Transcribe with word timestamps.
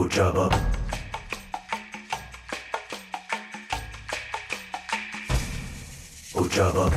Ojaba. 0.00 0.48
Ojaba. 6.34 6.90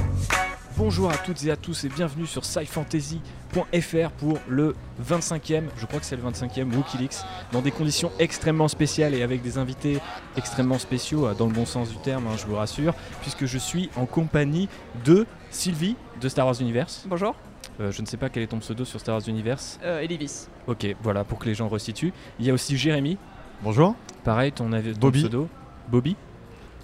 Bonjour 0.78 1.12
à 1.12 1.18
toutes 1.18 1.44
et 1.44 1.52
à 1.52 1.58
tous 1.58 1.84
et 1.84 1.89
bienvenue 1.89 2.26
sur 2.26 2.46
scifantasy.fr 2.46 4.10
pour 4.12 4.39
le 4.47 4.74
25e, 5.05 5.63
je 5.76 5.86
crois 5.86 6.00
que 6.00 6.05
c'est 6.05 6.16
le 6.16 6.24
25e 6.24 6.74
Wikileaks, 6.74 7.18
dans 7.52 7.62
des 7.62 7.71
conditions 7.71 8.10
extrêmement 8.20 8.70
spéciales 8.70 9.13
et 9.13 9.21
avec 9.21 9.41
des 9.41 9.57
invités 9.57 9.99
extrêmement 10.38 10.79
spéciaux, 10.79 11.27
euh, 11.27 11.33
dans 11.33 11.47
le 11.47 11.54
bon 11.54 11.65
sens 11.65 11.89
du 11.89 11.97
terme, 11.97 12.25
hein, 12.27 12.38
je 12.38 12.45
vous 12.45 12.55
rassure, 12.55 12.93
puisque 13.20 13.45
je 13.45 13.57
suis 13.57 13.89
en 13.97 14.05
compagnie 14.05 14.70
de 15.04 15.25
Sylvie 15.51 15.97
de 16.21 16.29
Star 16.29 16.45
Wars 16.45 16.61
Universe. 16.61 17.04
Bonjour, 17.09 17.35
Euh, 17.80 17.92
je 17.92 18.02
ne 18.02 18.05
sais 18.05 18.18
pas 18.18 18.30
quel 18.30 18.44
est 18.44 18.48
ton 18.48 18.60
pseudo 18.60 18.86
sur 18.86 19.00
Star 19.00 19.16
Wars 19.16 19.28
Universe. 19.28 19.80
euh, 19.84 20.00
Elivis. 20.02 20.48
Ok, 20.68 20.86
voilà, 21.02 21.23
pour 21.23 21.40
que 21.40 21.46
les 21.46 21.55
gens 21.55 21.68
resituent. 21.68 22.14
Il 22.40 22.46
y 22.46 22.50
a 22.50 22.54
aussi 22.54 22.78
Jérémy, 22.78 23.18
Bonjour. 23.64 23.96
pareil, 24.23 24.52
ton, 24.52 24.72
avi- 24.72 24.94
ton 24.94 25.00
Bobby. 25.00 25.20
pseudo. 25.22 25.48
Bobby 25.90 26.16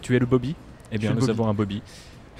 Tu 0.01 0.15
es 0.15 0.19
le 0.19 0.25
Bobby 0.25 0.55
Eh 0.91 0.97
bien, 0.97 1.11
nous 1.11 1.19
Bobby. 1.19 1.31
avons 1.31 1.47
un 1.47 1.53
Bobby. 1.53 1.81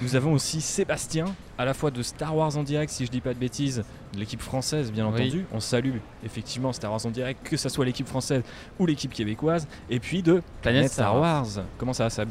Nous 0.02 0.16
avons 0.16 0.32
aussi 0.32 0.62
Sébastien, 0.62 1.26
à 1.58 1.64
la 1.66 1.74
fois 1.74 1.90
de 1.90 2.02
Star 2.02 2.34
Wars 2.34 2.56
en 2.56 2.62
direct, 2.62 2.90
si 2.90 3.04
je 3.04 3.10
dis 3.10 3.20
pas 3.20 3.34
de 3.34 3.38
bêtises, 3.38 3.84
de 4.14 4.18
l'équipe 4.18 4.40
française, 4.40 4.90
bien 4.90 5.06
Oui. 5.06 5.12
entendu. 5.26 5.44
On 5.52 5.60
salue 5.60 5.96
effectivement 6.24 6.72
Star 6.72 6.90
Wars 6.90 7.04
en 7.04 7.10
direct, 7.10 7.46
que 7.46 7.56
ce 7.58 7.68
soit 7.68 7.84
l'équipe 7.84 8.08
française 8.08 8.42
ou 8.78 8.86
l'équipe 8.86 9.12
québécoise. 9.12 9.68
Et 9.90 10.00
puis 10.00 10.22
de 10.22 10.42
Planète 10.62 10.90
Star 10.90 11.20
Wars. 11.20 11.46
Comment 11.76 11.92
ça 11.92 12.04
va, 12.04 12.10
Sab? 12.10 12.28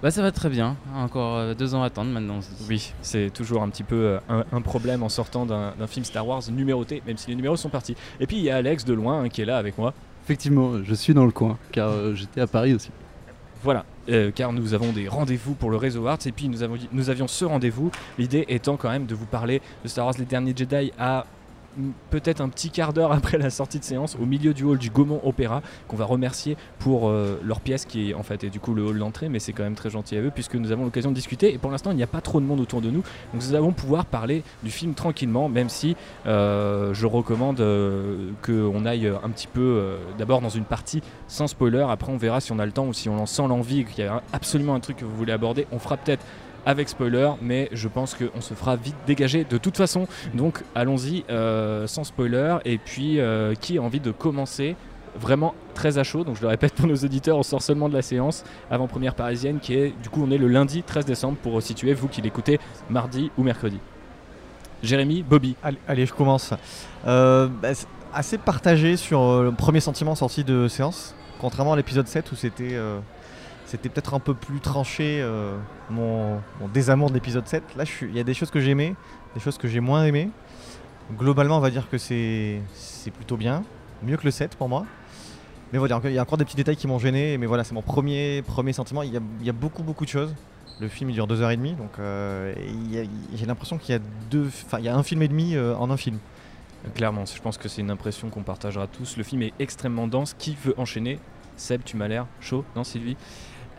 Bah 0.00 0.12
ça 0.12 0.22
va 0.22 0.30
très 0.30 0.48
bien, 0.48 0.76
encore 0.94 1.36
euh, 1.36 1.54
deux 1.54 1.74
ans 1.74 1.82
à 1.82 1.86
attendre 1.86 2.12
maintenant. 2.12 2.38
Oui, 2.68 2.92
c'est 3.02 3.30
toujours 3.30 3.62
un 3.62 3.68
petit 3.68 3.82
peu 3.82 3.96
euh, 3.96 4.18
un, 4.28 4.44
un 4.52 4.60
problème 4.60 5.02
en 5.02 5.08
sortant 5.08 5.44
d'un 5.44 5.86
film 5.88 6.04
Star 6.04 6.24
Wars 6.24 6.42
numéroté, 6.52 7.02
même 7.04 7.16
si 7.16 7.28
les 7.30 7.34
numéros 7.34 7.56
sont 7.56 7.68
partis. 7.68 7.96
Et 8.20 8.28
puis 8.28 8.36
il 8.36 8.44
y 8.44 8.50
a 8.50 8.56
Alex 8.56 8.84
de 8.84 8.94
loin 8.94 9.22
hein, 9.22 9.28
qui 9.28 9.42
est 9.42 9.44
là 9.44 9.58
avec 9.58 9.76
moi. 9.76 9.92
Effectivement, 10.24 10.84
je 10.84 10.94
suis 10.94 11.14
dans 11.14 11.24
le 11.24 11.32
coin, 11.32 11.58
car 11.72 11.88
euh, 11.88 12.14
j'étais 12.14 12.40
à 12.40 12.46
Paris 12.46 12.74
aussi. 12.74 12.90
Voilà, 13.64 13.86
euh, 14.08 14.30
car 14.32 14.52
nous 14.52 14.72
avons 14.72 14.92
des 14.92 15.08
rendez-vous 15.08 15.54
pour 15.54 15.70
le 15.70 15.76
réseau 15.76 16.06
Arts 16.06 16.18
et 16.26 16.32
puis 16.32 16.48
nous, 16.48 16.62
avons, 16.62 16.76
nous 16.92 17.10
avions 17.10 17.26
ce 17.26 17.44
rendez-vous. 17.44 17.90
L'idée 18.18 18.44
étant 18.48 18.76
quand 18.76 18.90
même 18.90 19.06
de 19.06 19.16
vous 19.16 19.26
parler 19.26 19.60
de 19.82 19.88
Star 19.88 20.06
Wars 20.06 20.14
Les 20.16 20.26
Derniers 20.26 20.54
Jedi 20.56 20.92
à 20.96 21.26
peut-être 22.10 22.40
un 22.40 22.48
petit 22.48 22.70
quart 22.70 22.92
d'heure 22.92 23.12
après 23.18 23.38
la 23.38 23.50
sortie 23.50 23.78
de 23.78 23.84
séance 23.84 24.16
au 24.20 24.26
milieu 24.26 24.54
du 24.54 24.64
hall 24.64 24.78
du 24.78 24.90
Gaumont 24.90 25.20
Opéra 25.24 25.62
qu'on 25.86 25.96
va 25.96 26.04
remercier 26.04 26.56
pour 26.78 27.08
euh, 27.08 27.40
leur 27.42 27.60
pièce 27.60 27.84
qui 27.84 28.10
est 28.10 28.14
en 28.14 28.22
fait 28.22 28.44
est 28.44 28.50
du 28.50 28.60
coup 28.60 28.74
le 28.74 28.84
hall 28.84 28.98
d'entrée 28.98 29.28
mais 29.28 29.38
c'est 29.38 29.52
quand 29.52 29.62
même 29.62 29.74
très 29.74 29.90
gentil 29.90 30.16
à 30.16 30.20
eux 30.20 30.30
puisque 30.34 30.54
nous 30.54 30.72
avons 30.72 30.84
l'occasion 30.84 31.10
de 31.10 31.14
discuter 31.14 31.52
et 31.52 31.58
pour 31.58 31.70
l'instant 31.70 31.90
il 31.90 31.96
n'y 31.96 32.02
a 32.02 32.08
pas 32.08 32.20
trop 32.20 32.40
de 32.40 32.46
monde 32.46 32.60
autour 32.60 32.80
de 32.80 32.90
nous 32.90 33.02
donc 33.32 33.42
nous 33.42 33.54
allons 33.54 33.72
pouvoir 33.72 34.06
parler 34.06 34.42
du 34.62 34.70
film 34.70 34.94
tranquillement 34.94 35.48
même 35.48 35.68
si 35.68 35.96
euh, 36.26 36.94
je 36.94 37.06
recommande 37.06 37.60
euh, 37.60 38.30
qu'on 38.44 38.84
aille 38.84 39.06
un 39.22 39.30
petit 39.30 39.46
peu 39.46 39.98
d'abord 40.18 40.40
dans 40.40 40.48
une 40.48 40.64
partie 40.64 41.02
sans 41.26 41.46
spoiler. 41.46 41.84
Après, 41.88 42.12
on 42.12 42.16
verra 42.16 42.40
si 42.40 42.52
on 42.52 42.58
a 42.58 42.66
le 42.66 42.72
temps 42.72 42.86
ou 42.86 42.92
si 42.92 43.08
on 43.08 43.18
en 43.18 43.26
sent 43.26 43.46
l'envie, 43.48 43.84
qu'il 43.84 44.04
y 44.04 44.06
a 44.06 44.22
absolument 44.32 44.74
un 44.74 44.80
truc 44.80 44.98
que 44.98 45.04
vous 45.04 45.16
voulez 45.16 45.32
aborder. 45.32 45.66
On 45.72 45.78
fera 45.78 45.96
peut-être 45.96 46.24
avec 46.68 46.90
spoiler, 46.90 47.30
mais 47.40 47.70
je 47.72 47.88
pense 47.88 48.14
qu'on 48.14 48.42
se 48.42 48.52
fera 48.52 48.76
vite 48.76 48.94
dégager 49.06 49.44
de 49.44 49.56
toute 49.56 49.78
façon. 49.78 50.06
Donc, 50.34 50.62
allons-y 50.74 51.24
euh, 51.30 51.86
sans 51.86 52.04
spoiler. 52.04 52.58
Et 52.66 52.76
puis, 52.76 53.18
euh, 53.18 53.54
qui 53.54 53.78
a 53.78 53.82
envie 53.82 54.00
de 54.00 54.12
commencer 54.12 54.76
Vraiment 55.18 55.54
très 55.74 55.98
à 55.98 56.04
chaud, 56.04 56.22
donc 56.22 56.36
je 56.36 56.42
le 56.42 56.48
répète 56.48 56.74
pour 56.74 56.86
nos 56.86 56.94
auditeurs, 56.94 57.38
on 57.38 57.42
sort 57.42 57.62
seulement 57.62 57.88
de 57.88 57.94
la 57.94 58.02
séance 58.02 58.44
avant-première 58.70 59.14
parisienne 59.14 59.58
qui 59.58 59.74
est, 59.74 59.94
du 60.00 60.10
coup, 60.10 60.22
on 60.22 60.30
est 60.30 60.38
le 60.38 60.46
lundi 60.46 60.84
13 60.84 61.06
décembre 61.06 61.38
pour 61.38 61.60
situer, 61.60 61.94
vous 61.94 62.06
qui 62.06 62.20
l'écoutez 62.20 62.60
mardi 62.90 63.32
ou 63.36 63.42
mercredi. 63.42 63.80
Jérémy, 64.82 65.22
Bobby. 65.22 65.56
Allez, 65.88 66.06
je 66.06 66.12
commence. 66.12 66.52
Euh, 67.06 67.48
bah, 67.48 67.70
assez 68.12 68.38
partagé 68.38 68.96
sur 68.96 69.42
le 69.42 69.50
premier 69.50 69.80
sentiment 69.80 70.14
sorti 70.14 70.44
de 70.44 70.68
séance, 70.68 71.16
contrairement 71.40 71.72
à 71.72 71.76
l'épisode 71.76 72.06
7 72.06 72.30
où 72.30 72.36
c'était 72.36 72.74
euh, 72.74 73.00
c'était 73.68 73.90
peut-être 73.90 74.14
un 74.14 74.18
peu 74.18 74.32
plus 74.32 74.60
tranché 74.60 75.20
euh, 75.20 75.58
mon, 75.90 76.40
désamour 76.72 77.10
de 77.10 77.14
l'épisode 77.14 77.46
7. 77.46 77.62
Là, 77.76 77.84
il 78.00 78.16
y 78.16 78.18
a 78.18 78.24
des 78.24 78.32
choses 78.32 78.50
que 78.50 78.60
j'ai 78.60 78.70
aimées, 78.70 78.94
des 79.34 79.40
choses 79.40 79.58
que 79.58 79.68
j'ai 79.68 79.80
moins 79.80 80.04
aimées. 80.04 80.30
Globalement, 81.18 81.58
on 81.58 81.60
va 81.60 81.70
dire 81.70 81.88
que 81.90 81.98
c'est 81.98 82.62
plutôt 83.14 83.36
bien, 83.36 83.62
mieux 84.02 84.16
que 84.16 84.24
le 84.24 84.30
7 84.30 84.56
pour 84.56 84.70
moi. 84.70 84.86
Mais 85.72 85.78
voilà, 85.78 86.00
il 86.04 86.12
y 86.12 86.18
a 86.18 86.22
encore 86.22 86.38
des 86.38 86.46
petits 86.46 86.56
détails 86.56 86.76
qui 86.76 86.86
m'ont 86.86 86.98
gêné, 86.98 87.36
mais 87.36 87.44
voilà, 87.44 87.62
c'est 87.62 87.74
mon 87.74 87.82
premier, 87.82 88.40
premier 88.40 88.72
sentiment. 88.72 89.02
Il 89.02 89.12
y, 89.12 89.50
a, 89.50 89.52
beaucoup, 89.52 89.82
beaucoup 89.82 90.06
de 90.06 90.10
choses. 90.10 90.34
Le 90.80 90.88
film 90.88 91.10
il 91.10 91.14
dure 91.14 91.26
deux 91.26 91.42
heures 91.42 91.50
et 91.50 91.56
demie, 91.56 91.72
donc 91.72 91.90
euh, 91.98 92.54
j'ai 93.34 93.46
l'impression 93.46 93.78
qu'il 93.78 93.94
y 93.94 93.98
a 93.98 94.00
deux, 94.30 94.48
il 94.78 94.84
y 94.84 94.88
a 94.88 94.96
un 94.96 95.02
film 95.02 95.20
et 95.22 95.28
demi 95.28 95.56
euh, 95.56 95.74
en 95.74 95.90
un 95.90 95.96
film. 95.96 96.18
Clairement, 96.94 97.24
je 97.26 97.42
pense 97.42 97.58
que 97.58 97.68
c'est 97.68 97.82
une 97.82 97.90
impression 97.90 98.30
qu'on 98.30 98.44
partagera 98.44 98.86
tous. 98.86 99.16
Le 99.16 99.24
film 99.24 99.42
est 99.42 99.52
extrêmement 99.58 100.06
dense. 100.06 100.34
Qui 100.38 100.56
veut 100.64 100.74
enchaîner? 100.78 101.18
Seb, 101.56 101.82
tu 101.84 101.96
m'as 101.96 102.08
l'air 102.08 102.26
chaud, 102.40 102.64
non 102.76 102.84
Sylvie? 102.84 103.16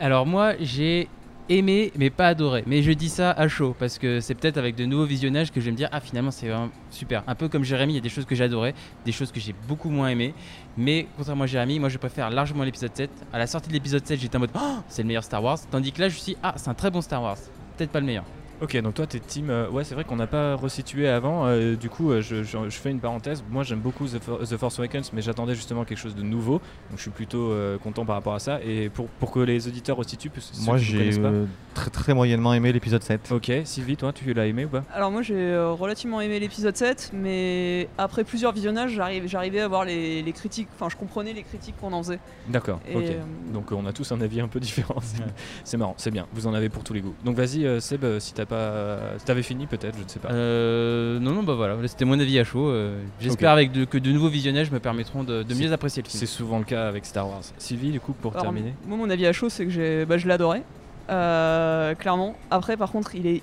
Alors 0.02 0.24
moi 0.24 0.54
j'ai 0.58 1.08
aimé 1.50 1.92
mais 1.94 2.08
pas 2.08 2.28
adoré. 2.28 2.64
Mais 2.66 2.82
je 2.82 2.90
dis 2.90 3.10
ça 3.10 3.32
à 3.32 3.48
chaud 3.48 3.76
parce 3.78 3.98
que 3.98 4.20
c'est 4.20 4.34
peut-être 4.34 4.56
avec 4.56 4.74
de 4.74 4.86
nouveaux 4.86 5.04
visionnages 5.04 5.52
que 5.52 5.60
je 5.60 5.66
vais 5.66 5.72
me 5.72 5.76
dire 5.76 5.90
ah 5.92 6.00
finalement 6.00 6.30
c'est 6.30 6.48
vraiment 6.48 6.70
super. 6.90 7.22
Un 7.26 7.34
peu 7.34 7.50
comme 7.50 7.64
Jérémy, 7.64 7.92
il 7.92 7.96
y 7.96 7.98
a 7.98 8.02
des 8.02 8.08
choses 8.08 8.24
que 8.24 8.34
j'adorais, 8.34 8.72
des 9.04 9.12
choses 9.12 9.30
que 9.30 9.40
j'ai 9.40 9.54
beaucoup 9.68 9.90
moins 9.90 10.08
aimé. 10.08 10.32
Mais 10.78 11.06
contrairement 11.18 11.44
à 11.44 11.46
Jérémy, 11.46 11.78
moi 11.78 11.90
je 11.90 11.98
préfère 11.98 12.30
largement 12.30 12.64
l'épisode 12.64 12.96
7. 12.96 13.10
À 13.30 13.38
la 13.38 13.46
sortie 13.46 13.68
de 13.68 13.74
l'épisode 13.74 14.06
7 14.06 14.18
j'étais 14.18 14.36
en 14.36 14.40
mode 14.40 14.52
oh, 14.54 14.78
c'est 14.88 15.02
le 15.02 15.08
meilleur 15.08 15.24
Star 15.24 15.44
Wars. 15.44 15.58
Tandis 15.70 15.92
que 15.92 16.00
là 16.00 16.08
je 16.08 16.16
suis 16.16 16.34
ah 16.42 16.54
c'est 16.56 16.70
un 16.70 16.74
très 16.74 16.90
bon 16.90 17.02
Star 17.02 17.22
Wars. 17.22 17.36
Peut-être 17.76 17.90
pas 17.90 18.00
le 18.00 18.06
meilleur. 18.06 18.24
Ok, 18.62 18.76
donc 18.82 18.92
toi, 18.94 19.06
t'es 19.06 19.20
team. 19.20 19.48
euh, 19.48 19.68
ouais, 19.70 19.84
c'est 19.84 19.94
vrai 19.94 20.04
qu'on 20.04 20.16
n'a 20.16 20.26
pas 20.26 20.54
resitué 20.54 21.08
avant. 21.08 21.46
euh, 21.46 21.76
du 21.76 21.88
coup, 21.88 22.10
euh, 22.10 22.20
je, 22.20 22.42
je- 22.42 22.58
je 22.68 22.76
fais 22.78 22.90
une 22.90 23.00
parenthèse. 23.00 23.42
Moi, 23.50 23.62
j'aime 23.62 23.78
beaucoup 23.80 24.06
The, 24.06 24.18
For- 24.22 24.38
The 24.40 24.56
Force 24.58 24.78
Awakens, 24.78 25.12
mais 25.14 25.22
j'attendais 25.22 25.54
justement 25.54 25.84
quelque 25.86 25.96
chose 25.98 26.14
de 26.14 26.22
nouveau. 26.22 26.54
Donc, 26.90 26.96
je 26.96 27.00
suis 27.02 27.10
plutôt 27.10 27.50
euh, 27.52 27.78
content 27.78 28.04
par 28.04 28.16
rapport 28.16 28.34
à 28.34 28.38
ça. 28.38 28.60
Et 28.62 28.90
pour, 28.90 29.08
pour 29.08 29.30
que 29.30 29.40
les 29.40 29.66
auditeurs 29.66 29.96
resituent, 29.96 30.28
parce 30.28 30.50
que 30.50 30.62
Moi 30.64 30.76
j'ai 30.76 31.18
euh, 31.18 31.46
très 31.72 31.88
très 31.90 32.12
moyennement 32.12 32.52
aimé 32.52 32.70
l'épisode 32.72 33.02
7. 33.02 33.32
Ok, 33.32 33.50
Sylvie, 33.64 33.96
toi, 33.96 34.12
tu 34.12 34.30
l'as 34.34 34.46
aimé 34.46 34.66
ou 34.66 34.68
pas? 34.68 34.84
Alors 34.92 35.10
moi 35.10 35.22
j'ai 35.22 35.34
euh, 35.36 35.70
relativement 35.72 36.20
aimé 36.20 36.38
l'épisode 36.38 36.76
7, 36.76 37.12
mais 37.14 37.88
après 37.96 38.24
plusieurs 38.24 38.52
visionnages, 38.52 38.90
j'arrive- 38.92 39.26
j'arrivais 39.26 39.60
à 39.60 39.68
voir 39.68 39.86
les, 39.86 40.22
les 40.22 40.32
critiques, 40.32 40.68
enfin 40.74 40.88
je 40.90 40.96
comprenais 40.96 41.32
les 41.32 41.44
critiques 41.44 41.76
qu'on 41.80 41.92
en 41.94 42.02
faisait. 42.02 42.18
D'accord, 42.48 42.80
ok. 42.94 43.02
euh, 43.04 43.20
Donc, 43.54 43.72
euh, 43.72 43.76
on 43.78 43.86
a 43.86 43.92
tous 43.94 44.12
un 44.12 44.20
avis 44.20 44.40
un 44.42 44.48
peu 44.48 44.60
différent. 44.60 44.96
C'est- 45.64 45.76
marrant, 45.78 45.94
c'est 45.96 46.10
bien. 46.10 46.26
Vous 46.34 46.46
en 46.46 46.52
avez 46.52 46.68
pour 46.68 46.84
tous 46.84 46.92
les 46.92 47.00
goûts. 47.00 47.14
Donc, 47.24 47.36
vas-y, 47.36 47.64
euh, 47.64 47.80
Seb, 47.80 48.04
si 48.18 48.34
t'as 48.34 48.44
pas. 48.50 48.98
Si 49.18 49.24
t'avais 49.24 49.42
fini, 49.42 49.66
peut-être, 49.66 49.96
je 49.98 50.02
ne 50.04 50.08
sais 50.08 50.18
pas. 50.18 50.28
Euh, 50.30 51.18
non 51.20 51.32
non 51.32 51.42
bah 51.42 51.54
voilà, 51.54 51.76
c'était 51.88 52.04
mon 52.04 52.18
avis 52.20 52.38
à 52.38 52.44
chaud. 52.44 52.68
euh, 52.68 53.02
J'espère 53.20 53.50
avec 53.52 53.72
de- 53.72 53.84
que 53.86 53.96
de 53.96 54.12
nouveaux 54.12 54.28
visionnages 54.28 54.70
me 54.70 54.78
permettront 54.80 55.24
de, 55.24 55.44
mieux 55.54 55.72
apprécier 55.72 56.02
le 56.02 56.08
film. 56.08 56.20
C'est 56.20 56.26
souvent 56.26 56.58
le 56.58 56.64
cas 56.64 56.86
avec 56.88 57.06
Star 57.06 57.26
Wars. 57.28 57.42
Sylvie, 57.58 57.92
du 57.92 58.00
coup, 58.00 58.12
pour 58.12 58.32
alors, 58.32 58.42
terminer 58.42 58.74
moi 58.86 58.96
mon 58.98 59.08
avis 59.08 59.26
à 59.26 59.32
chaud 59.32 59.48
c'est 59.48 59.64
que 59.64 59.70
j'ai, 59.70 60.04
bah, 60.04 60.18
je 60.18 60.28
l'adorais, 60.28 60.62
euh, 61.08 61.94
clairement. 61.94 62.34
Après 62.50 62.76
par 62.76 62.90
contre 62.92 63.14
il 63.14 63.26
est 63.26 63.42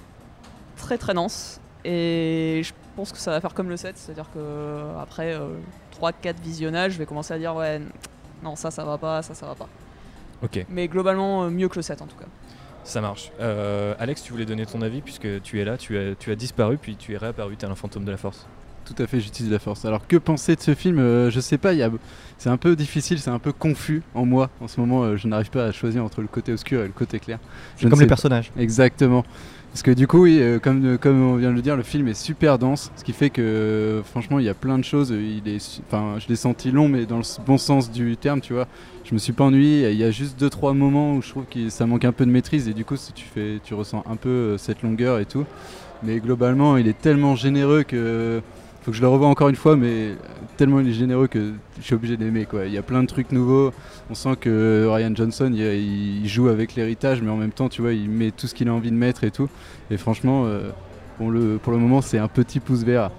très 0.78 0.98
très 0.98 1.14
dense 1.14 1.60
et 1.86 2.62
je 2.64 2.74
pense 2.96 3.12
que 3.12 3.18
ça 3.18 3.32
va 3.32 3.42
faire 3.42 3.54
comme 3.54 3.70
le 3.70 3.78
7, 3.78 3.98
c'est-à-dire 3.98 4.26
que 4.34 4.40
euh, 4.40 5.00
après 5.02 5.36
3-4 6.00 6.36
visionnages 6.44 6.94
je 6.94 6.98
vais 7.00 7.06
commencer 7.06 7.34
à 7.34 7.38
dire 7.40 7.56
ouais 7.56 7.82
non 8.44 8.56
ça 8.56 8.70
ça 8.72 8.84
va 8.86 8.98
pas, 8.98 9.22
ça 9.22 9.34
ça 9.34 9.46
va 9.48 9.56
pas. 9.56 9.68
Ok. 10.44 10.64
Mais 10.70 10.88
globalement 10.88 11.50
mieux 11.50 11.68
que 11.70 11.78
le 11.78 11.82
7 11.82 12.02
en 12.02 12.06
tout 12.06 12.18
cas. 12.18 12.28
Ça 12.88 13.02
marche. 13.02 13.34
Euh, 13.42 13.96
Alex, 14.00 14.24
tu 14.24 14.32
voulais 14.32 14.46
donner 14.46 14.66
ton 14.66 14.82
avis 14.82 15.02
puisque 15.02 15.42
tu 15.42 15.60
es 15.60 15.66
là, 15.66 15.78
tu 15.78 15.98
as, 15.98 16.16
tu 16.16 16.32
as 16.32 16.36
disparu, 16.36 16.78
puis 16.78 16.96
tu 16.96 17.14
es 17.14 17.18
réapparu, 17.18 17.58
tu 17.58 17.66
es 17.66 17.68
un 17.68 17.76
fantôme 17.76 18.06
de 18.06 18.12
la 18.12 18.18
force. 18.18 18.48
Tout 18.88 19.04
à 19.04 19.08
fait, 19.08 19.20
j'utilise 19.20 19.52
la 19.52 19.60
force. 19.60 19.84
Alors 19.86 20.08
que 20.08 20.16
penser 20.18 20.56
de 20.56 20.62
ce 20.62 20.74
film 20.74 21.00
Euh, 21.00 21.30
Je 21.30 21.40
sais 21.42 21.58
pas, 21.58 21.74
y 21.74 21.84
a... 21.84 21.92
c'est 22.38 22.50
un 22.50 22.58
peu 22.58 22.76
difficile, 22.76 23.20
c'est 23.20 23.30
un 23.30 23.40
peu 23.40 23.52
confus 23.52 24.02
en 24.16 24.26
moi. 24.26 24.50
En 24.62 24.68
ce 24.68 24.80
moment, 24.80 25.04
euh, 25.04 25.18
je 25.18 25.28
n'arrive 25.28 25.50
pas 25.50 25.66
à 25.66 25.72
choisir 25.74 26.04
entre 26.06 26.22
le 26.22 26.28
côté 26.28 26.54
obscur 26.54 26.82
et 26.82 26.88
le 26.88 26.94
côté 26.94 27.20
clair. 27.20 27.40
Je 27.78 27.88
comme 27.90 28.00
les 28.00 28.06
pas. 28.06 28.12
personnages. 28.12 28.52
Exactement. 28.58 29.26
Parce 29.74 29.82
que 29.84 29.92
du 29.92 30.08
coup, 30.08 30.24
oui, 30.24 30.40
euh, 30.40 30.58
comme, 30.58 30.98
comme 30.98 31.22
on 31.22 31.36
vient 31.36 31.52
de 31.52 31.56
le 31.56 31.62
dire, 31.62 31.76
le 31.76 31.84
film 31.84 32.08
est 32.08 32.14
super 32.14 32.58
dense, 32.58 32.92
ce 32.96 33.04
qui 33.04 33.12
fait 33.12 33.30
que 33.30 33.42
euh, 33.42 34.04
franchement, 34.04 34.40
il 34.40 34.46
y 34.46 34.50
a 34.50 34.54
plein 34.54 34.80
de 34.80 34.84
choses. 34.86 35.12
euh, 35.12 35.22
Il 35.46 35.52
est, 35.52 35.82
enfin, 35.88 36.16
je 36.20 36.28
l'ai 36.30 36.38
senti 36.38 36.72
long, 36.72 36.88
mais 36.88 37.06
dans 37.06 37.18
le 37.18 37.24
bon 37.46 37.58
sens 37.58 37.92
du 37.92 38.16
terme, 38.16 38.40
tu 38.40 38.54
vois. 38.54 38.68
Je 39.04 39.14
me 39.14 39.20
suis 39.20 39.34
pas 39.34 39.44
ennuyé. 39.44 39.92
Il 39.92 39.98
y 39.98 40.04
a 40.06 40.12
juste 40.12 40.40
deux 40.40 40.50
trois 40.50 40.74
moments 40.74 41.16
où 41.16 41.22
je 41.22 41.30
trouve 41.30 41.46
que 41.46 41.70
ça 41.70 41.86
manque 41.86 42.06
un 42.06 42.12
peu 42.14 42.26
de 42.26 42.32
maîtrise 42.32 42.68
et 42.70 42.74
du 42.74 42.86
coup, 42.86 42.96
si 42.96 43.12
tu 43.12 43.26
fais, 43.26 43.60
tu 43.64 43.74
ressens 43.74 44.04
un 44.10 44.16
peu 44.16 44.30
euh, 44.30 44.58
cette 44.58 44.82
longueur 44.82 45.20
et 45.20 45.26
tout. 45.26 45.46
Mais 46.04 46.20
globalement, 46.20 46.78
il 46.78 46.88
est 46.88 46.98
tellement 47.00 47.36
généreux 47.36 47.84
que 47.84 48.42
faut 48.88 48.92
que 48.92 48.98
je 48.98 49.02
le 49.02 49.10
revoie 49.10 49.28
encore 49.28 49.50
une 49.50 49.58
fois, 49.58 49.76
mais 49.76 50.14
tellement 50.56 50.80
il 50.80 50.88
est 50.88 50.94
généreux 50.94 51.28
que 51.28 51.52
je 51.78 51.84
suis 51.84 51.94
obligé 51.94 52.16
d'aimer. 52.16 52.48
Il 52.68 52.72
y 52.72 52.78
a 52.78 52.82
plein 52.82 53.04
de 53.04 53.08
trucs 53.08 53.34
nouveaux. 53.34 53.74
On 54.10 54.16
sent 54.16 54.38
que 54.40 54.88
Ryan 54.90 55.14
Johnson, 55.14 55.52
il, 55.54 56.26
joue 56.26 56.48
avec 56.48 56.76
l'héritage, 56.76 57.22
mais 57.22 57.30
en 57.30 57.36
même 57.36 57.52
temps, 57.52 57.68
tu 57.68 57.82
vois, 57.82 57.92
il 57.92 58.10
met 58.10 58.32
tout 58.32 58.48
ce 58.48 58.56
qu'il 58.56 58.70
a 58.70 58.74
envie 58.74 58.92
de 58.92 58.96
mettre 58.96 59.26
et 59.26 59.32
tout. 59.32 59.50
Et 59.92 59.98
franchement, 59.98 60.46
euh, 60.46 60.72
pour 61.18 61.74
le 61.74 61.78
moment, 61.78 62.00
c'est 62.00 62.18
un 62.18 62.30
petit 62.30 62.62
pouce 62.62 62.84
vert. 62.84 63.12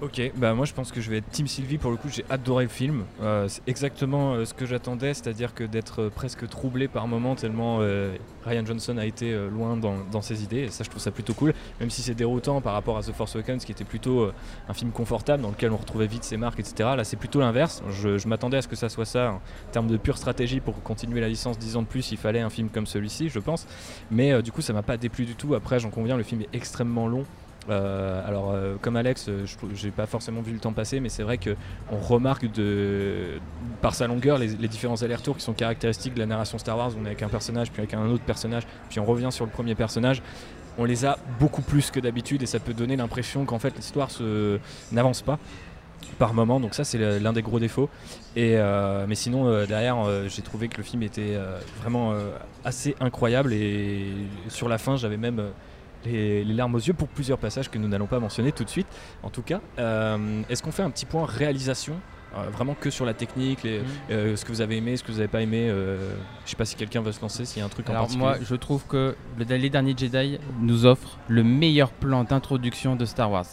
Ok, 0.00 0.30
bah 0.36 0.54
moi 0.54 0.64
je 0.64 0.72
pense 0.74 0.92
que 0.92 1.00
je 1.00 1.10
vais 1.10 1.16
être 1.16 1.28
Team 1.28 1.48
Sylvie 1.48 1.76
pour 1.76 1.90
le 1.90 1.96
coup, 1.96 2.08
j'ai 2.08 2.24
adoré 2.30 2.62
le 2.62 2.70
film. 2.70 3.02
Euh, 3.20 3.48
c'est 3.48 3.62
exactement 3.66 4.34
euh, 4.34 4.44
ce 4.44 4.54
que 4.54 4.64
j'attendais, 4.64 5.12
c'est-à-dire 5.12 5.54
que 5.54 5.64
d'être 5.64 6.02
euh, 6.02 6.08
presque 6.08 6.48
troublé 6.48 6.86
par 6.86 7.08
moments 7.08 7.34
tellement 7.34 7.78
Ryan 8.46 8.64
Johnson 8.64 8.96
a 8.96 9.06
été 9.06 9.36
loin 9.50 9.76
dans, 9.76 10.22
ses 10.22 10.44
idées, 10.44 10.68
ça 10.68 10.84
je 10.84 10.90
trouve 10.90 11.02
ça 11.02 11.10
plutôt 11.10 11.34
cool, 11.34 11.52
même 11.80 11.90
si 11.90 12.02
c'est 12.02 12.14
déroutant 12.14 12.60
par 12.60 12.74
rapport 12.74 12.96
à 12.96 13.02
The 13.02 13.12
Force 13.12 13.34
Awakens 13.34 13.64
qui 13.64 13.72
était 13.72 13.84
plutôt 13.84 14.30
un 14.68 14.72
film 14.72 14.92
confortable 14.92 15.42
dans 15.42 15.50
lequel 15.50 15.72
on 15.72 15.76
retrouvait 15.76 16.06
vite 16.06 16.22
ses 16.22 16.36
marques, 16.36 16.60
etc. 16.60 16.90
Là 16.96 17.02
c'est 17.02 17.16
plutôt 17.16 17.40
l'inverse, 17.40 17.82
je, 17.90 18.18
je 18.18 18.28
m'attendais 18.28 18.58
à 18.58 18.62
ce 18.62 18.68
que 18.68 18.76
ça 18.76 18.88
soit 18.88 19.04
ça 19.04 19.32
en 19.32 19.40
termes 19.72 19.88
de 19.88 19.96
pure 19.96 20.16
stratégie 20.16 20.60
pour 20.60 20.80
continuer 20.82 21.20
la 21.20 21.28
licence 21.28 21.58
10 21.58 21.76
ans 21.76 21.82
de 21.82 21.88
plus, 21.88 22.12
il 22.12 22.18
fallait 22.18 22.40
un 22.40 22.50
film 22.50 22.68
comme 22.68 22.86
celui-ci, 22.86 23.28
je 23.28 23.40
pense. 23.40 23.66
Mais 24.12 24.40
du 24.42 24.52
coup 24.52 24.62
ça 24.62 24.72
m'a 24.72 24.82
pas 24.82 24.96
déplu 24.96 25.24
du 25.24 25.34
tout, 25.34 25.56
après 25.56 25.80
j'en 25.80 25.90
conviens, 25.90 26.16
le 26.16 26.22
film 26.22 26.42
est 26.42 26.54
extrêmement 26.54 27.08
long. 27.08 27.24
Euh, 27.70 28.26
alors, 28.26 28.52
euh, 28.52 28.76
comme 28.80 28.96
Alex, 28.96 29.26
euh, 29.28 29.44
j'ai 29.74 29.90
pas 29.90 30.06
forcément 30.06 30.40
vu 30.40 30.52
le 30.52 30.58
temps 30.58 30.72
passer, 30.72 31.00
mais 31.00 31.08
c'est 31.08 31.22
vrai 31.22 31.38
que 31.38 31.54
on 31.90 31.98
remarque 31.98 32.46
par 33.82 33.94
sa 33.94 34.06
longueur 34.06 34.38
les, 34.38 34.48
différents 34.68 35.02
allers-retours 35.02 35.36
qui 35.36 35.44
sont 35.44 35.52
caractéristiques 35.52 36.14
de 36.14 36.20
la 36.20 36.26
narration 36.26 36.58
Star 36.58 36.78
Wars. 36.78 36.92
On 36.98 37.04
est 37.04 37.08
avec 37.08 37.22
un 37.22 37.28
personnage, 37.28 37.70
puis 37.70 37.80
avec 37.80 37.94
un 37.94 38.06
autre 38.06 38.24
personnage, 38.24 38.64
puis 38.88 39.00
on 39.00 39.04
revient 39.04 39.30
sur 39.30 39.44
le 39.44 39.50
premier 39.50 39.74
personnage. 39.74 40.22
On 40.78 40.84
les 40.84 41.04
a 41.04 41.18
beaucoup 41.40 41.62
plus 41.62 41.90
que 41.90 41.98
d'habitude 41.98 42.42
et 42.42 42.46
ça 42.46 42.60
peut 42.60 42.72
donner 42.72 42.96
l'impression 42.96 43.44
qu'en 43.44 43.58
fait 43.58 43.74
l'histoire 43.76 44.08
n'avance 44.92 45.22
pas 45.22 45.38
par 46.20 46.34
moment. 46.34 46.60
Donc 46.60 46.74
ça 46.74 46.84
c'est 46.84 47.18
l'un 47.18 47.32
des 47.32 47.42
gros 47.42 47.58
défauts. 47.58 47.90
Mais 48.36 49.14
sinon 49.14 49.66
derrière 49.66 49.96
j'ai 50.28 50.42
trouvé 50.42 50.68
que 50.68 50.76
le 50.76 50.84
film 50.84 51.02
était 51.02 51.36
vraiment 51.80 52.14
assez 52.64 52.94
incroyable 53.00 53.52
et 53.52 54.12
sur 54.48 54.68
la 54.68 54.78
fin 54.78 54.96
j'avais 54.96 55.16
même 55.16 55.50
les, 56.04 56.44
les 56.44 56.54
larmes 56.54 56.74
aux 56.74 56.78
yeux 56.80 56.94
pour 56.94 57.08
plusieurs 57.08 57.38
passages 57.38 57.70
que 57.70 57.78
nous 57.78 57.88
n'allons 57.88 58.06
pas 58.06 58.20
mentionner 58.20 58.52
tout 58.52 58.64
de 58.64 58.70
suite. 58.70 58.86
En 59.22 59.30
tout 59.30 59.42
cas, 59.42 59.60
euh, 59.78 60.42
est-ce 60.48 60.62
qu'on 60.62 60.72
fait 60.72 60.82
un 60.82 60.90
petit 60.90 61.06
point 61.06 61.24
réalisation 61.26 61.94
euh, 62.36 62.50
vraiment 62.50 62.74
que 62.78 62.90
sur 62.90 63.06
la 63.06 63.14
technique, 63.14 63.62
les- 63.62 63.78
Mhm. 63.80 63.86
euh, 64.10 64.36
ce 64.36 64.44
que 64.44 64.52
vous 64.52 64.60
avez 64.60 64.76
aimé, 64.76 64.98
ce 64.98 65.02
que 65.02 65.10
vous 65.10 65.16
n'avez 65.16 65.28
pas 65.28 65.40
aimé. 65.40 65.66
euh, 65.70 66.12
je 66.44 66.50
sais 66.50 66.56
pas 66.56 66.66
si 66.66 66.76
quelqu'un 66.76 67.00
veut 67.00 67.10
se 67.12 67.22
lancer, 67.22 67.46
s'il 67.46 67.60
y 67.60 67.62
a 67.62 67.64
un 67.64 67.70
truc 67.70 67.88
en 67.88 67.92
Alors 67.92 68.02
particulier. 68.02 68.22
moi, 68.26 68.36
je 68.42 68.54
trouve 68.54 68.84
que 68.86 69.16
le- 69.38 69.44
les 69.56 69.70
derniers 69.70 69.94
Jedi 69.96 70.38
nous 70.60 70.84
offrent 70.84 71.16
le 71.26 71.42
meilleur 71.42 71.90
plan 71.90 72.24
d'introduction 72.24 72.96
de 72.96 73.06
Star 73.06 73.30
Wars. 73.30 73.46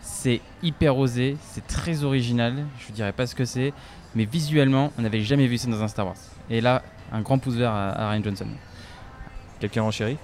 C'est 0.00 0.40
hyper 0.64 0.98
osé, 0.98 1.36
c'est 1.42 1.64
très 1.68 2.02
original, 2.02 2.54
je 2.80 2.92
dirais 2.92 3.12
pas 3.12 3.26
ce 3.28 3.36
que 3.36 3.44
c'est, 3.44 3.72
mais 4.16 4.24
visuellement, 4.24 4.92
on 4.98 5.02
n'avait 5.02 5.20
jamais 5.20 5.46
vu 5.46 5.56
ça 5.56 5.68
dans 5.70 5.80
un 5.82 5.88
Star 5.88 6.06
Wars. 6.06 6.16
Et 6.50 6.60
là, 6.60 6.82
un 7.12 7.20
grand 7.20 7.38
pouce 7.38 7.54
vert 7.54 7.70
à, 7.70 7.90
à 7.90 8.10
Ryan 8.10 8.24
Johnson. 8.24 8.48
Quelqu'un 9.60 9.82
en 9.84 9.92
chéri? 9.92 10.16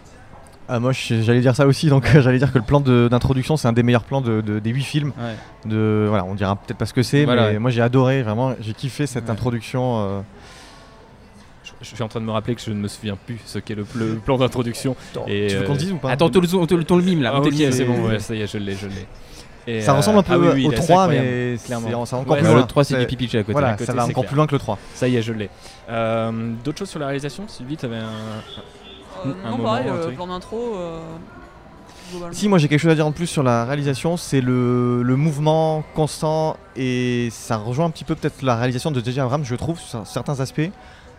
Ah, 0.69 0.81
moi 0.81 0.93
j'allais 0.93 1.41
dire 1.43 1.55
ça 1.55 1.67
aussi, 1.67 1.89
donc 1.89 2.07
j'allais 2.21 2.39
dire 2.39 2.51
que 2.53 2.59
le 2.59 2.65
plan 2.65 2.81
de- 2.81 3.09
d'introduction 3.11 3.57
c'est 3.59 3.69
un 3.69 3.73
des 3.75 3.83
meilleurs 3.83 4.05
plans 4.05 4.23
de, 4.23 4.41
de- 4.41 4.59
des 4.61 4.71
8 4.71 4.83
films. 4.83 5.13
Ouais. 5.19 5.35
De, 5.71 6.07
voilà, 6.09 6.25
on 6.25 6.35
dira 6.35 6.57
peut-être 6.57 6.79
pas 6.79 6.87
ce 6.87 6.95
que 6.95 7.03
c'est, 7.03 7.25
Voilà, 7.27 7.49
mais 7.49 7.53
ouais. 7.55 7.59
moi 7.59 7.71
j'ai 7.71 7.83
adoré, 7.83 8.23
vraiment, 8.23 8.55
j'ai 8.61 8.73
kiffé 8.73 9.07
cette 9.07 9.25
Ouais. 9.25 9.31
introduction. 9.31 9.99
euh, 10.01 10.21
je, 11.65 11.71
je 11.83 11.95
suis 11.95 12.03
en 12.03 12.09
train 12.09 12.21
de 12.21 12.25
me 12.25 12.31
rappeler 12.31 12.55
que 12.55 12.61
je 12.63 12.71
ne 12.71 12.77
me 12.77 12.89
souviens 12.89 13.17
plus 13.27 13.39
ce 13.45 13.59
qu'est 13.59 13.75
le, 13.75 13.87
le 13.95 14.15
plan 14.17 14.39
d'introduction. 14.39 14.97
Et, 15.27 15.49
tu 15.49 15.57
veux 15.57 15.63
euh, 15.63 15.67
qu'on 15.67 15.73
le 15.73 15.79
dise 15.79 15.93
ou 15.93 15.97
pas 15.97 16.11
Attends, 16.11 16.27
on 16.27 16.31
te 16.31 16.39
le, 16.39 16.55
on 16.57 16.67
te 16.67 16.95
le- 16.95 17.03
mime 17.03 17.23
là. 17.23 17.33
Ah, 17.35 17.39
on 17.39 17.43
te 17.43 17.49
ok, 17.49 17.53
le 17.53 17.59
mime. 17.59 17.73
c'est 17.73 17.85
bon, 17.85 18.09
ouais, 18.09 18.19
ça 18.19 18.35
y 18.35 18.41
est, 18.43 18.47
je 18.47 18.57
l'ai, 18.59 18.75
je 18.75 18.87
l'ai. 18.87 19.07
Et, 19.67 19.81
Ça 19.81 19.93
euh, 19.93 19.97
ressemble 19.97 20.19
un 20.19 20.23
peu 20.23 20.33
ah 20.35 20.39
oui, 20.39 20.49
oui, 20.55 20.67
au 20.67 20.71
là, 20.73 20.77
c'est 20.79 20.83
3, 20.87 21.03
incroyable, 21.05 21.27
mais 21.27 21.57
c'est 21.57 21.67
clairement. 21.67 22.05
c'est 22.07 22.15
encore 22.17 22.33
Ouais, 22.35 22.41
plus 22.43 22.49
loin. 22.51 22.61
le 22.61 22.67
3, 22.67 22.85
c'est 22.85 22.99
du 22.99 23.07
pipi 23.07 23.25
à 23.37 23.41
côté. 23.43 23.53
Voilà, 23.53 23.69
à 23.69 23.73
côté, 23.73 23.85
ça 23.87 23.93
va 23.95 24.05
encore 24.05 24.15
clair. 24.15 24.27
plus 24.27 24.37
loin 24.37 24.47
que 24.47 24.53
le 24.53 24.59
3. 24.59 24.79
Ça 24.95 25.09
y 25.09 25.17
est, 25.17 25.23
je 25.23 25.33
l'ai. 25.33 25.49
Euh, 25.89 26.53
D'autres 26.65 26.79
choses 26.81 26.91
sur 26.91 26.99
la 27.01 27.07
réalisation 27.07 27.45
Sylvie, 27.49 27.77
tu 27.79 27.87
avais 27.87 27.97
un. 27.97 28.11
Un 29.25 29.51
non, 29.51 29.57
moment, 29.57 29.65
pareil, 29.65 29.89
un 29.89 29.95
euh, 29.95 30.03
truc. 30.05 30.15
plan 30.17 30.27
d'intro. 30.27 30.75
euh. 30.77 31.01
Si, 32.33 32.49
moi 32.49 32.59
j'ai 32.59 32.69
quelque 32.69 32.79
chose 32.81 32.93
à 32.93 32.95
dire 32.95 33.07
en 33.07 33.13
plus 33.13 33.27
sur 33.27 33.43
la 33.43 33.65
réalisation, 33.65 34.17
c'est 34.17 34.41
le, 34.41 35.03
le 35.03 35.17
mouvement 35.17 35.83
constant 35.95 36.57
et 36.77 37.29
ça 37.33 37.57
rejoint 37.57 37.87
un 37.87 37.91
petit 37.91 38.05
peu 38.05 38.15
peut-être 38.15 38.43
la 38.43 38.55
réalisation 38.57 38.91
de 38.91 39.01
J.J. 39.03 39.21
Abrams, 39.21 39.45
je 39.45 39.55
trouve, 39.57 39.81
sur 39.81 40.07
certains 40.07 40.39
aspects. 40.41 40.71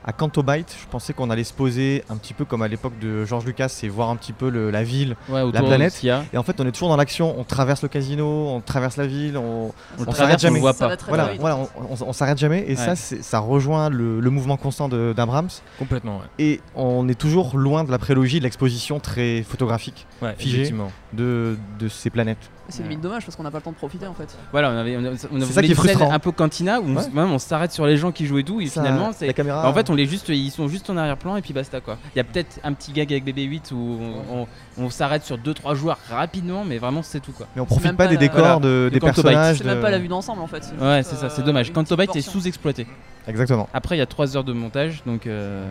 À 0.07 0.13
Canto 0.13 0.44
Bight, 0.44 0.72
je 0.80 0.86
pensais 0.88 1.13
qu'on 1.13 1.31
allait 1.31 1.44
se 1.44 1.52
poser 1.54 2.04
un 2.12 2.18
petit 2.18 2.36
peu 2.36 2.46
comme 2.46 2.62
à 2.62 2.68
l'époque 2.68 2.94
de 3.00 3.25
George 3.25 3.44
Lucas 3.44 3.80
et 3.81 3.90
voir 3.90 4.12
un 4.12 4.16
petit 4.16 4.34
peu 4.34 4.50
le- 4.50 4.69
la 4.69 4.84
ville. 4.84 5.16
Ouais, 5.30 5.44
de 5.44 5.50
planète. 5.50 5.94
ce 5.94 6.00
qu'il 6.02 6.10
y 6.10 6.12
a. 6.12 6.24
Et 6.31 6.38
en 6.38 6.44
fait, 6.44 6.62
on 6.62 6.68
est 6.68 6.72
toujours 6.72 6.90
dans 6.90 6.96
l'action, 6.96 7.34
on 7.40 7.44
traverse 7.44 7.81
le 7.81 7.88
casino, 7.88 8.50
on 8.50 8.62
traverse 8.62 8.98
la 8.98 9.07
ville, 9.07 9.36
on, 9.36 9.72
On 9.98 10.04
On 10.07 10.12
s'arrête 10.12 10.36
on 10.36 10.40
jamais. 10.40 10.56
le 10.57 10.62
voit 10.62 10.75
pas. 10.75 10.96
voilà, 11.07 11.57
on, 11.57 11.69
on- 11.90 12.07
on 12.10 12.13
s'arrête 12.13 12.38
jamais 12.38 12.66
et 12.68 12.75
ça, 12.75 12.92
Ouais. 12.92 12.96
ça 12.96 13.40
rejoint 13.40 13.90
le, 13.90 14.19
le 14.19 14.30
mouvement 14.30 14.57
constant 14.57 14.90
d'Abrams. 14.90 15.50
Complètement, 15.80 16.18
ouais. 16.18 16.25
Et 16.38 16.62
on 16.75 17.07
est 17.10 17.19
toujours 17.19 17.57
loin 17.57 17.84
de 17.84 17.90
la 17.90 17.98
prélogie, 17.98 18.38
de 18.38 18.44
l'exposition 18.44 19.00
très 19.00 19.42
photographique 19.42 20.06
Ouais, 20.22 20.36
Figé. 20.38 20.57
effectivement. 20.57 20.92
de, 21.13 21.57
de 21.80 21.88
ces 21.88 22.12
planètes. 22.12 22.52
C'est 22.69 22.83
limite 22.83 23.01
dommage 23.01 23.23
parce 23.25 23.35
qu'on 23.35 23.44
n'a 23.44 23.51
pas 23.51 23.59
le 23.59 23.63
temps 23.63 23.71
de 23.71 23.75
profiter 23.75 24.07
en 24.07 24.13
fait. 24.13 24.35
Voilà, 24.51 24.71
on 24.71 24.77
avait, 24.77 24.97
on 24.97 25.06
a, 25.06 25.09
on 25.09 25.13
a 25.13 25.17
C'est 25.17 25.27
voulu 25.29 25.45
ça 25.45 25.62
qui 25.62 25.71
est 25.71 25.75
frustrant. 25.75 26.12
un 26.12 26.19
peu 26.19 26.31
cantina 26.31 26.79
où 26.81 26.85
on, 26.88 26.95
Ouais. 26.95 27.03
même 27.13 27.31
on 27.31 27.38
s'arrête 27.38 27.71
sur 27.71 27.85
les 27.85 27.97
gens 27.97 28.12
qui 28.12 28.25
jouent 28.25 28.39
et 28.39 28.44
tout, 28.44 28.59
et 28.62 28.67
Ça, 28.67 28.81
finalement, 28.81 29.12
c'est. 29.13 29.27
la 29.27 29.33
caméra. 29.33 29.62
Bah, 29.62 29.69
en 29.69 29.73
fait, 29.73 29.89
on 29.89 29.95
les 29.95 30.06
juste, 30.07 30.29
ils 30.29 30.50
sont 30.51 30.67
juste 30.67 30.89
en 30.89 30.97
arrière-plan 30.97 31.35
et 31.35 31.41
puis 31.41 31.53
basta 31.53 31.79
quoi. 31.81 31.97
Il 32.15 32.17
y 32.17 32.21
a 32.21 32.23
peut-être 32.23 32.59
un 32.63 32.73
petit 32.73 32.91
gag 32.91 33.12
avec 33.12 33.23
BB-8 33.25 33.71
où 33.73 34.00
on, 34.31 34.41
on- 34.41 34.47
on 34.85 34.89
s'arrête 34.89 35.23
sur 35.23 35.38
2-trois 35.38 35.75
joueurs 35.75 36.00
rapidement, 36.09 36.65
mais 36.65 36.77
vraiment 36.79 37.03
c'est 37.03 37.19
tout 37.19 37.31
quoi. 37.31 37.47
mais 37.56 37.62
on 37.62 37.65
profite 37.65 37.91
pas 37.91 38.06
pas 38.06 38.07
des 38.07 38.15
la- 38.15 38.19
décors, 38.19 38.39
Voilà. 38.39 38.56
de, 38.59 38.85
De 38.85 38.89
des 38.89 39.00
personnages. 39.00 39.57
C'est 39.57 39.63
de- 39.63 39.69
même 39.69 39.81
pas 39.81 39.91
la 39.91 40.00
vue 40.00 40.07
d'ensemble 40.07 40.41
en 40.41 40.47
fait. 40.47 40.63
Ouais, 40.81 41.01
c'est 41.03 41.15
ça, 41.15 41.29
c'est 41.29 41.41
euh, 41.41 41.45
dommage. 41.45 41.71
Bight 41.71 42.15
est 42.15 42.21
sous-exploité. 42.21 42.88
Exactement. 43.27 43.69
Après, 43.73 43.95
il 43.95 44.00
y 44.00 44.01
a 44.01 44.06
3 44.06 44.35
heures 44.38 44.44
de 44.44 44.53
montage, 44.53 45.03
donc. 45.06 45.27
euh, 45.27 45.68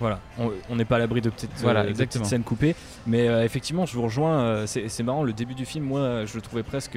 Voilà, 0.00 0.18
on 0.70 0.76
n'est 0.76 0.84
pas 0.86 0.96
à 0.96 0.98
l'abri 0.98 1.20
de 1.20 1.28
petites, 1.30 1.50
Voilà, 1.58 1.80
euh, 1.82 1.92
de 1.92 1.92
petites 1.92 2.24
scènes 2.24 2.42
coupées. 2.42 2.74
Mais 3.06 3.28
euh, 3.28 3.44
effectivement, 3.44 3.84
je 3.86 3.94
vous 3.94 4.02
rejoins. 4.02 4.40
euh, 4.40 4.66
c'est 4.66 5.02
marrant, 5.02 5.22
le 5.22 5.32
début 5.34 5.54
du 5.54 5.66
film, 5.66 5.84
moi, 5.84 6.24
je 6.24 6.34
le 6.34 6.40
trouvais 6.40 6.62
presque 6.62 6.96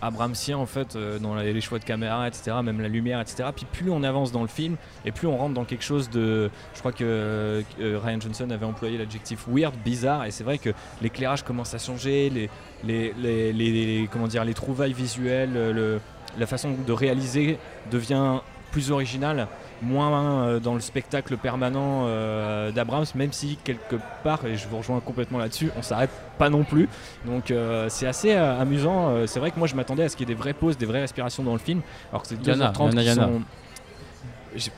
Abramsien 0.00 0.56
en 0.58 0.66
fait, 0.66 0.96
dans 1.20 1.36
les, 1.36 1.52
les 1.52 1.60
choix 1.60 1.78
de 1.78 1.84
caméra, 1.84 2.26
etc., 2.26 2.56
même 2.64 2.80
la 2.80 2.88
lumière, 2.88 3.20
etc. 3.20 3.50
Puis 3.54 3.66
plus 3.70 3.88
on 3.90 4.02
avance 4.02 4.32
dans 4.32 4.42
le 4.42 4.48
film, 4.48 4.76
et 5.04 5.12
plus 5.12 5.28
on 5.28 5.36
rentre 5.36 5.54
dans 5.54 5.64
quelque 5.64 5.84
chose 5.84 6.10
de. 6.10 6.50
Je 6.74 6.80
crois 6.80 6.90
que 6.90 7.62
Ryan 7.78 8.18
Johnson 8.20 8.50
avait 8.50 8.66
employé 8.66 8.98
l'adjectif 8.98 9.44
weird, 9.46 9.74
bizarre, 9.84 10.24
et 10.24 10.30
c'est 10.32 10.42
vrai 10.42 10.58
que 10.58 10.70
l'éclairage 11.02 11.44
commence 11.44 11.72
à 11.74 11.78
changer, 11.78 12.30
les, 12.30 12.50
les, 12.82 13.12
les, 13.16 13.52
les- 13.52 14.08
comment 14.10 14.26
dire, 14.26 14.44
les 14.44 14.54
trouvailles 14.54 14.92
visuelles, 14.94 15.52
le- 15.52 16.00
la 16.38 16.46
façon 16.46 16.70
de 16.84 16.92
réaliser 16.92 17.58
devient 17.92 18.40
plus 18.72 18.90
originale 18.90 19.46
moins 19.82 20.46
euh, 20.46 20.60
dans 20.60 20.74
le 20.74 20.80
spectacle 20.80 21.36
permanent 21.36 22.04
euh, 22.06 22.70
d'Abrams, 22.70 23.04
même 23.14 23.32
si 23.32 23.58
quelque 23.62 23.96
part, 24.22 24.44
et 24.46 24.56
je 24.56 24.68
vous 24.68 24.78
rejoins 24.78 25.00
complètement 25.00 25.38
là-dessus, 25.38 25.70
on 25.76 25.82
s'arrête 25.82 26.10
pas 26.38 26.48
non 26.48 26.64
plus. 26.64 26.88
Donc 27.26 27.50
euh, 27.50 27.88
c'est 27.88 28.06
assez 28.06 28.32
amusant. 28.32 29.26
C'est 29.26 29.40
vrai 29.40 29.50
que 29.50 29.58
moi 29.58 29.68
je 29.68 29.74
m'attendais 29.74 30.04
à 30.04 30.08
ce 30.08 30.16
qu'il 30.16 30.28
y 30.28 30.32
ait 30.32 30.34
des 30.34 30.40
vraies 30.40 30.54
pauses, 30.54 30.78
des 30.78 30.86
vraies 30.86 31.00
respirations 31.00 31.42
dans 31.42 31.52
le 31.52 31.58
film, 31.58 31.82
alors 32.10 32.22
que 32.22 32.28
c'est 32.28 32.36
Il 32.36 32.48
y 32.48 32.52
en 32.52 32.60
a, 32.60 32.70
2h30 32.70 32.76
il 32.78 32.82
y 32.82 32.82
en 32.82 32.86
a, 32.86 32.90
qui 32.90 32.98
il 33.00 33.04
y 33.04 33.10
en 33.10 33.22
a. 33.22 33.26
sont... 33.26 34.70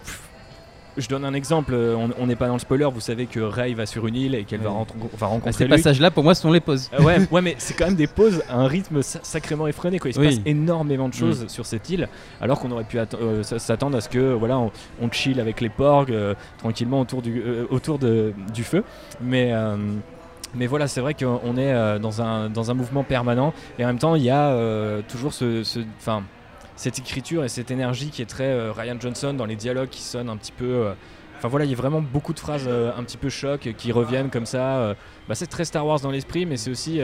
Je 0.97 1.09
donne 1.09 1.25
un 1.25 1.35
exemple, 1.35 1.73
euh, 1.75 1.97
on- 2.21 2.27
n'est 2.27 2.37
pas 2.37 2.47
dans 2.47 2.53
le 2.55 2.59
spoiler, 2.61 2.85
vous 2.93 3.01
savez 3.01 3.27
que 3.27 3.41
Ray 3.41 3.75
va 3.75 3.85
sur 3.85 4.07
une 4.07 4.15
île 4.15 4.35
et 4.37 4.45
qu'elle 4.45 4.61
va, 4.61 4.71
rentre- 4.71 4.95
va 4.97 5.07
bah, 5.19 5.27
rencontrer 5.27 5.53
ces 5.53 5.67
passages-là, 5.67 6.11
pour 6.13 6.23
moi, 6.23 6.35
sont 6.37 6.53
les 6.53 6.61
pauses. 6.61 6.89
Euh, 6.99 7.03
ouais, 7.03 7.17
ouais, 7.33 7.43
mais 7.43 7.57
c'est 7.59 7.75
quand 7.75 7.87
même 7.87 7.97
des 7.97 8.07
pauses 8.07 8.43
à 8.49 8.57
un 8.59 8.69
rythme 8.69 9.03
sa- 9.03 9.19
sacrément 9.25 9.67
effréné. 9.67 9.99
Quoi. 9.99 10.11
Il 10.11 10.15
se 10.15 10.21
Oui. 10.21 10.27
passe 10.27 10.41
énormément 10.47 11.09
de 11.09 11.15
choses 11.15 11.47
sur 11.49 11.67
cette 11.67 11.91
île, 11.91 12.09
alors 12.41 12.61
qu'on 12.61 12.71
aurait 12.71 12.85
pu 12.85 12.99
euh, 12.99 13.43
s'attendre 13.43 13.97
à 13.97 14.01
ce 14.01 14.09
que 14.09 14.33
voilà, 14.35 14.59
on, 14.59 14.71
on 15.03 15.11
chill 15.11 15.41
avec 15.41 15.61
les 15.61 15.69
porgs 15.69 16.13
euh, 16.13 16.35
tranquillement 16.59 17.01
autour 17.01 17.23
du, 17.23 17.43
autour 17.71 17.99
de, 17.99 18.33
du 18.55 18.63
feu. 18.63 18.85
Mais 19.21 19.53
mais 20.57 20.69
voilà, 20.69 20.87
c'est 20.87 21.01
vrai 21.01 21.15
qu'on 21.15 21.57
est 21.57 21.99
dans, 21.99 22.23
un, 22.23 22.49
dans 22.49 22.71
un 22.71 22.75
mouvement 22.75 23.03
permanent 23.03 23.53
et 23.79 23.85
en 23.85 23.89
même 23.89 23.99
temps, 23.99 24.15
il 24.15 24.23
y 24.23 24.31
a 24.31 24.51
euh, 24.51 25.03
toujours 25.09 25.33
ce, 25.33 25.65
ce- 25.65 25.81
'fin, 25.99 26.23
cette 26.77 26.99
écriture 26.99 27.45
et 27.45 27.49
cette 27.49 27.71
énergie 27.71 28.11
qui 28.11 28.23
est 28.23 28.27
très 28.27 28.45
euh, 28.53 28.73
Ryan 28.73 28.97
Johnson 29.01 29.35
dans 29.35 29.47
les 29.47 29.57
dialogues 29.57 29.89
qui 29.91 30.03
sonnent 30.03 30.29
un 30.29 30.37
petit 30.37 30.53
peu. 30.53 30.65
euh, 30.65 30.95
Enfin 31.39 31.49
voilà, 31.49 31.65
il 31.67 31.71
y 31.71 31.75
a 31.75 31.77
vraiment 31.77 32.01
beaucoup 32.01 32.33
de 32.33 32.39
phrases 32.41 32.65
euh, 32.67 32.93
un 32.97 33.03
petit 33.05 33.17
peu 33.19 33.29
choc 33.29 33.69
qui 33.77 33.93
reviennent 33.93 34.31
comme 34.31 34.47
ça. 34.47 34.95
bah, 35.29 35.35
c'est 35.35 35.47
très 35.49 35.65
Star 35.65 35.85
Wars 35.87 36.01
dans 36.01 36.11
l'esprit, 36.11 36.47
mais 36.47 36.57
c'est 36.57 36.71
aussi 36.71 37.01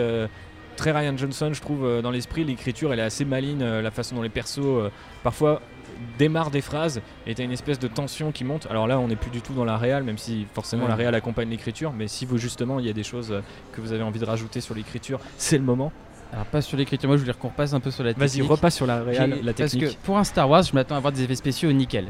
très 0.77 0.93
Ryan 0.93 1.15
Johnson, 1.17 1.51
je 1.53 1.61
trouve, 1.61 2.01
dans 2.01 2.11
l'esprit. 2.11 2.43
L'écriture, 2.45 2.93
elle 2.93 3.01
est 3.01 3.03
assez 3.03 3.25
maligne, 3.27 3.63
la 3.63 3.91
façon 3.91 4.15
dont 4.17 4.23
les 4.23 4.29
persos 4.31 4.91
parfois 5.23 5.61
démarrent 6.19 6.51
des 6.53 6.63
phrases 6.63 7.03
et 7.27 7.35
t'as 7.35 7.45
une 7.45 7.53
espèce 7.53 7.79
de 7.79 7.89
tension 7.89 8.33
qui 8.33 8.45
monte. 8.45 8.67
Alors 8.71 8.87
là, 8.87 8.99
on 8.99 9.09
n'est 9.09 9.17
plus 9.17 9.31
du 9.31 9.43
tout 9.43 9.53
dans 9.53 9.67
la 9.67 9.77
réal, 9.77 10.05
même 10.05 10.17
si 10.17 10.47
forcément 10.55 10.85
Ouais. 10.85 10.89
la 10.89 10.95
réal 10.95 11.15
accompagne 11.15 11.51
l'écriture. 11.51 11.93
Mais 11.93 12.09
si 12.09 12.25
vous 12.25 12.39
justement, 12.39 12.79
il 12.79 12.87
y 12.87 12.89
a 12.91 12.95
des 12.95 13.03
choses 13.03 13.43
que 13.73 13.81
vous 13.83 13.93
avez 13.93 14.03
envie 14.03 14.21
de 14.21 14.25
rajouter 14.25 14.63
sur 14.63 14.75
l'écriture, 14.75 15.21
c'est 15.37 15.59
le 15.59 15.65
moment. 15.65 15.93
Alors, 16.33 16.47
pas 16.47 16.61
sur 16.63 16.77
l'écriture, 16.77 17.09
moi 17.09 17.17
je 17.17 17.23
voulais 17.23 17.35
qu'on 17.35 17.49
repasse 17.49 17.73
un 17.73 17.81
peu 17.81 17.91
sur 17.91 18.05
la 18.05 18.13
Vas-y, 18.13 18.31
technique. 18.31 18.51
repasse 18.51 18.77
sur 18.77 18.87
la 18.87 19.05
J'ai- 19.13 19.27
la 19.43 19.53
Parce 19.53 19.73
technique. 19.73 19.99
que 19.99 20.05
pour 20.07 20.17
un 20.19 20.25
Star 20.25 20.49
Wars, 20.49 20.63
je 20.63 20.73
m'attends 20.73 20.95
à 20.97 21.01
voir 21.01 21.13
des 21.13 21.23
effets 21.25 21.35
spéciaux 21.35 21.73
nickel. 21.73 22.07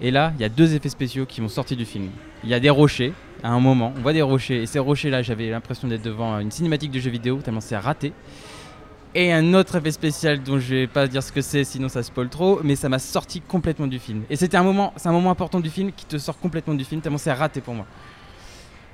Et 0.00 0.10
là, 0.10 0.32
il 0.36 0.42
y 0.42 0.44
a 0.44 0.48
deux 0.48 0.74
effets 0.74 0.88
spéciaux 0.88 1.24
qui 1.26 1.40
m'ont 1.40 1.48
sorti 1.48 1.74
du 1.76 1.84
film. 1.84 2.08
Il 2.44 2.50
y 2.50 2.54
a 2.54 2.60
des 2.60 2.70
rochers, 2.70 3.12
à 3.42 3.50
un 3.50 3.60
moment, 3.60 3.92
on 3.96 4.00
voit 4.00 4.12
des 4.12 4.20
rochers, 4.22 4.62
et 4.62 4.66
ces 4.66 4.78
rochers-là, 4.78 5.22
j'avais 5.22 5.48
l'impression 5.50 5.88
d'être 5.88 6.02
devant 6.02 6.38
une 6.38 6.50
cinématique 6.50 6.90
de 6.90 6.98
jeu 7.00 7.10
vidéo, 7.10 7.38
tellement 7.42 7.60
c'est 7.60 7.76
raté. 7.76 8.12
Et 9.14 9.32
un 9.32 9.52
autre 9.54 9.76
effet 9.76 9.90
spécial 9.90 10.42
dont 10.42 10.58
je 10.58 10.74
vais 10.74 10.86
pas 10.86 11.06
dire 11.06 11.22
ce 11.22 11.30
que 11.32 11.40
c'est, 11.42 11.64
sinon 11.64 11.88
ça 11.88 12.02
spoil 12.02 12.28
trop, 12.30 12.60
mais 12.64 12.76
ça 12.76 12.88
m'a 12.88 12.98
sorti 12.98 13.40
complètement 13.42 13.86
du 13.86 13.98
film. 13.98 14.22
Et 14.30 14.36
c'était 14.36 14.56
un 14.56 14.62
moment, 14.62 14.92
c'est 14.96 15.08
un 15.08 15.12
moment 15.12 15.30
important 15.30 15.60
du 15.60 15.68
film 15.70 15.92
qui 15.92 16.06
te 16.06 16.16
sort 16.18 16.38
complètement 16.38 16.74
du 16.74 16.84
film, 16.84 17.00
tellement 17.00 17.18
c'est 17.18 17.32
raté 17.32 17.60
pour 17.60 17.74
moi. 17.74 17.86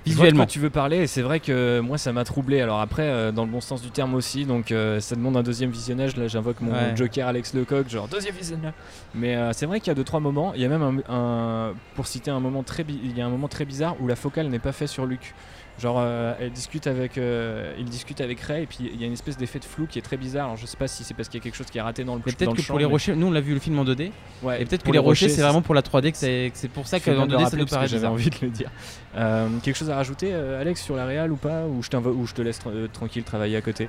Visuellement. 0.09 0.47
tu 0.47 0.59
veux 0.59 0.71
parler 0.71 0.99
et 0.99 1.07
c'est 1.07 1.23
vrai 1.23 1.41
que 1.41 1.81
moi 1.81 1.99
ça 1.99 2.13
m'a 2.13 2.25
troublé. 2.25 2.61
Alors 2.61 2.81
après, 2.81 3.03
euh, 3.03 3.33
dans 3.33 3.45
le 3.45 3.51
bon 3.51 3.61
sens 3.61 3.83
du 3.83 3.91
terme 3.91 4.15
aussi, 4.15 4.45
donc 4.45 4.73
euh, 4.73 5.01
ça 5.01 5.15
demande 5.17 5.37
un 5.37 5.43
deuxième 5.43 5.71
visionnage. 5.71 6.17
Là, 6.17 6.29
j'invoque 6.29 6.61
mon 6.61 6.73
Ouais. 6.73 6.95
Joker 6.97 7.27
Alex 7.29 7.55
Lecoq, 7.55 7.89
genre 7.89 8.09
deuxième 8.09 8.35
visionnage. 8.35 8.73
Mais 9.15 9.37
euh, 9.37 9.53
c'est 9.53 9.67
vrai 9.67 9.81
qu'il 9.81 9.89
y 9.89 9.93
a 9.93 9.95
deux 9.95 10.05
trois 10.05 10.21
moments. 10.21 10.53
Il 10.55 10.61
y 10.61 10.65
a 10.65 10.69
même 10.69 10.83
un, 11.09 11.13
un- 11.15 11.75
pour 11.95 12.07
citer 12.07 12.31
un 12.31 12.41
moment 12.41 12.63
très, 12.63 12.85
il 12.89 13.17
y 13.17 13.21
a 13.21 13.27
un 13.27 13.31
moment 13.31 13.49
très 13.49 13.65
bizarre 13.65 13.97
où 14.01 14.07
la 14.07 14.17
focale 14.17 14.49
n'est 14.49 14.59
pas 14.59 14.73
faite 14.73 14.89
sur 14.89 15.07
Luke. 15.07 15.35
Genre, 15.79 15.97
euh, 16.01 16.35
elle 16.41 16.51
discute 16.51 16.87
avec, 16.89 17.19
euh, 17.19 17.73
il 17.79 17.85
discute 17.85 18.21
avec 18.21 18.41
Ray 18.41 18.65
et 18.65 18.67
puis 18.67 18.79
il 18.93 19.01
y 19.01 19.05
a 19.05 19.07
une 19.07 19.13
espèce 19.13 19.37
d'effet 19.37 19.61
de 19.61 19.65
flou 19.65 19.87
qui 19.87 19.99
est 19.99 20.03
très 20.03 20.17
bizarre. 20.17 20.47
Alors 20.47 20.57
je 20.57 20.67
sais 20.67 20.77
pas 20.77 20.89
si 20.89 21.05
c'est 21.05 21.15
parce 21.15 21.29
qu'il 21.29 21.39
y 21.39 21.41
a 21.41 21.45
quelque 21.45 21.55
chose 21.57 21.67
qui 21.71 21.79
est 21.79 21.81
raté 21.83 22.03
dans 22.05 22.17
le. 22.17 22.21
Peut-être 22.21 22.51
le 22.51 22.57
que 22.57 22.63
champ, 22.63 22.73
pour 22.73 22.79
les 22.81 22.87
mais- 22.87 22.91
rochers, 22.91 23.15
nous 23.15 23.29
on 23.29 23.31
l'a 23.31 23.41
vu 23.41 23.55
le 23.55 23.61
film 23.61 23.79
en 23.79 23.85
2D, 23.85 24.11
Ouais, 24.43 24.61
et 24.61 24.65
peut-être 24.65 24.83
que 24.83 24.91
les 24.91 24.99
rochers 24.99 25.29
c'est 25.29 25.43
vraiment 25.43 25.63
pour 25.63 25.75
la 25.75 25.83
3D 25.83 26.11
que 26.13 26.19
c'est 26.19 26.51
que 26.53 26.59
c'est 26.59 26.69
pour 26.71 26.87
ça 26.89 26.99
bien 26.99 27.27
de 27.27 27.33
2D 27.37 27.49
ça 27.51 27.57
nous 27.57 27.65
que 27.65 27.71
paraît 27.71 27.87
J'avais 27.87 27.99
bizarre. 28.01 28.13
envie 28.13 28.31
de 28.31 28.37
le 28.43 28.49
dire. 28.51 28.71
Euh, 29.17 29.49
quelque 29.63 29.77
chose 29.77 29.91
à 29.91 29.97
rajouter, 29.97 30.31
euh, 30.33 30.61
Alex, 30.61 30.83
sur 30.83 30.95
la 30.97 31.07
réal 31.07 31.33
ou 31.33 31.37
pas 31.37 31.65
Ou 31.67 31.83
je, 31.83 31.89
t'invo- 31.89 32.13
ou 32.13 32.27
je 32.27 32.35
te 32.35 32.43
laisse 32.43 32.61
tra- 32.61 32.71
euh, 32.73 32.87
tranquille 32.93 33.23
travailler 33.25 33.57
à 33.57 33.61
côté? 33.63 33.89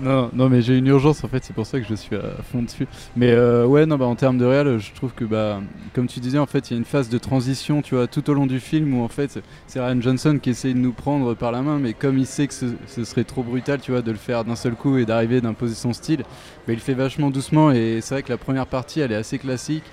Non, 0.00 0.30
non, 0.32 0.48
mais 0.48 0.62
j'ai 0.62 0.76
une 0.78 0.86
urgence 0.86 1.24
en 1.24 1.28
fait, 1.28 1.42
c'est 1.44 1.52
pour 1.54 1.66
ça 1.66 1.80
que 1.80 1.86
je 1.88 1.94
suis 1.94 2.14
à 2.16 2.42
fond 2.52 2.62
dessus. 2.62 2.86
Mais 3.16 3.30
euh, 3.32 3.66
ouais, 3.66 3.84
non, 3.86 3.96
bah 3.96 4.04
en 4.06 4.14
termes 4.14 4.38
de 4.38 4.44
réal, 4.44 4.78
je 4.78 4.92
trouve 4.92 5.12
que 5.12 5.24
bah, 5.24 5.60
comme 5.92 6.06
tu 6.06 6.20
disais, 6.20 6.38
en 6.38 6.46
fait, 6.46 6.70
il 6.70 6.74
y 6.74 6.76
a 6.76 6.78
une 6.78 6.84
phase 6.84 7.08
de 7.08 7.18
transition, 7.18 7.82
tu 7.82 7.94
vois, 7.96 8.06
tout 8.06 8.28
au 8.30 8.34
long 8.34 8.46
du 8.46 8.60
film 8.60 8.94
où 8.98 9.02
en 9.04 9.08
fait, 9.08 9.40
c'est 9.66 9.80
Ryan 9.80 10.00
Johnson 10.00 10.38
qui 10.40 10.50
essaye 10.50 10.74
de 10.74 10.78
nous 10.78 10.92
prendre 10.92 11.17
par 11.34 11.52
la 11.52 11.62
main, 11.62 11.78
mais 11.78 11.92
comme 11.92 12.18
il 12.18 12.26
sait 12.26 12.46
que 12.46 12.54
ce, 12.54 13.04
serait 13.04 13.24
trop 13.24 13.42
brutal, 13.42 13.80
tu 13.80 13.92
vois, 13.92 14.02
de 14.02 14.10
le 14.10 14.16
faire 14.18 14.44
d'un 14.44 14.56
seul 14.56 14.74
coup 14.74 14.98
et 14.98 15.06
d'arriver 15.06 15.40
d'imposer 15.40 15.74
son 15.74 15.92
style, 15.92 16.22
bah, 16.66 16.72
il 16.72 16.80
fait 16.80 16.94
vachement 16.94 17.30
doucement. 17.30 17.70
Et 17.70 18.00
c'est 18.00 18.14
vrai 18.14 18.22
que 18.22 18.30
la 18.30 18.38
première 18.38 18.66
partie, 18.66 19.00
elle 19.00 19.12
est 19.12 19.16
assez 19.16 19.38
classique. 19.38 19.84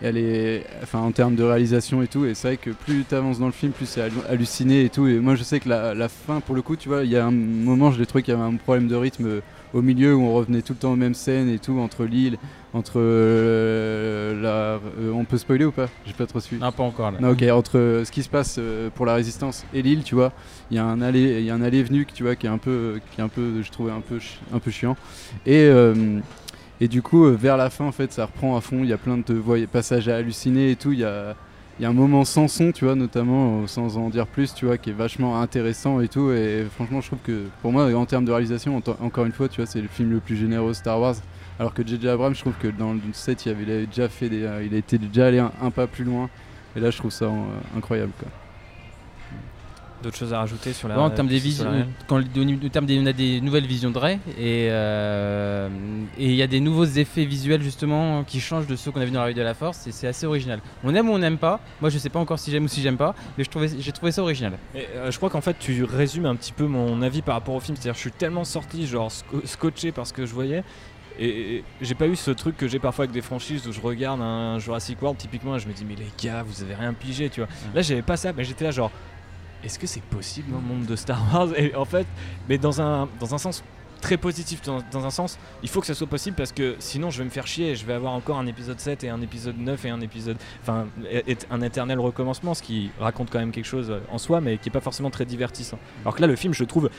Elle 0.00 0.16
est, 0.16 0.64
enfin, 0.82 1.00
en 1.00 1.10
termes 1.10 1.34
de 1.34 1.42
réalisation 1.42 2.02
et 2.02 2.06
tout, 2.06 2.24
et 2.24 2.34
c'est 2.34 2.48
vrai 2.48 2.56
que 2.56 2.70
plus 2.70 3.04
tu 3.08 3.14
avances 3.16 3.40
dans 3.40 3.46
le 3.46 3.52
film, 3.52 3.72
plus 3.72 3.86
c'est 3.86 4.00
hallu- 4.00 4.24
halluciné 4.28 4.84
et 4.84 4.88
tout. 4.90 5.08
Et 5.08 5.18
moi, 5.18 5.34
je 5.34 5.42
sais 5.42 5.58
que 5.58 5.68
la, 5.68 5.92
la 5.94 6.08
fin, 6.08 6.40
pour 6.40 6.54
le 6.54 6.62
coup, 6.62 6.76
tu 6.76 6.88
vois, 6.88 7.02
il 7.04 7.10
y 7.10 7.16
a 7.16 7.26
un 7.26 7.32
moment, 7.32 7.90
je 7.90 7.98
l'ai 7.98 8.06
trouvé 8.06 8.22
qu'il 8.22 8.32
y 8.32 8.36
avait 8.36 8.46
un 8.46 8.54
problème 8.56 8.86
de 8.86 8.94
rythme 8.94 9.26
euh, 9.26 9.40
au 9.74 9.82
milieu 9.82 10.14
où 10.14 10.22
on 10.22 10.32
revenait 10.34 10.62
tout 10.62 10.72
le 10.74 10.78
temps 10.78 10.92
aux 10.92 10.96
mêmes 10.96 11.14
scènes 11.14 11.48
et 11.48 11.58
tout, 11.58 11.78
entre 11.80 12.04
l'île, 12.04 12.38
entre 12.74 13.00
euh, 13.00 14.40
la. 14.40 14.80
euh, 15.00 15.10
on 15.12 15.24
peut 15.24 15.36
spoiler 15.38 15.64
ou 15.64 15.72
pas? 15.72 15.88
J'ai 16.06 16.12
pas 16.12 16.26
trop 16.26 16.38
suivi. 16.40 16.62
Non, 16.62 16.70
pas 16.70 16.84
encore 16.84 17.10
là. 17.10 17.18
Non, 17.20 17.30
ok, 17.30 17.42
entre 17.50 17.78
euh, 17.78 18.04
ce 18.04 18.12
qui 18.12 18.22
se 18.22 18.28
passe 18.28 18.60
pour 18.94 19.04
la 19.04 19.14
résistance 19.14 19.64
et 19.74 19.82
l'île, 19.82 20.04
tu 20.04 20.14
vois, 20.14 20.32
il 20.70 20.76
y 20.76 20.80
a 20.80 20.84
un 20.84 21.00
aller, 21.02 21.40
il 21.40 21.44
y 21.44 21.50
a 21.50 21.54
un 21.54 21.62
aller 21.62 21.82
venu, 21.82 22.06
tu 22.06 22.22
vois, 22.22 22.36
qui 22.36 22.46
est 22.46 22.50
un 22.50 22.58
peu, 22.58 23.00
qui 23.12 23.20
est 23.20 23.24
un 23.24 23.28
peu, 23.28 23.62
je 23.62 23.70
trouvais 23.72 23.92
un 23.92 24.00
peu, 24.00 24.18
un 24.54 24.58
peu 24.60 24.70
chiant. 24.70 24.96
Et 25.44 25.68
et 26.80 26.88
du 26.88 27.02
coup, 27.02 27.24
euh, 27.24 27.36
vers 27.36 27.56
la 27.56 27.70
fin, 27.70 27.84
en 27.86 27.92
fait, 27.92 28.12
ça 28.12 28.26
reprend 28.26 28.56
à 28.56 28.60
fond. 28.60 28.78
Il 28.82 28.88
y 28.88 28.92
a 28.92 28.98
plein 28.98 29.18
de 29.18 29.66
passages 29.66 30.08
à 30.08 30.16
halluciner 30.16 30.70
et 30.70 30.76
tout. 30.76 30.92
Il 30.92 31.00
y 31.00 31.04
a, 31.04 31.34
un 31.82 31.92
moment 31.92 32.24
sans 32.24 32.48
son, 32.48 32.72
tu 32.72 32.84
vois, 32.84 32.94
notamment, 32.94 33.62
euh, 33.62 33.66
sans 33.66 33.96
en 33.96 34.10
dire 34.10 34.26
plus, 34.26 34.54
tu 34.54 34.66
vois, 34.66 34.78
qui 34.78 34.90
est 34.90 34.92
vachement 34.92 35.40
intéressant 35.40 36.00
et 36.00 36.08
tout. 36.08 36.30
Et 36.30 36.66
franchement, 36.74 37.00
je 37.00 37.08
trouve 37.08 37.18
que 37.24 37.46
pour 37.62 37.72
moi, 37.72 37.92
en 37.94 38.06
termes 38.06 38.24
de 38.24 38.32
réalisation, 38.32 38.76
en- 38.76 39.04
encore 39.04 39.24
une 39.26 39.32
fois, 39.32 39.48
tu 39.48 39.60
vois, 39.60 39.66
c'est 39.66 39.80
le 39.80 39.88
film 39.88 40.10
le 40.10 40.20
plus 40.20 40.36
généreux 40.36 40.74
Star 40.74 41.00
Wars. 41.00 41.16
Alors 41.58 41.74
que 41.74 41.84
J.J. 41.84 42.08
Abrams, 42.08 42.34
je 42.34 42.40
trouve 42.40 42.56
que 42.56 42.68
dans 42.68 42.92
le 42.92 43.00
set, 43.12 43.46
il 43.46 43.50
avait, 43.50 43.86
déjà 43.86 44.08
fait 44.08 44.28
des, 44.28 44.44
euh, 44.44 44.62
il 44.64 44.74
été 44.74 44.98
déjà 44.98 45.26
allé 45.26 45.38
un, 45.38 45.70
pas 45.72 45.88
plus 45.88 46.04
loin. 46.04 46.30
Et 46.76 46.80
là, 46.80 46.90
je 46.90 46.98
trouve 46.98 47.10
ça 47.10 47.28
incroyable. 47.76 48.12
D'autres 50.02 50.16
choses 50.16 50.32
à 50.32 50.38
rajouter 50.38 50.72
sur 50.72 50.86
la 50.86 50.96
Ouais, 50.96 51.02
en 51.02 51.10
termes 51.10 51.26
des 51.28 51.38
visions, 51.38 51.68
réal 51.70 51.86
quand 52.06 52.18
au 52.20 52.68
terme 52.68 52.86
des, 52.86 53.00
on 53.00 53.06
a 53.06 53.12
des 53.12 53.40
nouvelles 53.40 53.66
visions 53.66 53.90
de 53.90 53.98
Ray 53.98 54.18
et 54.38 54.68
euh, 54.70 55.68
et 56.18 56.26
il 56.26 56.34
y 56.34 56.42
a 56.42 56.46
des 56.46 56.60
nouveaux 56.60 56.84
effets 56.84 57.24
visuels 57.24 57.62
justement 57.62 58.22
qui 58.24 58.40
changent 58.40 58.66
de 58.66 58.76
ceux 58.76 58.90
qu'on 58.90 59.00
a 59.00 59.04
vu 59.04 59.10
dans 59.10 59.20
la 59.20 59.26
rue 59.26 59.34
de 59.34 59.42
la 59.42 59.54
Force 59.54 59.86
et 59.86 59.92
c'est 59.92 60.06
assez 60.06 60.26
original. 60.26 60.60
On 60.84 60.94
aime 60.94 61.08
ou 61.08 61.12
on 61.12 61.18
n'aime 61.18 61.38
pas. 61.38 61.60
Moi 61.80 61.90
je 61.90 61.98
sais 61.98 62.10
pas 62.10 62.18
encore 62.20 62.38
si 62.38 62.50
j'aime 62.50 62.64
ou 62.64 62.68
si 62.68 62.80
j'aime 62.82 62.96
pas, 62.96 63.14
mais 63.36 63.44
je 63.44 63.50
trouvais 63.50 63.68
j'ai 63.78 63.92
trouvé 63.92 64.12
ça 64.12 64.22
original. 64.22 64.52
Et, 64.74 64.86
euh, 64.96 65.10
je 65.10 65.16
crois 65.16 65.30
qu'en 65.30 65.40
fait 65.40 65.56
tu 65.58 65.82
résumes 65.84 66.26
un 66.26 66.36
petit 66.36 66.52
peu 66.52 66.66
mon 66.66 67.02
avis 67.02 67.22
par 67.22 67.34
rapport 67.34 67.54
au 67.54 67.60
film. 67.60 67.76
C'est-à-dire 67.76 67.92
que 67.94 67.98
je 67.98 68.02
suis 68.02 68.12
tellement 68.12 68.44
sorti 68.44 68.86
genre 68.86 69.10
sco- 69.10 69.44
scotché 69.44 69.90
par 69.92 70.06
ce 70.06 70.12
que 70.12 70.26
je 70.26 70.32
voyais. 70.32 70.62
Et 71.18 71.56
et 71.56 71.64
j'ai 71.80 71.96
pas 71.96 72.06
eu 72.06 72.14
ce 72.14 72.30
truc 72.30 72.56
que 72.56 72.68
j'ai 72.68 72.78
parfois 72.78 73.02
avec 73.06 73.12
des 73.12 73.22
franchises 73.22 73.66
où 73.66 73.72
je 73.72 73.80
regarde 73.80 74.20
un 74.20 74.60
Jurassic 74.60 75.02
World 75.02 75.18
typiquement 75.18 75.56
et 75.56 75.58
je 75.58 75.66
me 75.66 75.72
dis 75.72 75.84
mais 75.84 75.96
les 75.96 76.06
gars 76.22 76.44
vous 76.44 76.62
avez 76.62 76.76
rien 76.76 76.92
pigé 76.92 77.28
tu 77.28 77.40
vois. 77.40 77.48
Là 77.74 77.82
j'avais 77.82 78.02
pas 78.02 78.16
ça 78.16 78.32
mais 78.32 78.44
j'étais 78.44 78.64
là 78.64 78.70
genre 78.70 78.92
est-ce 79.64 79.78
que 79.78 79.86
c'est 79.86 80.02
possible 80.02 80.50
dans 80.52 80.58
le 80.58 80.66
monde 80.66 80.86
de 80.86 80.96
Star 80.96 81.20
Wars? 81.32 81.48
En 81.76 81.84
fait 81.84 82.06
mais 82.48 82.58
dans 82.58 82.80
un, 82.80 83.08
dans 83.20 83.34
un 83.34 83.38
sens 83.38 83.62
très 84.00 84.16
positif 84.16 84.62
dans, 84.62 84.78
dans 84.92 85.04
un 85.06 85.10
sens. 85.10 85.38
Il 85.62 85.68
faut 85.68 85.80
que 85.80 85.86
ça 85.86 85.94
soit 85.94 86.06
possible 86.06 86.36
parce 86.36 86.52
que 86.52 86.76
sinon 86.78 87.10
je 87.10 87.18
vais 87.18 87.24
me 87.24 87.30
faire 87.30 87.46
chier. 87.46 87.70
Et 87.70 87.76
je 87.76 87.84
vais 87.84 87.92
avoir 87.94 88.12
encore 88.12 88.38
un 88.38 88.46
épisode 88.46 88.78
7 88.80 89.04
et 89.04 89.08
un 89.08 89.20
épisode 89.20 89.58
9 89.58 89.84
et 89.84 89.90
un 89.90 90.00
épisode 90.00 90.36
enfin 90.62 90.86
un 91.50 91.60
éternel 91.62 91.98
recommencement 92.00 92.54
ce 92.54 92.62
qui 92.62 92.90
raconte 92.98 93.30
quand 93.30 93.38
même 93.38 93.50
quelque 93.52 93.64
chose 93.66 93.90
euh, 93.90 93.98
en 94.10 94.18
soi 94.18 94.40
mais 94.40 94.56
qui 94.58 94.68
est 94.68 94.72
pas 94.72 94.80
forcément 94.80 95.10
très 95.10 95.24
divertissant. 95.24 95.78
Alors 96.04 96.14
que 96.14 96.20
là 96.20 96.26
le 96.26 96.36
film 96.36 96.54
je 96.54 96.64
trouve 96.64 96.90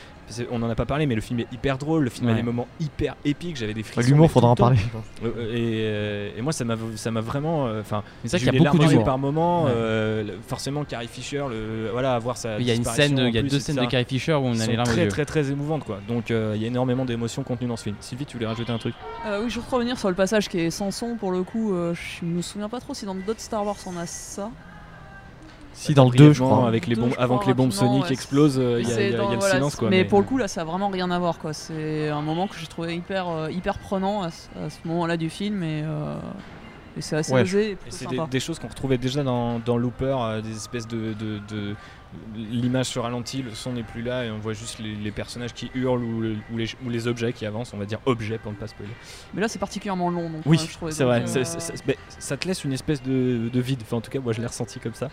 on 0.52 0.62
en 0.62 0.70
a 0.70 0.76
pas 0.76 0.86
parlé 0.86 1.06
mais 1.08 1.16
le 1.16 1.22
film 1.22 1.40
est 1.40 1.48
hyper 1.52 1.78
drôle. 1.78 2.04
Le 2.04 2.10
film 2.10 2.30
a 2.30 2.34
des 2.34 2.44
moments 2.44 2.68
hyper 2.80 3.16
épiques. 3.26 3.56
J'avais 3.58 3.74
des 3.74 3.84
frissons 3.84 4.10
L'humour, 4.10 4.30
faudra 4.30 4.50
en 4.52 4.56
parler. 4.56 4.78
Euh, 5.24 5.54
et, 5.54 5.82
euh, 5.84 6.38
et 6.38 6.42
moi 6.42 6.54
ça 6.54 6.64
m'a 6.66 6.76
ça 6.96 7.10
vraiment 7.12 7.64
enfin 7.80 8.04
Mais 8.24 8.30
c'est 8.30 8.38
j'ai 8.40 8.46
qu'il 8.50 8.54
y 8.62 8.68
a 8.68 8.72
beaucoup 8.72 8.78
d'humour. 8.84 9.04
par 9.04 9.18
moment 9.18 9.66
Ouais. 9.66 9.72
euh, 9.74 10.38
forcément 10.48 10.84
Carrie 10.84 11.08
Fisher 11.08 11.44
le 11.50 11.90
voilà 11.92 12.16
avoir 12.16 12.38
sa 12.38 12.60
Il 12.60 12.66
y 12.66 12.72
a 12.72 12.74
une 12.76 12.84
scène, 12.84 13.18
il 13.18 13.34
y 13.36 13.38
a 13.38 13.42
deux 13.42 13.60
scènes 13.60 13.76
de. 13.78 13.86
Carrie 13.86 14.06
Fisher 14.06 14.34
où 14.34 14.46
on 14.46 14.60
a 14.60 14.68
les 14.68 14.76
larmes 14.76 14.90
très 14.90 15.08
très 15.08 15.26
très 15.26 15.52
émouvantes 15.52 15.84
quoi. 15.84 16.00
Donc 16.08 16.32
euh, 16.32 16.54
il 16.56 16.62
y 16.62 16.66
a 16.66 16.68
énormément 16.68 16.89
d'émotions 17.06 17.44
contenues 17.44 17.68
dans 17.70 17.78
ce 17.78 17.84
film 17.84 17.96
Sylvie 18.00 18.26
tu 18.26 18.38
voulais 18.38 18.48
rajouter 18.48 18.72
un 18.72 18.78
truc 18.78 18.96
Euh, 19.26 19.42
oui, 19.44 19.50
je 19.50 19.60
voudrais 19.60 19.76
revenir 19.78 19.98
sur 19.98 20.10
le 20.10 20.16
passage 20.16 20.50
qui 20.50 20.60
est 20.60 20.72
sans 20.72 20.92
son 20.92 21.16
pour 21.16 21.32
le 21.32 21.44
coup. 21.44 21.74
euh, 21.74 21.94
je 21.94 22.26
me 22.26 22.42
souviens 22.42 22.70
pas 22.70 22.80
trop 22.80 22.94
si 22.94 23.06
dans 23.06 23.16
d'autres 23.16 23.40
Star 23.42 23.66
Wars 23.66 23.76
on 23.86 23.98
a 23.98 24.06
ça. 24.06 24.50
Si 25.74 25.94
dans 25.94 26.10
le 26.10 26.18
2, 26.18 26.34
je 26.34 26.44
crois. 26.44 26.68
avec 26.68 26.88
les 26.88 26.96
Deux, 26.96 27.02
bombes 27.02 27.12
je 27.16 27.20
avant 27.22 27.36
crois, 27.36 27.46
que 27.46 27.50
les 27.50 27.54
bombes 27.54 27.72
soniques 27.72 28.04
ouais. 28.06 28.12
explosent 28.12 28.60
euh, 28.60 28.82
il 28.82 28.90
y, 28.90 28.92
a- 28.92 29.02
y 29.02 29.10
y 29.12 29.36
le 29.36 29.40
silence 29.42 29.76
quoi 29.78 29.90
mais, 29.90 30.04
pour 30.04 30.20
le 30.20 30.26
coup 30.26 30.38
là 30.38 30.48
ça 30.50 30.62
a 30.62 30.64
vraiment 30.66 30.90
rien 30.90 31.10
à 31.10 31.20
voir 31.20 31.40
quoi. 31.40 31.54
C'est 31.54 32.10
un 32.10 32.22
moment 32.22 32.48
que 32.48 32.56
j'ai 32.58 32.68
trouvé 32.68 32.96
hyper 32.96 33.30
euh, 33.30 33.52
hyper 33.52 33.78
prenant 33.80 34.24
à, 34.24 34.32
ce- 34.32 34.48
à 34.60 34.70
ce 34.70 34.80
moment-là 34.86 35.16
du 35.16 35.30
film 35.30 35.64
et, 35.64 35.84
euh, 35.86 36.16
et 36.98 37.02
c'est 37.02 37.16
assez 37.16 37.32
Ouais, 37.34 37.44
osé 37.44 37.68
et 37.68 37.72
Et 37.72 37.76
plutôt 37.76 37.96
c'est 37.96 38.30
des, 38.30 38.40
choses 38.42 38.60
qu'on 38.60 38.68
retrouvait 38.68 38.98
déjà 38.98 39.24
dans, 39.24 39.60
dans 39.60 39.78
Looper, 39.78 40.18
euh, 40.20 40.42
des 40.42 40.54
espèces 40.56 40.88
de. 40.88 41.14
de- 41.14 41.40
de- 41.48 41.76
L'image 42.36 42.88
se 42.88 42.98
ralentit, 42.98 43.44
le 43.44 43.52
son 43.52 43.74
n'est 43.74 43.84
plus 43.84 44.02
là 44.02 44.26
et 44.26 44.32
on 44.32 44.40
voit 44.40 44.54
juste 44.54 44.80
les, 44.80 44.96
les 44.96 45.12
personnages 45.12 45.54
qui 45.54 45.70
hurlent 45.76 46.04
ou, 46.04 46.22
le- 46.22 46.38
ou 46.52 46.58
les, 46.58 46.68
ou 46.84 46.90
les 46.90 47.08
objets 47.08 47.34
qui 47.34 47.46
avancent, 47.46 47.72
on 47.74 47.78
va 47.78 47.86
dire 47.86 48.00
objets 48.06 48.40
pour 48.40 48.52
ne 48.52 48.58
pas 48.58 48.66
spoiler. 48.68 48.92
Mais 49.34 49.42
là 49.42 49.48
c'est 49.48 49.60
particulièrement 49.60 50.10
long 50.10 50.28
donc 50.30 50.42
Oui, 50.48 50.58
euh, 50.82 50.90
c'est 50.90 51.04
vrai, 51.04 51.24
euh, 51.28 51.44
mais 51.86 51.98
ça 52.18 52.36
te 52.36 52.48
laisse 52.48 52.64
une 52.64 52.74
espèce 52.74 53.04
de, 53.04 53.50
de 53.54 53.60
vide, 53.60 53.82
enfin 53.84 53.98
en 53.98 54.02
tout 54.02 54.10
cas 54.10 54.20
moi 54.20 54.34
je 54.34 54.42
l'ai 54.42 54.48
ressenti 54.48 54.80
comme 54.80 54.96
ça. 54.96 55.10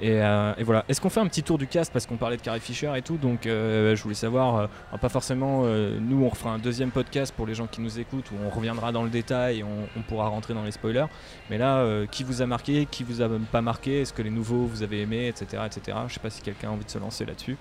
Et, 0.00 0.22
euh, 0.22 0.54
et 0.56 0.64
voilà, 0.64 0.84
est-ce 0.88 0.98
qu'on 0.98 1.10
fait 1.10 1.20
un 1.20 1.26
petit 1.26 1.42
tour 1.42 1.58
du 1.58 1.66
cast 1.66 1.92
parce 1.92 2.06
qu'on 2.06 2.16
parlait 2.16 2.38
de 2.38 2.42
Carrie 2.42 2.60
Fisher 2.60 2.90
et 2.96 3.02
tout, 3.02 3.18
donc 3.18 3.44
euh, 3.44 3.94
je 3.94 4.02
voulais 4.02 4.14
savoir, 4.14 4.56
euh, 4.56 4.66
pas 4.98 5.10
forcément, 5.10 5.64
nous 5.64 6.24
on 6.24 6.28
refera 6.30 6.50
un 6.50 6.58
deuxième 6.58 6.90
podcast 6.90 7.34
pour 7.36 7.46
les 7.46 7.54
gens 7.54 7.66
qui 7.66 7.82
nous 7.82 7.98
écoutent 7.98 8.30
où 8.30 8.34
on 8.42 8.48
reviendra 8.48 8.92
dans 8.92 9.02
le 9.02 9.10
détail 9.10 9.58
et 9.58 9.64
on, 9.64 10.02
pourra 10.08 10.28
rentrer 10.28 10.54
dans 10.54 10.64
les 10.64 10.70
spoilers. 10.70 11.06
Mais 11.50 11.58
là, 11.58 12.06
qui 12.10 12.24
vous 12.24 12.40
a 12.40 12.46
marqué, 12.46 12.86
qui 12.90 13.04
vous 13.04 13.20
a 13.20 13.28
pas 13.52 13.60
marqué, 13.60 14.00
est-ce 14.00 14.12
que 14.12 14.22
les 14.22 14.30
nouveaux 14.30 14.64
vous 14.64 14.82
avez 14.82 15.02
aimé, 15.02 15.28
etc. 15.28 15.62
etc. 15.66 15.98
Je 16.08 16.14
sais 16.14 16.20
pas 16.20 16.30
si 16.30 16.40
quelqu'un 16.40 16.68
a 16.68 16.72
envie 16.72 16.84
de 16.84 16.90
se 16.90 16.98
lancer 16.98 17.26
là-dessus. 17.26 17.56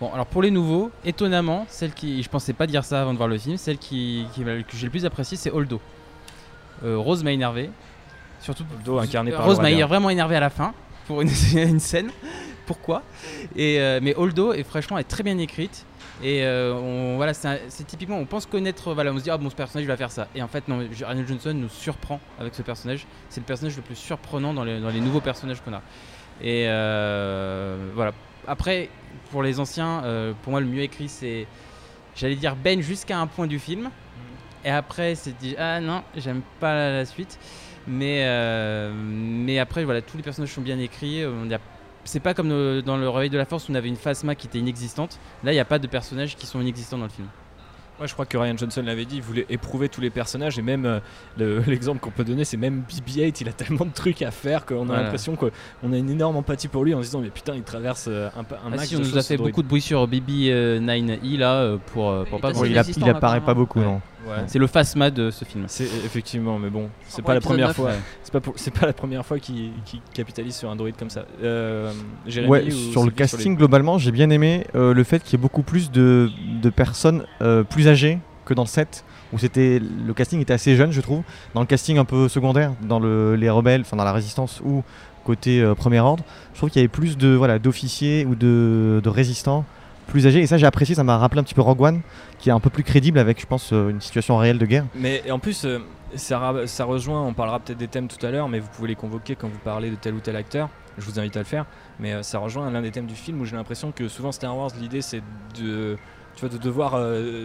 Bon, 0.00 0.12
alors 0.14 0.26
pour 0.26 0.42
les 0.42 0.52
nouveaux, 0.52 0.92
étonnamment, 1.04 1.66
celle 1.68 1.92
qui, 1.92 2.22
je 2.22 2.28
pensais 2.28 2.52
pas 2.52 2.68
dire 2.68 2.84
ça 2.84 3.02
avant 3.02 3.12
de 3.12 3.18
voir 3.18 3.28
le 3.28 3.36
film, 3.36 3.56
celle 3.56 3.78
qui, 3.78 4.26
que 4.36 4.76
j'ai 4.76 4.86
le 4.86 4.90
plus 4.90 5.04
appréciée, 5.04 5.36
c'est 5.36 5.50
Holdo. 5.50 5.80
Rose 6.84 7.24
m'a 7.24 7.32
énervé, 7.32 7.70
surtout 8.40 8.64
Holdo 8.78 8.98
incarné 8.98 9.30
par 9.30 9.44
Rose 9.44 9.56
Laura 9.58 9.70
m'a 9.70 9.76
Dern. 9.76 9.88
vraiment 9.88 10.10
énervé 10.10 10.36
à 10.36 10.40
la 10.40 10.50
fin 10.50 10.74
pour 11.06 11.20
une, 11.22 11.30
une 11.56 11.80
scène. 11.80 12.10
Pourquoi? 12.66 13.02
Et 13.56 13.80
euh, 13.80 14.00
mais 14.02 14.14
Holdo 14.14 14.52
est 14.52 14.62
franchement 14.62 14.98
est 14.98 15.04
très 15.04 15.22
bien 15.22 15.38
écrite. 15.38 15.84
Et 16.22 16.42
euh, 16.42 16.74
on, 16.74 17.16
voilà, 17.16 17.32
c'est 17.32 17.86
typiquement, 17.86 18.16
on 18.18 18.24
pense 18.26 18.44
connaître, 18.44 18.92
voilà, 18.92 19.12
on 19.12 19.18
se 19.18 19.22
dit, 19.22 19.30
ah 19.30 19.38
bon, 19.38 19.48
ce 19.50 19.54
personnage 19.54 19.84
il 19.84 19.88
va 19.88 19.96
faire 19.96 20.10
ça. 20.10 20.26
Et 20.34 20.42
en 20.42 20.48
fait, 20.48 20.66
non, 20.66 20.78
Ryan 20.78 21.24
Johnson 21.26 21.52
nous 21.54 21.68
surprend 21.68 22.20
avec 22.40 22.56
ce 22.56 22.62
personnage. 22.62 23.06
C'est 23.28 23.40
le 23.40 23.46
personnage 23.46 23.76
le 23.76 23.82
plus 23.82 23.94
surprenant 23.94 24.52
dans 24.52 24.64
les, 24.64 24.80
dans 24.80 24.88
les 24.88 25.00
nouveaux 25.00 25.20
personnages 25.20 25.60
qu'on 25.60 25.72
a. 25.74 25.82
Et 26.42 26.64
euh, 26.66 27.90
voilà. 27.94 28.12
Après, 28.48 28.88
pour 29.30 29.44
les 29.44 29.60
anciens, 29.60 30.02
euh, 30.04 30.32
pour 30.42 30.50
moi, 30.50 30.60
le 30.60 30.66
mieux 30.66 30.82
écrit, 30.82 31.08
c'est, 31.08 31.46
j'allais 32.16 32.34
dire 32.34 32.56
Ben 32.56 32.80
jusqu'à 32.80 33.18
un 33.18 33.28
point 33.28 33.46
du 33.46 33.60
film. 33.60 33.90
Et 34.64 34.70
après, 34.70 35.14
c'est 35.14 35.38
dit, 35.38 35.54
ah 35.56 35.80
non, 35.80 36.02
j'aime 36.16 36.42
pas 36.58 36.74
la, 36.74 36.92
la 36.92 37.04
suite. 37.04 37.38
Mais, 37.88 38.22
euh, 38.24 38.92
mais 38.94 39.58
après, 39.58 39.84
voilà, 39.84 40.02
tous 40.02 40.16
les 40.16 40.22
personnages 40.22 40.52
sont 40.52 40.60
bien 40.60 40.78
écrits. 40.78 41.22
c'est 42.04 42.20
pas 42.20 42.32
comme 42.34 42.48
le- 42.48 42.80
dans 42.82 42.96
le 42.96 43.08
Réveil 43.08 43.28
de 43.30 43.36
la 43.36 43.44
Force 43.44 43.68
où 43.68 43.72
on 43.72 43.74
avait 43.74 43.88
une 43.88 43.96
Phasma 43.96 44.34
qui 44.34 44.46
était 44.46 44.58
inexistante. 44.58 45.18
Là, 45.44 45.52
il 45.52 45.54
n'y 45.56 45.60
a 45.60 45.64
pas 45.66 45.78
de 45.78 45.86
personnages 45.86 46.36
qui 46.36 46.46
sont 46.46 46.60
inexistants 46.60 46.96
dans 46.98 47.04
le 47.04 47.10
film. 47.10 47.28
Ouais, 48.00 48.06
je 48.06 48.12
crois 48.12 48.24
que 48.26 48.38
Ryan 48.38 48.56
Johnson 48.56 48.80
l'avait 48.86 49.04
dit, 49.04 49.16
il 49.16 49.22
voulait 49.22 49.44
éprouver 49.50 49.88
tous 49.88 50.00
les 50.00 50.08
personnages 50.10 50.56
et 50.58 50.62
même 50.62 50.86
euh, 50.86 51.00
le- 51.36 51.58
l'exemple 51.66 51.98
qu'on 52.00 52.12
peut 52.12 52.22
donner, 52.24 52.44
c'est 52.44 52.56
même 52.56 52.82
BB-8, 52.88 53.38
il 53.40 53.48
a 53.48 53.52
tellement 53.52 53.84
de 53.84 53.92
trucs 53.92 54.22
à 54.22 54.30
faire 54.30 54.64
qu'on 54.64 54.82
a 54.82 54.84
Voilà. 54.84 55.02
l'impression 55.02 55.34
qu'on 55.34 55.48
a 55.92 55.96
une 55.96 56.08
énorme 56.08 56.36
empathie 56.36 56.68
pour 56.68 56.84
lui 56.84 56.94
en 56.94 56.98
se 57.00 57.06
disant 57.06 57.20
mais 57.20 57.30
putain 57.30 57.54
il 57.56 57.62
traverse 57.62 58.06
euh, 58.08 58.28
un, 58.36 58.40
un 58.42 58.44
Ah 58.78 58.86
de 58.86 58.96
on 58.96 59.00
nous 59.00 59.18
a 59.18 59.22
fait 59.22 59.36
beaucoup 59.36 59.64
de 59.64 59.68
bruit 59.68 59.80
sur 59.80 60.06
BB9i 60.06 61.38
là 61.38 61.54
euh, 61.56 61.76
pour, 61.92 62.10
euh, 62.10 62.24
pour 62.24 62.38
Il 62.38 62.40
pas 62.40 62.52
Bon, 62.52 62.64
il, 62.64 62.78
a- 62.78 62.84
il 62.88 63.08
apparaît 63.10 63.40
pas 63.40 63.54
beaucoup, 63.54 63.80
Ouais. 63.80 63.84
non. 63.84 64.00
Ouais. 64.28 64.44
C'est 64.46 64.58
le 64.58 64.66
phasma 64.66 65.10
de 65.10 65.30
ce 65.30 65.44
film. 65.44 65.64
C'est 65.68 65.84
effectivement, 65.84 66.58
mais 66.58 66.70
bon, 66.70 66.88
c'est 67.08 67.22
pas 67.22 67.34
la 67.34 67.40
première 67.40 67.68
9, 67.68 67.76
fois. 67.76 67.86
ouais. 67.90 67.98
C'est 68.22 68.32
pas 68.32 68.40
pour- 68.40 68.54
c'est 68.56 68.70
pas 68.72 68.86
la 68.86 68.92
première 68.92 69.24
fois 69.24 69.38
qu'il 69.38 69.70
capitalise 70.12 70.54
sur 70.56 70.70
un 70.70 70.76
droïde 70.76 70.96
comme 70.96 71.10
ça. 71.10 71.24
Euh, 71.42 71.92
Jérémy 72.26 72.50
Ouais, 72.50 72.64
ou 72.66 72.70
sur 72.92 73.04
le 73.04 73.10
casting, 73.10 73.52
les- 73.52 73.56
globalement, 73.56 73.98
j'ai 73.98 74.12
bien 74.12 74.30
aimé 74.30 74.66
euh, 74.74 74.92
le 74.94 75.04
fait 75.04 75.22
qu'il 75.22 75.32
y 75.38 75.40
ait 75.40 75.42
beaucoup 75.42 75.62
plus 75.62 75.90
de, 75.90 76.30
de 76.62 76.70
personnes 76.70 77.24
euh, 77.42 77.62
plus 77.64 77.88
âgées 77.88 78.18
que 78.44 78.54
dans 78.54 78.62
le 78.62 78.68
7, 78.68 79.04
où 79.32 79.38
c'était 79.38 79.78
le 79.80 80.14
casting 80.14 80.40
était 80.40 80.52
assez 80.54 80.74
jeune, 80.76 80.90
je 80.92 81.00
trouve. 81.00 81.22
Dans 81.54 81.60
le 81.60 81.66
casting 81.66 81.98
un 81.98 82.04
peu 82.04 82.28
secondaire, 82.28 82.72
dans 82.82 82.98
le- 83.00 83.34
les 83.36 83.50
rebelles, 83.50 83.82
enfin 83.82 83.96
dans 83.96 84.04
la 84.04 84.12
résistance 84.12 84.60
ou 84.64 84.82
côté 85.24 85.60
euh, 85.60 85.74
premier 85.74 86.00
ordre, 86.00 86.24
je 86.54 86.58
trouve 86.58 86.70
qu'il 86.70 86.80
y 86.80 86.82
avait 86.82 86.88
plus 86.88 87.18
de 87.18 87.28
voilà 87.34 87.58
d'officiers 87.58 88.24
ou 88.24 88.34
de, 88.34 89.00
de 89.04 89.08
résistants 89.10 89.64
plus 90.08 90.26
âgés. 90.26 90.40
Et 90.40 90.46
ça, 90.46 90.58
j'ai 90.58 90.66
apprécié, 90.66 90.96
ça 90.96 91.04
m'a 91.04 91.16
rappelé 91.16 91.40
un 91.40 91.44
petit 91.44 91.54
peu 91.54 91.60
Rogue 91.60 91.80
One, 91.80 92.00
qui 92.38 92.48
est 92.48 92.52
un 92.52 92.58
peu 92.58 92.70
plus 92.70 92.82
crédible 92.82 93.20
avec, 93.20 93.40
je 93.40 93.46
pense, 93.46 93.72
euh, 93.72 93.90
une 93.90 94.00
situation 94.00 94.36
réelle 94.36 94.58
de 94.58 94.66
guerre. 94.66 94.84
Mais 94.96 95.30
en 95.30 95.38
plus, 95.38 95.64
euh, 95.64 95.78
ça, 96.16 96.52
ça 96.66 96.84
rejoint, 96.84 97.22
on 97.22 97.34
parlera 97.34 97.60
peut-être 97.60 97.78
des 97.78 97.86
thèmes 97.86 98.08
tout 98.08 98.24
à 98.26 98.30
l'heure, 98.30 98.48
mais 98.48 98.58
vous 98.58 98.68
pouvez 98.74 98.88
les 98.88 98.96
convoquer 98.96 99.36
quand 99.36 99.48
vous 99.48 99.60
parlez 99.60 99.90
de 99.90 99.96
tel 99.96 100.14
ou 100.14 100.20
tel 100.20 100.34
acteur. 100.34 100.68
Je 100.96 101.04
vous 101.04 101.20
invite 101.20 101.36
à 101.36 101.40
le 101.40 101.44
faire. 101.44 101.66
Mais 102.00 102.14
euh, 102.14 102.22
ça 102.22 102.40
rejoint 102.40 102.68
l'un 102.70 102.82
des 102.82 102.90
thèmes 102.90 103.06
du 103.06 103.14
film 103.14 103.40
où 103.40 103.44
j'ai 103.44 103.54
l'impression 103.54 103.92
que 103.92 104.08
souvent 104.08 104.32
Star 104.32 104.56
Wars, 104.56 104.70
l'idée 104.80 105.02
c'est 105.02 105.22
de, 105.60 105.96
devoir 106.62 107.00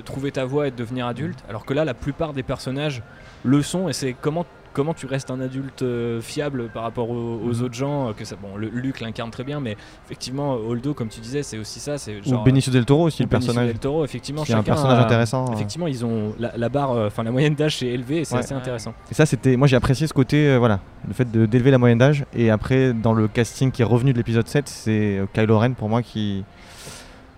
trouver 0.05 0.32
ta 0.32 0.46
voie 0.46 0.67
et 0.67 0.72
de 0.72 0.75
devenir 0.75 1.05
adulte. 1.08 1.43
Alors 1.50 1.65
que 1.65 1.74
là, 1.74 1.84
la 1.84 1.93
plupart 1.93 2.34
des 2.34 2.43
personnages 2.43 3.01
le 3.43 3.62
sont 3.62 3.89
et 3.89 3.93
c'est 3.93 4.15
comment 4.20 4.46
comment 4.73 4.93
tu 4.93 5.05
restes 5.05 5.29
un 5.31 5.39
adulte 5.39 5.83
euh, 5.83 6.19
fiable 6.21 6.69
par 6.73 6.83
rapport 6.83 7.09
aux, 7.09 7.39
aux 7.43 7.53
Mhm. 7.53 7.63
autres 7.63 7.73
gens 7.73 8.09
euh, 8.09 8.13
que 8.13 8.25
ça 8.25 8.35
bon 8.35 8.55
le, 8.57 8.67
Luke 8.69 8.99
l'incarne 8.99 9.29
très 9.31 9.43
bien 9.43 9.59
mais 9.59 9.77
effectivement 10.05 10.53
Holdo 10.55 10.93
comme 10.93 11.09
tu 11.09 11.19
disais 11.21 11.43
c'est 11.43 11.57
aussi 11.59 11.79
ça 11.79 11.97
c'est 11.97 12.19
Ou 12.27 12.43
Benicio 12.43 12.71
del 12.73 12.85
Toro 12.85 13.03
aussi, 13.03 13.23
le 13.23 13.29
Benicio 13.29 13.47
personnage. 13.47 13.67
del 13.71 13.79
Toro 13.79 14.03
effectivement 14.03 14.43
qui 14.43 14.51
est 14.51 14.55
un 14.55 14.63
personnage 14.63 14.97
a- 14.99 15.03
intéressant. 15.05 15.49
euh. 15.49 15.53
Effectivement, 15.53 15.87
ils 15.87 16.03
ont 16.05 16.33
la, 16.39 16.51
la 16.57 16.69
barre, 16.69 16.91
enfin 16.91 17.23
la 17.23 17.31
moyenne 17.31 17.55
d'âge 17.55 17.81
est 17.83 17.87
élevée 17.87 18.19
et 18.19 18.25
c'est 18.25 18.33
Ouais. 18.35 18.39
assez 18.41 18.53
intéressant. 18.53 18.93
Et 19.11 19.13
ça, 19.13 19.25
c'était, 19.25 19.55
moi 19.55 19.67
j'ai 19.67 19.75
apprécié 19.75 20.07
ce 20.07 20.13
côté, 20.13 20.47
euh, 20.49 20.57
voilà, 20.57 20.79
le 21.07 21.13
fait 21.13 21.29
de- 21.31 21.45
d'élever 21.45 21.71
la 21.71 21.77
moyenne 21.77 21.97
d'âge. 21.99 22.25
Et 22.33 22.49
après, 22.49 22.93
dans 22.93 23.13
le 23.13 23.27
casting 23.27 23.71
qui 23.71 23.81
est 23.81 23.85
revenu 23.85 24.11
de 24.13 24.17
l'épisode 24.17 24.47
7, 24.47 24.67
c'est 24.67 25.21
Kylo 25.33 25.59
Ren 25.59 25.73
pour 25.73 25.89
moi 25.89 26.01
qui, 26.01 26.43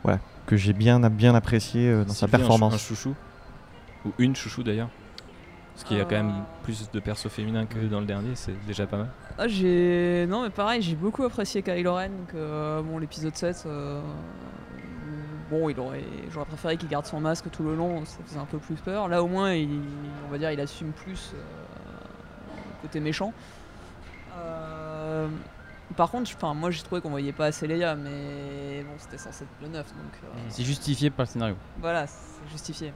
voilà, 0.03 0.19
que 0.45 0.55
j'ai 0.55 0.73
bien, 0.73 0.99
bien 1.09 1.35
apprécié 1.35 1.89
euh, 1.89 2.03
dans 2.03 2.13
sa 2.13 2.27
Sylvie, 2.27 2.27
un 2.27 2.29
chou- 2.29 2.35
Un, 2.35 2.39
performance. 2.39 2.77
chouchou 2.87 3.15
ou 4.05 4.11
une 4.19 4.35
chouchou 4.35 4.63
d'ailleurs, 4.63 4.89
parce 5.75 5.83
qu'il 5.83 5.97
y 5.97 6.01
a 6.01 6.05
quand 6.05 6.15
même 6.15 6.29
Euh. 6.29 6.63
plus 6.63 6.89
de 6.91 6.99
persos 6.99 7.27
féminins 7.29 7.65
que 7.65 7.77
dans 7.79 7.99
le 7.99 8.05
dernier, 8.05 8.33
c'est 8.35 8.55
déjà 8.65 8.87
pas 8.87 8.97
mal. 8.97 9.09
Ah, 9.37 9.47
j'ai 9.47 10.25
non 10.29 10.41
mais 10.43 10.49
pareil, 10.49 10.81
j'ai 10.81 10.95
beaucoup 10.95 11.23
apprécié 11.23 11.61
Kylo 11.61 11.93
Ren 11.93 12.09
que 12.29 12.37
euh, 12.37 12.81
bon 12.81 12.97
l'épisode 12.97 13.35
7 13.35 13.63
euh, 13.67 14.01
bon, 15.51 15.69
il 15.69 15.77
aurait 15.79 16.03
j'aurais 16.31 16.45
préféré 16.45 16.77
qu'il 16.77 16.87
garde 16.87 17.05
son 17.05 17.19
masque 17.19 17.51
tout 17.51 17.63
le 17.63 17.75
long, 17.75 18.03
ça 18.05 18.17
faisait 18.25 18.39
un 18.39 18.45
peu 18.45 18.57
plus 18.57 18.75
peur. 18.75 19.07
Là 19.09 19.21
au 19.21 19.27
moins 19.27 19.53
il 19.53 19.81
on 20.27 20.31
va 20.31 20.37
dire 20.37 20.51
il 20.51 20.59
assume 20.61 20.91
plus 20.93 21.33
euh, 21.33 21.37
le 22.77 22.81
côté 22.87 22.99
méchant. 23.01 23.33
Euh, 24.37 25.27
par 25.95 26.09
contre, 26.11 26.31
enfin 26.35 26.53
moi 26.53 26.71
j'ai 26.71 26.81
trouvé 26.83 27.01
qu'on 27.01 27.09
voyait 27.09 27.31
pas 27.33 27.45
assez 27.47 27.67
Leia 27.67 27.95
mais 27.95 28.83
bon, 28.83 28.93
c'était 28.97 29.17
censé 29.17 29.43
être 29.43 29.49
le 29.61 29.67
9 29.67 29.85
donc 29.85 29.95
euh, 30.23 30.27
C'est 30.49 30.63
justifié 30.63 31.09
par 31.09 31.25
le 31.25 31.29
scénario. 31.31 31.55
voilà, 31.79 32.07
c'est 32.07 32.49
justifié. 32.51 32.93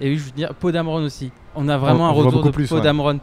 Et 0.00 0.08
oui, 0.10 0.18
je 0.18 0.24
veux 0.24 0.30
dire, 0.32 0.54
Poe 0.54 0.72
Dameron 0.72 1.02
aussi. 1.04 1.30
On 1.54 1.68
a 1.68 1.76
vraiment 1.76 2.04
On- 2.04 2.06
un 2.06 2.10
on 2.10 2.14
retour 2.14 2.42
de 2.42 2.50
plus, 2.50 2.64
ouais. 2.72 2.78
Poe 2.78 2.82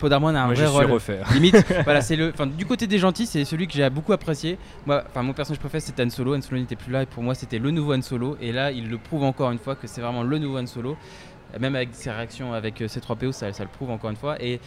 Dameron 0.09 0.35
a 0.35 0.41
un 0.41 0.45
Moi, 0.45 0.53
je 0.55 0.63
vrai 0.65 0.83
suis 0.85 0.91
rôle. 0.91 1.01
Limite, 1.33 1.65
voilà, 1.83 2.01
c'est 2.01 2.15
le. 2.15 2.29
Enfin, 2.33 2.45
du 2.47 2.65
côté 2.65 2.85
des 2.87 2.99
gentils, 2.99 3.25
c'est 3.25 3.43
celui 3.43 3.67
que 3.67 3.73
j'ai 3.73 3.89
beaucoup 3.89 4.13
apprécié. 4.13 4.57
Moi, 4.85 5.03
enfin, 5.09 5.23
mon 5.23 5.33
personnage 5.33 5.59
préféré, 5.59 5.81
c'était 5.81 6.03
Han 6.03 6.09
Solo. 6.09 6.35
Han 6.35 6.41
Solo 6.41 6.61
n'était 6.61 6.75
plus 6.75 6.91
là, 6.91 7.03
et 7.03 7.05
pour 7.07 7.23
moi, 7.23 7.33
c'était 7.33 7.57
le 7.59 7.71
nouveau 7.71 7.93
Han 7.95 8.01
Solo. 8.01 8.37
Et 8.39 8.51
là, 8.51 8.71
il 8.71 8.87
le 8.89 8.97
prouve 8.97 9.23
encore 9.23 9.51
une 9.51 9.57
fois 9.57 9.75
que 9.75 9.87
c'est 9.87 10.01
vraiment 10.01 10.23
le 10.23 10.37
nouveau 10.37 10.59
Han 10.59 10.67
Solo. 10.67 10.95
Même 11.59 11.75
avec 11.75 11.89
ses 11.93 12.11
réactions 12.11 12.53
avec 12.53 12.81
euh, 12.81 12.87
C3PO, 12.87 13.31
ça, 13.31 13.51
ça 13.53 13.63
le 13.63 13.69
prouve 13.69 13.89
encore 13.89 14.09
une 14.09 14.15
fois. 14.15 14.41
Et 14.41 14.59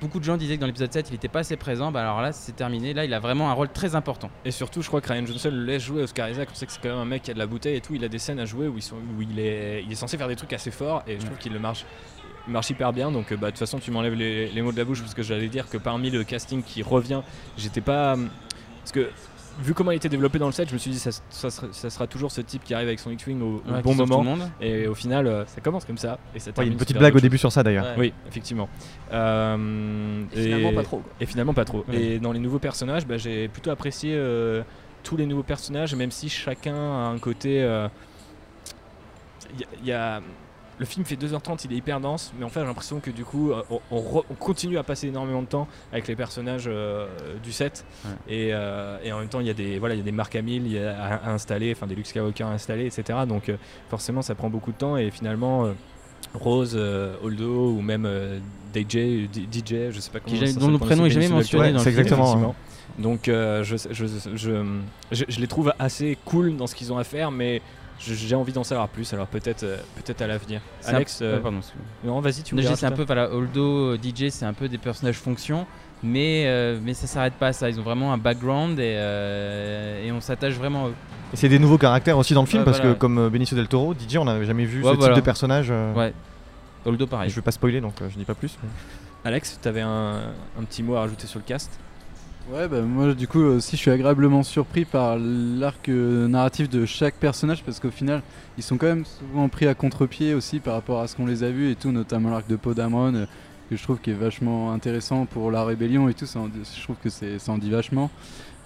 beaucoup 0.00 0.18
de 0.18 0.24
gens 0.24 0.36
disaient 0.36 0.56
que 0.56 0.60
dans 0.60 0.66
l'épisode 0.66 0.92
7, 0.92 1.08
il 1.08 1.12
n'était 1.12 1.28
pas 1.28 1.40
assez 1.40 1.56
présent. 1.56 1.90
Bah 1.90 2.02
alors 2.02 2.20
là, 2.20 2.32
c'est 2.32 2.52
terminé. 2.52 2.94
Là, 2.94 3.04
il 3.04 3.14
a 3.14 3.20
vraiment 3.20 3.50
un 3.50 3.52
rôle 3.52 3.70
très 3.70 3.94
important. 3.94 4.30
Et 4.44 4.50
surtout, 4.50 4.82
je 4.82 4.88
crois 4.88 5.00
que 5.00 5.12
Ryan 5.12 5.26
Johnson 5.26 5.50
le 5.52 5.64
laisse 5.64 5.82
jouer 5.82 6.02
Oscar 6.02 6.28
Isaac. 6.28 6.48
On 6.50 6.54
sait 6.54 6.66
que 6.66 6.72
c'est 6.72 6.80
quand 6.80 6.90
même 6.90 6.98
un 6.98 7.04
mec 7.04 7.22
qui 7.22 7.30
a 7.30 7.34
de 7.34 7.38
la 7.38 7.46
bouteille 7.46 7.76
et 7.76 7.80
tout. 7.80 7.94
Il 7.94 8.04
a 8.04 8.08
des 8.08 8.18
scènes 8.18 8.40
à 8.40 8.44
jouer 8.44 8.68
où, 8.68 8.76
il, 9.20 9.40
est, 9.40 9.82
il 9.84 9.90
est 9.90 9.96
censé 9.96 10.16
faire 10.16 10.28
des 10.28 10.36
trucs 10.36 10.52
assez 10.52 10.70
forts 10.70 11.02
et 11.06 11.18
je 11.18 11.26
trouve 11.26 11.38
qu'il 11.38 11.58
marche. 11.58 11.84
marche 12.46 12.70
hyper 12.70 12.92
bien 12.92 13.10
donc 13.10 13.32
euh, 13.32 13.36
bah, 13.36 13.48
de 13.48 13.50
toute 13.52 13.58
façon 13.58 13.78
tu 13.78 13.90
m'enlèves 13.90 14.14
les, 14.14 14.48
les 14.48 14.62
mots 14.62 14.72
de 14.72 14.76
la 14.76 14.84
bouche 14.84 15.00
parce 15.00 15.14
que 15.14 15.22
j'allais 15.22 15.48
dire 15.48 15.68
que 15.68 15.76
parmi 15.76 16.10
le 16.10 16.24
casting 16.24 16.62
qui 16.62 16.82
revient 16.82 17.22
j'étais 17.56 17.80
pas 17.80 18.14
hum, 18.14 18.30
parce 18.80 18.92
que 18.92 19.10
vu 19.62 19.74
comment 19.74 19.90
il 19.90 19.96
était 19.96 20.08
développé 20.08 20.38
dans 20.38 20.46
le 20.46 20.52
set 20.52 20.68
je 20.68 20.74
me 20.74 20.78
suis 20.78 20.90
dit 20.90 20.98
ça, 20.98 21.10
ça, 21.28 21.50
sera, 21.50 21.66
ça 21.72 21.90
sera 21.90 22.06
toujours 22.06 22.30
ce 22.32 22.40
type 22.40 22.64
qui 22.64 22.72
arrive 22.74 22.88
avec 22.88 22.98
son 22.98 23.10
X-Wing 23.10 23.40
au, 23.42 23.62
au 23.68 23.72
Ouais, 23.72 23.82
bon 23.82 23.94
moment 23.94 24.18
le 24.22 24.24
monde. 24.30 24.50
et 24.60 24.86
au 24.86 24.94
final 24.94 25.26
euh, 25.26 25.44
ça 25.46 25.60
commence 25.60 25.84
comme 25.84 25.98
ça 25.98 26.18
et 26.34 26.38
ça 26.38 26.50
Ouais, 26.50 26.64
il 26.64 26.66
y 26.66 26.68
a 26.70 26.72
une 26.72 26.78
petite 26.78 26.96
blague 26.98 27.14
au 27.16 27.20
début 27.20 27.38
sur 27.38 27.52
ça 27.52 27.62
d'ailleurs. 27.62 27.84
Ouais. 27.84 27.94
oui 27.98 28.12
effectivement 28.28 28.68
Euh, 29.12 30.22
Et 30.34 30.42
finalement, 30.44 30.72
pas 30.74 30.82
trop. 30.82 30.98
quoi. 30.98 31.12
et 31.20 31.26
finalement 31.26 31.54
pas 31.54 31.64
trop. 31.64 31.84
Ouais. 31.88 31.96
Et 32.00 32.18
dans 32.18 32.32
les 32.32 32.38
nouveaux 32.40 32.58
personnages, 32.58 33.06
bah, 33.06 33.16
j'ai 33.18 33.48
plutôt 33.48 33.70
apprécié 33.70 34.12
euh, 34.14 34.62
tous 35.02 35.16
les 35.16 35.26
nouveaux 35.26 35.42
personnages, 35.42 35.94
même 35.94 36.10
si 36.10 36.28
chacun 36.28 36.74
a 36.74 37.08
un 37.08 37.18
côté. 37.18 37.62
euh, 37.62 37.88
Il 39.54 39.60
y 39.60 39.64
a- 39.64 39.66
il 39.82 39.86
y 39.88 39.92
a- 39.92 40.20
le 40.80 40.86
film 40.86 41.04
fait 41.04 41.14
2h30, 41.14 41.60
il 41.66 41.74
est 41.74 41.76
hyper 41.76 42.00
dense, 42.00 42.32
mais 42.38 42.44
en 42.44 42.48
fait 42.48 42.60
j'ai 42.60 42.66
l'impression 42.66 43.00
que 43.00 43.10
du 43.10 43.22
coup 43.24 43.52
euh, 43.52 43.62
on, 43.70 43.80
on 43.92 44.00
re- 44.00 44.24
on 44.30 44.34
continue 44.34 44.78
à 44.78 44.82
passer 44.82 45.08
énormément 45.08 45.42
de 45.42 45.46
temps 45.46 45.68
avec 45.92 46.08
les 46.08 46.16
personnages 46.16 46.64
euh, 46.66 47.06
du 47.44 47.52
set. 47.52 47.84
Ouais. 48.04 48.10
Et, 48.34 48.48
euh, 48.54 48.96
et 49.04 49.12
en 49.12 49.18
même 49.20 49.28
temps 49.28 49.40
il 49.40 49.46
y 49.46 49.50
a 49.50 49.54
des 49.54 49.78
voilà 49.78 49.94
il 49.94 49.98
y 49.98 50.00
a 50.00 50.04
des 50.04 50.10
Mark 50.10 50.34
Hamill 50.34 50.64
il 50.66 50.72
y 50.72 50.78
a 50.78 50.98
à, 50.98 51.14
à 51.28 51.30
installer, 51.32 51.70
enfin 51.76 51.86
des 51.86 51.94
Luke 51.94 52.06
Skywalker 52.06 52.44
à 52.44 52.48
installer, 52.48 52.86
etc. 52.86 53.18
Donc 53.28 53.50
euh, 53.50 53.56
forcément 53.90 54.22
ça 54.22 54.34
prend 54.34 54.48
beaucoup 54.48 54.72
de 54.72 54.76
temps 54.78 54.96
et 54.96 55.10
finalement 55.10 55.66
euh, 55.66 55.72
Rose, 56.34 56.72
euh, 56.74 57.14
Holdo 57.22 57.72
ou 57.72 57.82
même 57.82 58.06
euh, 58.06 58.38
DJ, 58.74 59.28
DJ, 59.52 59.90
je 59.90 60.00
sais 60.00 60.10
pas 60.10 60.20
comment 60.20 60.36
Qui 60.38 60.54
dont 60.54 60.68
le 60.70 60.78
prénom 60.78 61.04
est 61.04 61.10
jamais 61.10 61.28
mentionné 61.28 61.72
Toro. 61.72 61.72
dans 61.72 61.78
le 61.78 61.84
c'est 61.84 61.90
film. 61.90 62.00
exactement. 62.02 62.54
Donc 62.98 63.28
euh, 63.28 63.62
je, 63.64 63.76
je, 63.76 64.06
je, 64.34 64.64
je, 65.12 65.24
je 65.28 65.40
les 65.40 65.46
trouve 65.46 65.72
assez 65.78 66.16
cool 66.24 66.56
dans 66.56 66.66
ce 66.66 66.74
qu'ils 66.74 66.92
ont 66.92 66.98
à 66.98 67.04
faire, 67.04 67.30
mais 67.30 67.62
j'ai 68.00 68.34
envie 68.34 68.52
d'en 68.52 68.64
savoir 68.64 68.88
plus. 68.88 69.12
Alors 69.12 69.26
peut-être 69.26 69.62
euh, 69.62 69.76
peut-être 69.96 70.22
à 70.22 70.26
l'avenir. 70.26 70.60
Un- 70.86 70.94
Alex, 70.94 71.20
euh, 71.22 71.38
pardon, 71.38 71.58
excuse-moi. 71.58 71.86
non 72.14 72.20
vas-y 72.20 72.42
tu 72.42 72.54
c'est 72.62 72.86
un 72.86 72.90
peu, 72.92 73.04
voilà, 73.04 73.30
Holdo, 73.32 73.92
euh, 73.94 73.98
DJ, 74.02 74.30
c'est 74.30 74.46
un 74.46 74.52
peu 74.54 74.68
des 74.68 74.78
personnages 74.78 75.16
fonction, 75.16 75.66
mais, 76.02 76.44
euh, 76.46 76.78
mais 76.82 76.94
ça 76.94 77.06
s'arrête 77.06 77.34
pas 77.34 77.48
à 77.48 77.52
ça. 77.52 77.68
Ils 77.68 77.78
ont 77.78 77.82
vraiment 77.82 78.12
un 78.12 78.18
background 78.18 78.78
et, 78.78 78.94
euh, 78.96 80.04
et 80.06 80.10
on 80.12 80.20
s'attache 80.20 80.54
vraiment 80.54 80.86
à 80.86 80.88
eux. 80.88 80.94
Et 81.32 81.36
c'est 81.36 81.48
des 81.48 81.58
nouveaux 81.58 81.78
caractères 81.78 82.18
aussi 82.18 82.34
dans 82.34 82.40
le 82.42 82.46
film 82.46 82.60
Ouais, 82.62 82.64
parce 82.64 82.78
voilà. 82.78 82.94
que 82.94 82.98
comme 82.98 83.28
Benicio 83.28 83.56
del 83.56 83.68
Toro, 83.68 83.94
DJ, 83.94 84.16
on 84.16 84.24
n'avait 84.24 84.46
jamais 84.46 84.64
vu 84.64 84.82
Ouais, 84.82 84.92
ce 84.92 84.96
voilà. 84.96 85.14
type 85.14 85.22
de 85.22 85.24
personnage. 85.24 85.68
euh, 85.70 85.94
Ouais. 85.94 86.12
Holdo, 86.86 87.04
et 87.04 87.08
pareil. 87.08 87.30
Je 87.30 87.36
vais 87.36 87.42
pas 87.42 87.50
spoiler 87.52 87.80
donc 87.82 88.00
euh, 88.00 88.08
je 88.10 88.16
dis 88.16 88.24
pas 88.24 88.34
plus. 88.34 88.56
mais- 88.62 88.68
Alex, 89.22 89.58
tu 89.62 89.68
avais 89.68 89.82
un, 89.82 90.14
un 90.58 90.64
petit 90.64 90.82
mot 90.82 90.96
à 90.96 91.00
rajouter 91.00 91.26
sur 91.26 91.38
le 91.38 91.44
cast? 91.44 91.70
Ouais, 92.52 92.66
bah 92.66 92.80
moi 92.82 93.14
du 93.14 93.28
coup 93.28 93.38
aussi 93.40 93.76
je 93.76 93.82
suis 93.82 93.90
agréablement 93.92 94.42
surpris 94.42 94.84
par 94.84 95.16
l'arc 95.18 95.88
euh, 95.88 96.26
narratif 96.26 96.68
de 96.68 96.84
chaque 96.84 97.14
personnage 97.14 97.62
parce 97.62 97.78
qu'au 97.78 97.90
final 97.92 98.22
ils 98.56 98.64
sont 98.64 98.76
quand 98.76 98.86
même 98.86 99.04
souvent 99.04 99.48
pris 99.48 99.68
à 99.68 99.74
contre-pied 99.74 100.34
aussi 100.34 100.58
par 100.58 100.74
rapport 100.74 101.00
à 101.00 101.06
ce 101.06 101.14
qu'on 101.14 101.26
les 101.26 101.44
a 101.44 101.50
vus 101.50 101.70
et 101.70 101.76
tout, 101.76 101.92
notamment 101.92 102.30
l'arc 102.30 102.48
de 102.48 102.56
Poe 102.56 102.74
Dameron 102.74 103.14
euh, 103.14 103.26
que 103.68 103.76
je 103.76 103.82
trouve 103.84 104.00
qui 104.00 104.10
est 104.10 104.14
vachement 104.14 104.72
intéressant 104.72 105.26
pour 105.26 105.52
la 105.52 105.64
rébellion 105.64 106.08
et 106.08 106.14
tout, 106.14 106.26
je 106.26 106.82
trouve 106.82 106.96
que 106.96 107.08
c'est- 107.08 107.38
ça 107.38 107.52
en 107.52 107.58
dit 107.58 107.70
vachement. 107.70 108.10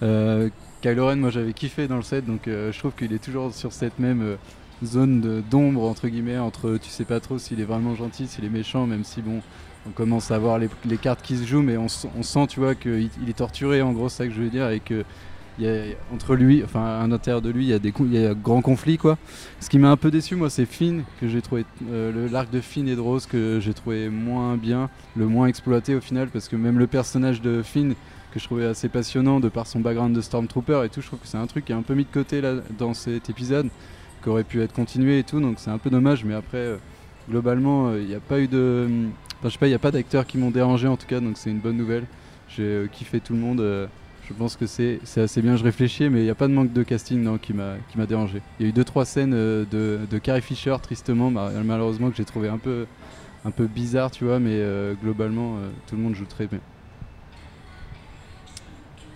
Euh, 0.01 0.49
Kylo 0.81 1.05
Ren, 1.07 1.17
moi 1.17 1.29
j'avais 1.29 1.53
kiffé 1.53 1.87
dans 1.87 1.97
le 1.97 2.01
set 2.01 2.25
donc 2.25 2.47
euh, 2.47 2.71
je 2.71 2.79
trouve 2.79 2.93
qu'il 2.97 3.13
est 3.13 3.23
toujours 3.23 3.53
sur 3.53 3.71
cette 3.71 3.99
même 3.99 4.21
euh, 4.23 4.35
zone 4.83 5.43
d'ombre 5.51 5.83
entre 5.83 6.07
guillemets 6.07 6.39
entre 6.39 6.77
tu 6.81 6.89
sais 6.89 7.05
pas 7.05 7.19
trop 7.19 7.37
s'il 7.37 7.59
est 7.61 7.65
vraiment 7.65 7.93
gentil, 7.93 8.25
s'il 8.27 8.45
est 8.45 8.49
méchant, 8.49 8.87
même 8.87 9.03
si 9.03 9.21
bon 9.21 9.41
on 9.87 9.91
commence 9.91 10.31
à 10.31 10.39
voir 10.39 10.59
les, 10.59 10.97
cartes 10.97 11.21
qui 11.21 11.37
se 11.37 11.45
jouent, 11.45 11.61
mais 11.61 11.77
on, 11.77 11.87
sent, 11.87 12.47
tu 12.47 12.59
vois, 12.59 12.75
qu'il 12.75 13.09
il 13.21 13.29
est 13.29 13.37
torturé, 13.37 13.81
en 13.81 13.91
gros, 13.91 14.09
c'est 14.09 14.23
ça 14.23 14.27
que 14.27 14.33
je 14.33 14.41
veux 14.41 14.49
dire, 14.49 14.69
et 14.69 14.79
que 14.79 15.03
y 15.59 15.67
a, 15.67 15.83
entre 16.13 16.35
lui, 16.35 16.63
enfin, 16.63 16.99
à 17.01 17.07
l'intérieur 17.07 17.41
de 17.41 17.49
lui, 17.49 17.65
il 17.65 17.69
y 17.69 17.73
a 17.73 17.79
des 17.79 17.93
il 17.99 18.13
y 18.13 18.25
a 18.25 18.33
grands 18.33 18.61
conflits, 18.61 18.97
quoi. 18.97 19.17
Ce 19.59 19.69
qui 19.69 19.77
m'a 19.77 19.89
un 19.89 19.97
peu 19.97 20.11
déçu, 20.11 20.35
moi, 20.35 20.49
c'est 20.49 20.65
Finn, 20.65 21.03
que 21.21 21.27
j'ai 21.27 21.41
trouvé, 21.41 21.65
euh, 21.91 22.27
l'arc 22.29 22.49
de 22.49 22.61
Finn 22.61 22.87
et 22.87 22.95
de 22.95 23.01
Rose, 23.01 23.25
que 23.25 23.59
j'ai 23.61 23.73
trouvé 23.73 24.09
moins 24.09 24.57
bien, 24.57 24.89
le 25.15 25.27
moins 25.27 25.47
exploité 25.47 25.95
au 25.95 26.01
final, 26.01 26.29
parce 26.29 26.49
que 26.49 26.55
même 26.55 26.79
le 26.79 26.87
personnage 26.87 27.41
de 27.41 27.61
Finn, 27.61 27.93
que 28.33 28.39
je 28.39 28.45
trouvais 28.45 28.65
assez 28.65 28.89
passionnant 28.89 29.39
de 29.39 29.47
par 29.47 29.65
son 29.65 29.79
background 29.79 30.13
de 30.13 30.21
Stormtrooper 30.21 30.81
et 30.83 30.89
tout, 30.89 31.01
je 31.01 31.07
trouve 31.07 31.19
que 31.19 31.27
c'est 31.27 31.37
un 31.37 31.47
truc 31.47 31.65
qui 31.65 31.71
est 31.71 31.75
un 31.75 31.83
peu 31.83 31.93
mis 31.93 32.03
de 32.03 32.11
côté 32.11 32.41
là, 32.41 32.55
dans 32.77 32.93
cet 32.93 33.29
épisode, 33.29 33.69
qui 34.23 34.29
aurait 34.29 34.43
pu 34.43 34.61
être 34.61 34.73
continué 34.73 35.19
et 35.19 35.23
tout, 35.23 35.39
donc 35.39 35.57
c'est 35.59 35.69
un 35.69 35.77
peu 35.77 35.89
dommage, 35.89 36.25
mais 36.25 36.33
après. 36.33 36.57
euh, 36.57 36.77
globalement, 37.29 37.89
euh, 37.89 38.01
il 38.01 38.07
n'y 38.07 38.15
a 38.15 38.19
pas 38.19 38.39
eu 38.39 38.47
de. 38.47 38.87
Je 39.43 39.49
sais 39.49 39.57
pas, 39.59 39.67
il 39.67 39.69
n'y 39.69 39.75
a 39.75 39.79
pas 39.79 39.91
d'acteurs 39.91 40.25
qui 40.25 40.37
m'ont 40.37 40.49
dérangé 40.51 40.87
en 40.87 40.97
tout 40.97 41.05
cas, 41.05 41.19
donc 41.19 41.37
c'est 41.37 41.51
une 41.51 41.59
bonne 41.59 41.77
nouvelle. 41.77 42.05
J'ai 42.47 42.63
euh, 42.63 42.87
kiffé 42.87 43.19
tout 43.19 43.33
le 43.33 43.39
monde. 43.39 43.59
euh, 43.61 43.87
je 44.27 44.33
pense 44.33 44.55
que 44.55 44.65
c'est 44.65 44.99
assez 45.17 45.41
bien. 45.41 45.55
Je 45.55 45.63
réfléchis, 45.63 46.09
mais 46.09 46.21
il 46.21 46.23
n'y 46.23 46.31
a 46.31 46.35
pas 46.35 46.47
de 46.47 46.53
manque 46.53 46.73
de 46.73 46.81
casting 46.81 47.21
non, 47.21 47.37
qui 47.37 47.53
m'a 47.53 47.77
dérangé. 48.07 48.41
Il 48.59 48.63
y 48.63 48.65
a 48.65 48.69
eu 48.69 48.73
deux 48.73 48.83
trois 48.83 49.05
scènes 49.05 49.33
euh, 49.35 49.65
de, 49.69 49.99
de 50.09 50.17
Carrie 50.17 50.41
Fisher, 50.41 50.75
tristement, 50.81 51.29
ma- 51.29 51.51
malheureusement, 51.63 52.09
que 52.09 52.17
j'ai 52.17 52.25
trouvé 52.25 52.49
un 52.49 52.57
peu, 52.57 52.87
un 53.43 53.51
peu 53.51 53.67
bizarre, 53.67 54.09
tu 54.09 54.25
vois, 54.25 54.39
mais 54.39 54.59
globalement, 55.01 55.57
tout 55.87 55.95
le 55.95 56.01
monde 56.01 56.15
joue 56.15 56.25
très 56.25 56.47
bien. 56.47 56.59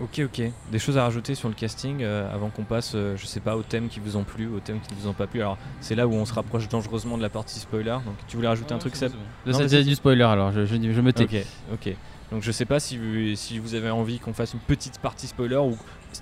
Ok, 0.01 0.21
ok. 0.23 0.41
Des 0.71 0.79
choses 0.79 0.97
à 0.97 1.03
rajouter 1.03 1.35
sur 1.35 1.49
le 1.49 1.55
casting 1.55 1.97
euh, 2.01 2.33
avant 2.33 2.49
qu'on 2.49 2.63
passe, 2.63 2.93
euh, 2.95 3.15
je 3.17 3.25
sais 3.25 3.41
pas, 3.41 3.57
aux 3.57 3.63
thèmes 3.63 3.89
qui 3.89 3.99
vous 3.99 4.15
ont 4.15 4.23
plu, 4.23 4.47
aux 4.47 4.59
thèmes 4.61 4.79
qui 4.79 4.93
ne 4.95 4.99
vous 4.99 5.07
ont 5.09 5.13
pas 5.13 5.27
plu. 5.27 5.41
Alors, 5.41 5.57
c'est 5.81 5.95
là 5.95 6.07
où 6.07 6.13
on 6.13 6.23
se 6.25 6.33
rapproche 6.33 6.69
dangereusement 6.69 7.17
de 7.17 7.21
la 7.21 7.29
partie 7.29 7.59
spoiler. 7.59 7.97
Donc, 8.05 8.15
tu 8.27 8.37
voulais 8.37 8.47
rajouter 8.47 8.73
un 8.73 8.77
truc, 8.77 8.95
Seb 8.95 9.11
mais 9.45 9.53
c'est 9.67 9.83
du 9.83 9.95
spoiler 9.95 10.23
alors, 10.23 10.51
je, 10.51 10.65
je, 10.65 10.75
je 10.75 11.01
me 11.01 11.11
tais. 11.11 11.23
Ok, 11.23 11.35
ok. 11.73 11.95
Donc, 12.31 12.43
je 12.43 12.51
sais 12.51 12.65
pas 12.65 12.79
si 12.79 12.97
vous, 12.97 13.35
si 13.35 13.57
vous 13.59 13.73
avez 13.75 13.89
envie 13.89 14.19
qu'on 14.19 14.33
fasse 14.33 14.53
une 14.53 14.59
petite 14.59 14.99
partie 14.99 15.27
spoiler 15.27 15.57
ou 15.57 15.75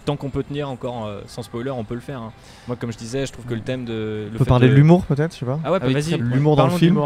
tant 0.06 0.16
qu'on 0.16 0.30
peut 0.30 0.44
tenir 0.44 0.70
encore 0.70 1.06
euh, 1.06 1.22
sans 1.28 1.44
spoiler, 1.44 1.70
on 1.70 1.84
peut 1.84 1.96
le 1.96 2.00
faire. 2.02 2.22
hein. 2.22 2.32
Moi, 2.68 2.78
comme 2.78 2.92
je 2.92 2.98
disais, 2.98 3.26
je 3.26 3.32
trouve 3.34 3.46
que 3.46 3.54
le 3.54 3.62
thème 3.62 3.84
de. 3.86 4.28
Le 4.32 4.36
On 4.36 4.38
peut 4.40 4.46
parler 4.46 4.68
de, 4.70 4.72
de 4.72 4.78
l'humour 4.78 5.06
peut-être, 5.06 5.34
je 5.34 5.40
sais 5.40 5.46
pas. 5.46 5.60
Ah 5.64 5.72
ouais, 5.72 5.80
Ah 5.82 5.86
oui, 5.88 5.94
vas-y. 5.94 6.18
l'humour 6.18 6.56
dans 6.56 6.68
le 6.68 6.74
film. 6.78 7.00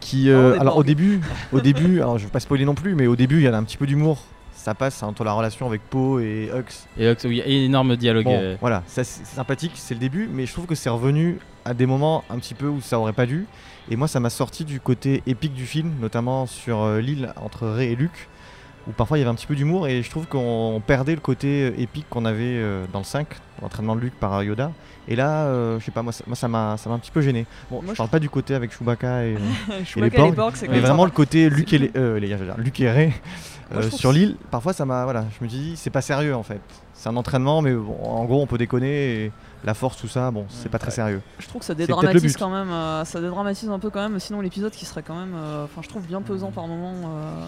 Qui, 0.00 0.30
euh, 0.30 0.58
alors 0.60 0.76
au 0.76 0.82
début, 0.84 1.20
au 1.52 1.60
début, 1.60 2.00
alors 2.00 2.18
je 2.18 2.24
vais 2.26 2.30
pas 2.30 2.40
spoiler 2.40 2.64
non 2.64 2.74
plus, 2.74 2.94
mais 2.94 3.06
au 3.06 3.14
début 3.16 3.36
il 3.36 3.42
y 3.44 3.46
a 3.48 3.56
un 3.56 3.62
petit 3.64 3.76
peu 3.76 3.86
d'humour. 3.86 4.22
Ça 4.62 4.74
passe 4.74 5.02
entre 5.02 5.24
la 5.24 5.32
relation 5.32 5.66
avec 5.66 5.82
Poe 5.90 6.20
et 6.20 6.48
Hux. 6.54 6.86
Et 6.96 7.10
Hux, 7.10 7.16
oui, 7.24 7.42
énorme 7.44 7.96
dialogue. 7.96 8.26
Bon, 8.26 8.38
euh, 8.40 8.56
voilà, 8.60 8.84
c'est 8.86 9.02
sympathique, 9.02 9.72
c'est 9.74 9.94
le 9.94 9.98
début, 9.98 10.28
mais 10.32 10.46
je 10.46 10.52
trouve 10.52 10.66
que 10.66 10.76
c'est 10.76 10.88
revenu 10.88 11.40
à 11.64 11.74
des 11.74 11.84
moments 11.84 12.22
un 12.30 12.38
petit 12.38 12.54
peu 12.54 12.68
où 12.68 12.80
ça 12.80 12.96
aurait 12.96 13.12
pas 13.12 13.26
dû. 13.26 13.46
Et 13.90 13.96
moi, 13.96 14.06
ça 14.06 14.20
m'a 14.20 14.30
sorti 14.30 14.64
du 14.64 14.78
côté 14.78 15.24
épique 15.26 15.52
du 15.52 15.66
film, 15.66 15.90
notamment 16.00 16.46
sur 16.46 16.82
euh, 16.82 17.00
l'île 17.00 17.34
entre 17.42 17.66
Ray 17.66 17.90
et 17.90 17.96
Luke, 17.96 18.28
où 18.88 18.92
parfois 18.92 19.18
il 19.18 19.20
y 19.20 19.24
avait 19.24 19.30
un 19.30 19.34
petit 19.34 19.46
peu 19.46 19.54
d'humour, 19.54 19.86
et 19.88 20.02
je 20.02 20.10
trouve 20.10 20.26
qu'on 20.26 20.82
perdait 20.86 21.14
le 21.14 21.20
côté 21.20 21.64
euh, 21.64 21.80
épique 21.80 22.06
qu'on 22.08 22.24
avait 22.24 22.42
euh, 22.44 22.84
dans 22.92 23.00
le 23.00 23.04
5, 23.04 23.26
l'entraînement 23.60 23.96
de 23.96 24.00
Luke 24.00 24.14
par 24.18 24.42
Yoda. 24.42 24.72
Et 25.08 25.16
là, 25.16 25.46
euh, 25.46 25.80
je 25.80 25.84
sais 25.84 25.90
pas, 25.90 26.02
moi, 26.02 26.12
ça 26.12 26.48
m'a 26.48 26.76
ça 26.76 26.88
m'a 26.88 26.94
un 26.94 26.98
petit 26.98 27.10
peu 27.10 27.22
gêné. 27.22 27.46
Bon, 27.70 27.76
Moi, 27.76 27.86
je 27.88 27.92
je 27.92 27.96
parle 27.96 28.08
pas 28.08 28.20
du 28.20 28.30
côté 28.30 28.54
avec 28.54 28.72
Chewbacca 28.72 29.24
et. 29.24 29.36
Chewbacca 29.84 30.18
les 30.18 30.22
et 30.22 30.30
les 30.30 30.36
Borg, 30.36 30.54
Mais 30.68 30.80
vraiment 30.80 31.04
le 31.04 31.10
côté 31.10 31.50
Luke 31.50 31.72
et, 31.72 31.78
les, 31.78 31.90
euh, 31.96 32.20
Luke 32.56 32.80
et 32.80 32.90
Ray 32.90 33.12
euh, 33.74 33.90
sur 33.90 34.12
l'île, 34.12 34.36
parfois 34.50 34.72
ça 34.72 34.84
m'a. 34.84 35.04
Voilà, 35.04 35.24
je 35.36 35.44
me 35.44 35.48
dis, 35.48 35.74
c'est 35.76 35.90
pas 35.90 36.02
sérieux 36.02 36.34
en 36.36 36.42
fait. 36.42 36.60
C'est 36.94 37.08
un 37.08 37.16
entraînement, 37.16 37.62
mais 37.62 37.72
bon, 37.74 37.96
en 38.04 38.24
gros, 38.24 38.40
on 38.40 38.46
peut 38.46 38.58
déconner. 38.58 39.24
Et 39.24 39.32
la 39.64 39.74
force, 39.74 39.96
tout 39.96 40.08
ça, 40.08 40.30
bon, 40.30 40.46
c'est 40.48 40.68
pas 40.68 40.78
très 40.78 40.88
Ouais. 40.88 40.94
sérieux. 40.94 41.22
Je 41.38 41.46
trouve 41.46 41.60
que 41.60 41.66
ça 41.66 41.74
dédramatise 41.74 42.36
quand 42.36 42.50
même, 42.50 42.70
euh, 42.70 43.04
ça 43.04 43.20
dédramatise 43.20 43.68
un 43.70 43.78
peu 43.78 43.90
quand 43.90 44.00
même, 44.08 44.18
sinon 44.18 44.40
l'épisode 44.40 44.72
qui 44.72 44.84
serait 44.84 45.02
quand 45.02 45.14
même, 45.18 45.34
euh, 45.34 45.64
enfin 45.64 45.82
je 45.82 45.88
trouve 45.88 46.06
bien 46.06 46.20
pesant 46.22 46.50
par 46.50 46.66
moment. 46.66 46.94
euh, 47.06 47.44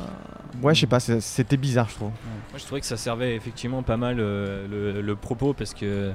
Ouais, 0.62 0.74
je 0.74 0.80
sais 0.80 0.86
pas, 0.86 1.00
c'est- 1.00 1.20
c'était 1.20 1.56
bizarre, 1.56 1.88
je 1.88 1.94
trouve. 1.96 2.10
Moi, 2.10 2.58
je 2.58 2.64
trouvais 2.64 2.80
que 2.80 2.86
ça 2.86 2.96
servait 2.96 3.34
effectivement 3.34 3.82
pas 3.82 3.96
mal 3.96 4.18
euh, 4.20 4.66
le, 4.68 5.00
le 5.02 5.16
propos 5.16 5.52
parce 5.54 5.74
que 5.74 6.12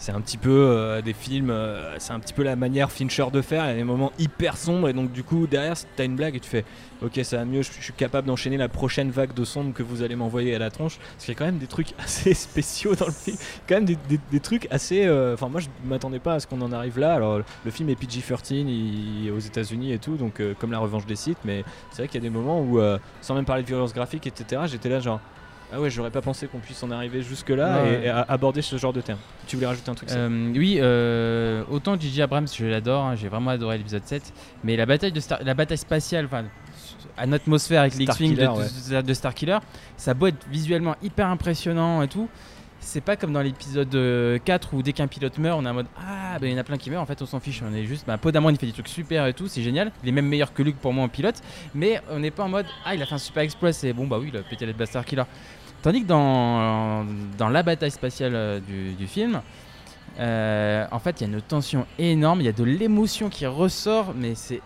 c'est 0.00 0.12
un 0.12 0.20
petit 0.22 0.38
peu 0.38 0.50
euh, 0.50 1.02
des 1.02 1.12
films, 1.12 1.50
euh, 1.50 1.94
c'est 1.98 2.14
un 2.14 2.20
petit 2.20 2.32
peu 2.32 2.42
la 2.42 2.56
manière 2.56 2.90
Fincher 2.90 3.26
de 3.30 3.42
faire. 3.42 3.66
Il 3.66 3.68
y 3.68 3.72
a 3.72 3.76
des 3.76 3.84
moments 3.84 4.12
hyper 4.18 4.56
sombres 4.56 4.88
et 4.88 4.94
donc 4.94 5.12
du 5.12 5.22
coup 5.22 5.46
derrière 5.46 5.74
t'as 5.94 6.06
une 6.06 6.16
blague 6.16 6.36
et 6.36 6.40
tu 6.40 6.48
fais 6.48 6.64
ok 7.02 7.20
ça 7.22 7.36
va 7.36 7.44
mieux, 7.44 7.60
je, 7.60 7.70
suis 7.70 7.92
capable 7.92 8.26
d'enchaîner 8.26 8.56
la 8.56 8.70
prochaine 8.70 9.10
vague 9.10 9.34
de 9.34 9.44
sombre 9.44 9.74
que 9.74 9.82
vous 9.82 10.02
allez 10.02 10.16
m'envoyer 10.16 10.54
à 10.54 10.58
la 10.58 10.70
tronche. 10.70 10.98
Parce 10.98 11.26
qu'il 11.26 11.34
y 11.34 11.36
a 11.36 11.38
quand 11.38 11.44
même 11.44 11.58
des 11.58 11.66
trucs 11.66 11.92
assez 11.98 12.32
spéciaux 12.32 12.94
dans 12.94 13.06
le 13.06 13.12
film, 13.12 13.36
quand 13.68 13.74
même 13.74 13.84
des, 13.84 14.40
trucs 14.40 14.66
assez. 14.70 15.04
euh, 15.04 15.34
Enfin 15.34 15.48
moi 15.48 15.60
je 15.60 15.68
m'attendais 15.84 16.18
pas 16.18 16.34
à 16.34 16.40
ce 16.40 16.46
qu'on 16.46 16.62
en 16.62 16.72
arrive 16.72 16.98
là. 16.98 17.12
Alors 17.14 17.42
le 17.64 17.70
film 17.70 17.90
est 17.90 17.94
PG-13 17.94 18.54
il- 18.54 19.30
aux 19.30 19.38
États-Unis 19.38 19.92
et 19.92 19.98
tout, 19.98 20.16
donc 20.16 20.40
comme 20.58 20.72
la 20.72 20.78
revanche 20.78 21.04
des 21.04 21.16
sites, 21.16 21.38
mais 21.44 21.62
c'est 21.90 21.98
vrai 21.98 22.08
qu'il 22.08 22.24
y 22.24 22.26
a 22.26 22.28
des 22.28 22.34
moments 22.34 22.62
où 22.62 22.80
sans 23.20 23.34
même 23.34 23.44
parler 23.44 23.62
de 23.64 23.68
violence 23.68 23.92
graphique 23.92 24.26
etc. 24.26 24.62
J'étais 24.66 24.88
là 24.88 25.00
genre 25.00 25.20
ah 25.72 25.80
ouais, 25.80 25.90
j'aurais 25.90 26.10
pas 26.10 26.20
pensé 26.22 26.46
qu'on 26.46 26.58
puisse 26.58 26.82
en 26.82 26.90
arriver 26.90 27.22
jusque-là 27.22 27.82
Ouais. 27.82 28.00
et, 28.02 28.06
et 28.06 28.08
à- 28.08 28.24
aborder 28.28 28.62
ce 28.62 28.76
genre 28.76 28.92
de 28.92 29.00
terme. 29.00 29.18
Tu 29.46 29.56
voulais 29.56 29.66
rajouter 29.68 29.90
un 29.90 29.94
truc 29.94 30.10
ça 30.10 30.16
Euh, 30.18 30.52
oui, 30.54 30.78
euh, 30.80 31.62
autant 31.70 31.98
J.J. 31.98 32.22
Abrams, 32.22 32.46
je 32.52 32.66
l'adore, 32.66 33.04
hein, 33.04 33.14
j'ai 33.16 33.28
vraiment 33.28 33.50
adoré 33.50 33.78
l'épisode 33.78 34.04
7, 34.04 34.32
mais 34.64 34.76
la 34.76 34.86
bataille, 34.86 35.12
de 35.12 35.20
Star- 35.20 35.40
la 35.42 35.54
bataille 35.54 35.78
spatiale, 35.78 36.26
enfin, 36.26 36.44
en 37.18 37.32
atmosphère 37.32 37.80
avec 37.82 37.94
les 37.96 38.04
X-Wing 38.04 38.34
de, 38.36 38.42
Starkiller, 38.44 39.02
de- 39.02 39.14
Starkiller, 39.14 39.58
ça 39.96 40.12
a 40.12 40.14
beau 40.14 40.26
être 40.26 40.46
visuellement 40.50 40.96
hyper 41.02 41.26
impressionnant 41.28 42.02
et 42.02 42.08
tout, 42.08 42.28
c'est 42.82 43.02
pas 43.02 43.14
comme 43.16 43.34
dans 43.34 43.42
l'épisode 43.42 43.94
euh, 43.94 44.38
4 44.42 44.72
où 44.72 44.82
dès 44.82 44.94
qu'un 44.94 45.06
pilote 45.06 45.36
meurt, 45.36 45.58
on 45.60 45.66
est 45.66 45.68
en 45.68 45.74
mode 45.74 45.86
Ah, 45.98 46.38
ben 46.40 46.46
il 46.46 46.52
y 46.52 46.54
en 46.54 46.58
a 46.58 46.64
plein 46.64 46.78
qui 46.78 46.90
meurent, 46.90 47.02
en 47.02 47.06
fait 47.06 47.20
on 47.20 47.26
s'en 47.26 47.38
fiche, 47.38 47.60
on 47.62 47.74
est 47.74 47.84
juste, 47.84 48.06
bah, 48.06 48.16
Poe 48.16 48.30
il 48.32 48.56
fait 48.56 48.66
des 48.66 48.72
trucs 48.72 48.88
super 48.88 49.26
et 49.26 49.34
tout, 49.34 49.48
c'est 49.48 49.60
génial, 49.62 49.92
il 50.02 50.08
est 50.08 50.12
même 50.12 50.26
meilleur 50.26 50.54
que 50.54 50.62
Luke 50.62 50.76
pour 50.78 50.94
moi 50.94 51.04
en 51.04 51.08
pilote, 51.08 51.42
mais 51.74 52.00
on 52.10 52.20
n'est 52.20 52.30
pas 52.30 52.44
en 52.44 52.48
mode 52.48 52.64
Ah, 52.86 52.94
il 52.94 53.02
a 53.02 53.06
fait 53.06 53.14
un 53.14 53.18
super 53.18 53.42
exploit, 53.42 53.72
c'est 53.74 53.92
bon, 53.92 54.06
bah 54.06 54.16
oui, 54.18 54.30
il 54.32 54.36
a 54.38 54.42
pété 54.42 54.64
la 54.66 54.86
Starkiller. 54.86 55.24
Tandis 55.82 56.02
que 56.02 56.06
dans, 56.08 57.04
dans 57.38 57.48
la 57.48 57.62
bataille 57.62 57.90
spatiale 57.90 58.32
euh, 58.34 58.60
du, 58.60 58.92
du 58.94 59.06
film, 59.06 59.40
euh, 60.18 60.84
en 60.90 60.98
fait, 60.98 61.20
il 61.20 61.26
y 61.28 61.30
a 61.30 61.34
une 61.34 61.40
tension 61.40 61.86
énorme, 61.98 62.40
il 62.40 62.44
y 62.44 62.48
a 62.48 62.52
de 62.52 62.64
l'émotion 62.64 63.28
qui 63.30 63.46
ressort, 63.46 64.12
mais 64.14 64.34
c'est 64.34 64.60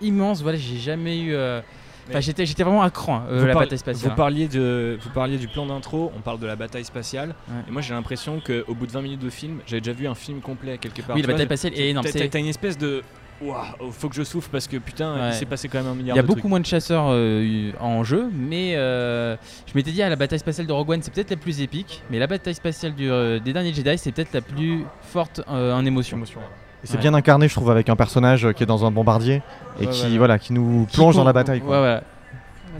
immense. 0.00 0.42
Voilà, 0.42 0.58
j'ai 0.58 0.78
jamais 0.78 1.18
eu. 1.20 1.34
euh, 1.34 1.60
Enfin, 2.08 2.18
j'étais, 2.20 2.44
j'étais 2.44 2.64
vraiment 2.64 2.82
à 2.82 2.90
cran, 2.90 3.22
euh, 3.30 3.38
Vous 3.40 3.46
la 3.46 3.54
bataille 3.54 3.78
spatiale. 3.78 4.10
Vous 4.10 4.16
parliez, 4.16 4.48
de, 4.48 4.98
vous 5.00 5.10
parliez 5.10 5.38
du 5.38 5.46
plan 5.46 5.64
d'intro, 5.66 6.10
on 6.16 6.20
parle 6.20 6.40
de 6.40 6.46
la 6.46 6.56
bataille 6.56 6.84
spatiale. 6.84 7.36
Ouais. 7.48 7.62
Et 7.68 7.70
moi 7.70 7.82
j'ai 7.82 7.94
l'impression 7.94 8.40
qu'au 8.40 8.74
bout 8.74 8.86
de 8.88 8.90
20 8.90 9.02
minutes 9.02 9.20
de 9.20 9.30
film, 9.30 9.58
j'avais 9.64 9.80
déjà 9.80 9.92
vu 9.92 10.08
un 10.08 10.16
film 10.16 10.40
complet 10.40 10.76
quelque 10.78 11.02
part. 11.02 11.14
Oui, 11.14 11.22
la 11.22 11.28
bataille 11.28 11.46
spatiale 11.46 11.74
est 11.74 11.90
énorme. 11.90 12.06
T'as 12.08 12.38
une 12.40 12.46
espèce 12.46 12.76
de. 12.76 13.02
Waouh, 13.42 13.90
faut 13.90 14.08
que 14.10 14.14
je 14.14 14.22
souffle 14.22 14.50
parce 14.52 14.66
que 14.68 14.76
putain, 14.76 15.14
Ouais. 15.14 15.28
il 15.28 15.34
s'est 15.34 15.46
passé 15.46 15.68
quand 15.68 15.78
même 15.78 15.86
un 15.92 15.94
milliard 15.94 16.14
Il 16.14 16.18
y 16.18 16.20
a 16.20 16.22
de 16.22 16.26
beaucoup 16.26 16.40
trucs. 16.40 16.50
moins 16.50 16.60
de 16.60 16.66
chasseurs 16.66 17.06
euh, 17.08 17.72
en 17.80 18.04
jeu, 18.04 18.28
mais 18.34 18.74
euh, 18.76 19.36
je 19.66 19.72
m'étais 19.74 19.92
dit, 19.92 20.02
ah, 20.02 20.08
la 20.10 20.16
bataille 20.16 20.38
spatiale 20.38 20.66
de 20.66 20.72
Rogue 20.72 20.90
One, 20.90 21.02
c'est 21.02 21.12
peut-être 21.12 21.30
la 21.30 21.36
plus 21.36 21.62
épique, 21.62 22.02
mais 22.10 22.18
la 22.18 22.26
bataille 22.26 22.54
spatiale 22.54 22.94
du, 22.94 23.10
euh, 23.10 23.38
des 23.38 23.52
derniers 23.54 23.72
Jedi, 23.72 23.96
c'est 23.96 24.12
peut-être 24.12 24.34
la 24.34 24.42
plus 24.42 24.84
forte 25.00 25.40
euh, 25.48 25.72
en 25.74 25.84
émotion. 25.86 26.18
Et 26.18 26.86
c'est 26.86 26.94
Ouais. 26.96 27.00
bien 27.00 27.14
incarné, 27.14 27.48
je 27.48 27.54
trouve, 27.54 27.70
avec 27.70 27.88
un 27.88 27.96
personnage 27.96 28.52
qui 28.52 28.62
est 28.62 28.66
dans 28.66 28.84
un 28.84 28.90
bombardier 28.90 29.42
et 29.80 29.86
Ouais, 29.86 29.90
qui, 29.92 30.00
voilà. 30.02 30.18
voilà, 30.18 30.38
qui 30.38 30.52
nous 30.52 30.86
Qui 30.90 30.96
plonge 30.96 31.16
dans 31.16 31.24
la 31.24 31.32
bataille. 31.32 31.60
Ouais, 31.60 31.66
quoi. 31.66 31.78
voilà. 31.78 32.02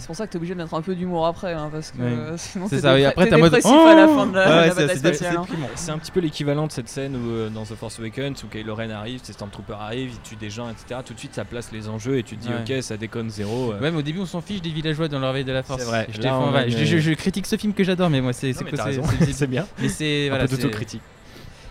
C'est 0.00 0.06
pour 0.06 0.16
ça 0.16 0.26
que 0.26 0.32
t'es 0.32 0.36
obligé 0.38 0.54
de 0.54 0.60
mettre 0.60 0.74
un 0.74 0.82
peu 0.82 0.94
d'humour 0.94 1.26
après, 1.26 1.52
hein, 1.52 1.68
parce 1.70 1.92
que 1.92 1.98
Ouais. 1.98 2.04
euh, 2.08 2.34
sinon 2.36 2.66
C'est 2.68 2.80
t'es 2.80 2.88
dépre- 2.88 3.10
après, 3.10 3.30
mode, 3.38 3.54
à 3.54 3.94
la 3.94 4.06
Oh 4.08 4.16
fin 4.16 4.26
de 4.26 4.34
la, 4.34 4.48
Ouais, 4.48 4.68
ouais, 4.68 4.70
c'est- 5.14 5.26
hein. 5.26 5.44
C'est 5.76 5.90
un 5.92 5.98
petit 5.98 6.10
peu 6.10 6.20
l'équivalent 6.20 6.66
de 6.66 6.72
cette 6.72 6.88
scène 6.88 7.14
où 7.16 7.30
euh, 7.30 7.48
dans 7.50 7.62
The 7.64 7.74
Force 7.76 7.98
Awakens 8.00 8.42
où 8.42 8.48
Kylo 8.48 8.74
Ren 8.74 8.90
arrive, 8.90 9.20
ces 9.22 9.32
Stormtroopers 9.32 9.80
arrivent, 9.80 10.12
ils 10.14 10.20
tuent 10.28 10.36
des 10.36 10.50
gens, 10.50 10.68
etc. 10.70 11.00
Tout 11.04 11.14
de 11.14 11.18
suite 11.18 11.34
ça 11.34 11.44
place 11.44 11.70
les 11.72 11.88
enjeux 11.88 12.18
et 12.18 12.22
tu 12.22 12.36
te 12.36 12.42
dis 12.42 12.48
Ouais. 12.48 12.76
ok 12.78 12.82
ça 12.82 12.96
déconne 12.96 13.30
zéro. 13.30 13.72
euh. 13.72 13.80
Même 13.80 13.96
au 13.96 14.02
début, 14.02 14.20
on 14.20 14.26
s'en 14.26 14.40
fiche 14.40 14.62
des 14.62 14.70
villageois 14.70 15.08
dans 15.08 15.18
leur 15.20 15.32
veille 15.32 15.44
de 15.44 15.52
la 15.52 15.62
force. 15.62 15.80
C'est 15.82 15.86
vrai. 15.88 16.06
Je, 16.10 16.16
Là, 16.18 16.22
défends- 16.22 16.38
on 16.46 16.50
voilà, 16.50 16.66
a 16.66 16.68
je- 16.68 16.78
une- 16.78 16.84
je- 16.84 16.98
je 16.98 17.12
critique 17.12 17.46
ce 17.46 17.56
film 17.56 17.72
que 17.74 17.84
j'adore, 17.84 18.10
mais 18.10 18.20
moi, 18.20 18.32
c'est 18.32 18.52
c'est 19.32 19.46
bien. 19.46 19.66
Mais 19.80 19.88
c'est 19.88 20.26
Un 20.26 20.28
voilà, 20.30 20.44
peu 20.46 20.56
c'est- 20.56 20.62
d'autocritique. 20.62 21.02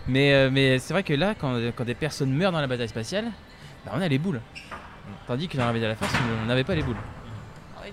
Mais, 0.07 0.33
euh, 0.33 0.49
mais 0.51 0.79
c'est 0.79 0.93
vrai 0.93 1.03
que 1.03 1.13
là, 1.13 1.35
quand, 1.39 1.53
quand 1.75 1.83
des 1.85 1.93
personnes 1.95 2.31
meurent 2.31 2.51
dans 2.51 2.61
la 2.61 2.67
bataille 2.67 2.89
spatiale, 2.89 3.25
bah, 3.85 3.91
on 3.95 4.01
a 4.01 4.07
les 4.07 4.17
boules. 4.17 4.41
Tandis 5.27 5.47
que 5.47 5.57
dans 5.57 5.65
la 5.71 5.73
de 5.79 5.85
la 5.85 5.95
force, 5.95 6.11
on 6.43 6.47
n'avait 6.47 6.63
pas 6.63 6.73
les 6.75 6.81
boules. 6.81 6.95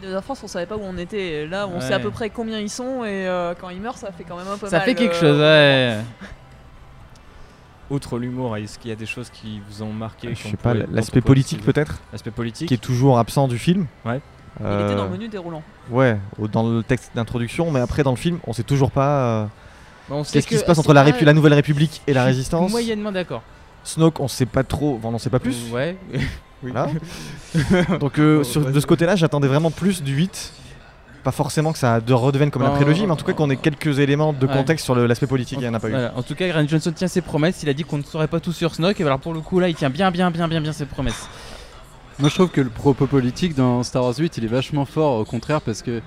Oui, 0.00 0.08
De 0.08 0.12
la 0.12 0.22
France, 0.22 0.40
on 0.42 0.48
savait 0.48 0.66
pas 0.66 0.76
où 0.76 0.82
on 0.82 0.96
était. 0.98 1.42
Et 1.42 1.46
Là, 1.46 1.66
on 1.68 1.80
sait 1.80 1.94
à 1.94 1.98
peu 2.00 2.10
près 2.10 2.30
combien 2.30 2.58
ils 2.58 2.70
sont, 2.70 3.04
et 3.04 3.26
euh, 3.26 3.54
quand 3.58 3.70
ils 3.70 3.80
meurent, 3.80 3.98
ça 3.98 4.12
fait 4.12 4.24
quand 4.24 4.36
même 4.36 4.48
un 4.48 4.58
peu 4.58 4.68
Ça 4.68 4.78
mal. 4.78 4.86
fait 4.86 4.94
quelque 4.94 5.14
euh, 5.14 5.20
chose, 5.20 5.40
ouais. 5.40 6.28
Outre 7.90 8.18
l'humour, 8.18 8.56
est-ce 8.56 8.78
qu'il 8.80 8.88
y 8.90 8.92
a 8.92 8.96
des 8.96 9.06
choses 9.06 9.30
qui 9.30 9.62
vous 9.68 9.82
ont 9.82 9.92
marqué 9.92 10.34
Je 10.34 10.42
qu'on 10.42 10.50
sais 10.50 10.56
pas, 10.56 10.74
l'aspect 10.74 11.20
politique 11.20 11.62
peut-être, 11.62 12.00
L'aspect 12.12 12.32
politique 12.32 12.66
qui 12.68 12.74
est 12.74 12.78
toujours 12.78 13.18
absent 13.18 13.46
du 13.46 13.58
film. 13.58 13.86
Ouais. 14.04 14.20
Il 14.58 14.64
était 14.66 14.94
dans 14.96 15.02
Euh, 15.02 15.04
le 15.04 15.10
menu 15.10 15.28
déroulant. 15.28 15.62
Ouais, 15.90 16.18
dans 16.50 16.68
le 16.68 16.82
texte 16.82 17.12
d'introduction, 17.14 17.70
mais 17.70 17.78
après 17.78 18.02
dans 18.02 18.10
le 18.10 18.16
film, 18.16 18.40
on 18.46 18.52
sait 18.52 18.64
toujours 18.64 18.90
pas 18.90 19.48
euh, 20.10 20.24
sait 20.24 20.32
qu'est-ce 20.32 20.46
qui 20.48 20.58
se 20.58 20.64
passe 20.64 20.78
entre 20.78 20.94
la, 20.94 21.04
Nouvelle 21.32 21.54
République 21.54 22.02
et 22.06 22.12
la 22.12 22.22
je 22.22 22.26
Résistance. 22.26 22.70
Moyennement 22.70 23.12
d'accord. 23.12 23.42
Snoke, 23.86 24.20
on 24.20 24.28
sait 24.28 24.46
pas 24.46 24.64
trop, 24.64 24.96
enfin, 24.98 25.08
on 25.08 25.12
n'en 25.12 25.18
sait 25.18 25.30
pas 25.30 25.38
plus. 25.40 25.70
Ouais. 25.72 25.96
Voilà. 26.62 26.88
Donc 28.00 28.18
euh, 28.18 28.42
sur- 28.42 28.62
vas-y. 28.62 28.72
de 28.72 28.80
ce 28.80 28.86
côté-là, 28.86 29.14
j'attendais 29.14 29.46
vraiment 29.46 29.70
plus 29.70 30.02
du 30.02 30.14
8. 30.14 30.52
Pas 31.22 31.30
forcément 31.30 31.70
que 31.72 31.78
ça 31.78 32.00
de 32.00 32.12
redevienne 32.14 32.50
comme 32.50 32.62
la 32.62 32.70
prélogie, 32.70 33.04
mais 33.04 33.12
en 33.12 33.16
tout 33.16 33.26
cas 33.26 33.34
qu'on 33.34 33.50
ait 33.50 33.56
quelques 33.56 33.98
éléments 33.98 34.32
de 34.32 34.46
Ouais. 34.46 34.52
contexte 34.52 34.84
sur 34.84 34.94
l'aspect 34.94 35.26
politique, 35.26 35.58
il 35.60 35.64
n'y 35.64 35.68
en 35.68 35.74
a 35.74 35.80
pas 35.80 35.88
eu. 35.88 35.92
Voilà. 35.92 36.12
En 36.16 36.22
tout 36.22 36.34
cas, 36.34 36.46
Ryan 36.46 36.66
Johnson 36.66 36.92
tient 36.92 37.08
ses 37.08 37.20
promesses. 37.20 37.62
Il 37.62 37.68
a 37.68 37.74
dit 37.74 37.84
qu'on 37.84 37.98
ne 37.98 38.02
saurait 38.04 38.26
pas 38.26 38.40
tout 38.40 38.52
sur 38.52 38.74
Snoke. 38.74 39.00
Et 39.00 39.04
alors 39.04 39.18
pour 39.20 39.34
le 39.34 39.40
coup, 39.40 39.60
là, 39.60 39.68
il 39.68 39.74
tient 39.74 39.90
bien, 39.90 40.10
bien, 40.10 40.30
bien, 40.30 40.48
bien, 40.48 40.60
bien 40.62 40.72
ses 40.72 40.86
promesses. 40.86 41.28
Moi, 42.18 42.30
je 42.30 42.34
trouve 42.34 42.48
que 42.48 42.62
le 42.62 42.70
propos 42.70 43.06
politique 43.06 43.54
dans 43.54 43.82
Star 43.82 44.02
Wars 44.02 44.14
8, 44.18 44.38
il 44.38 44.44
est 44.44 44.48
vachement 44.48 44.86
fort, 44.86 45.18
au 45.20 45.24
contraire, 45.26 45.60
parce 45.60 45.82
que 45.82 46.00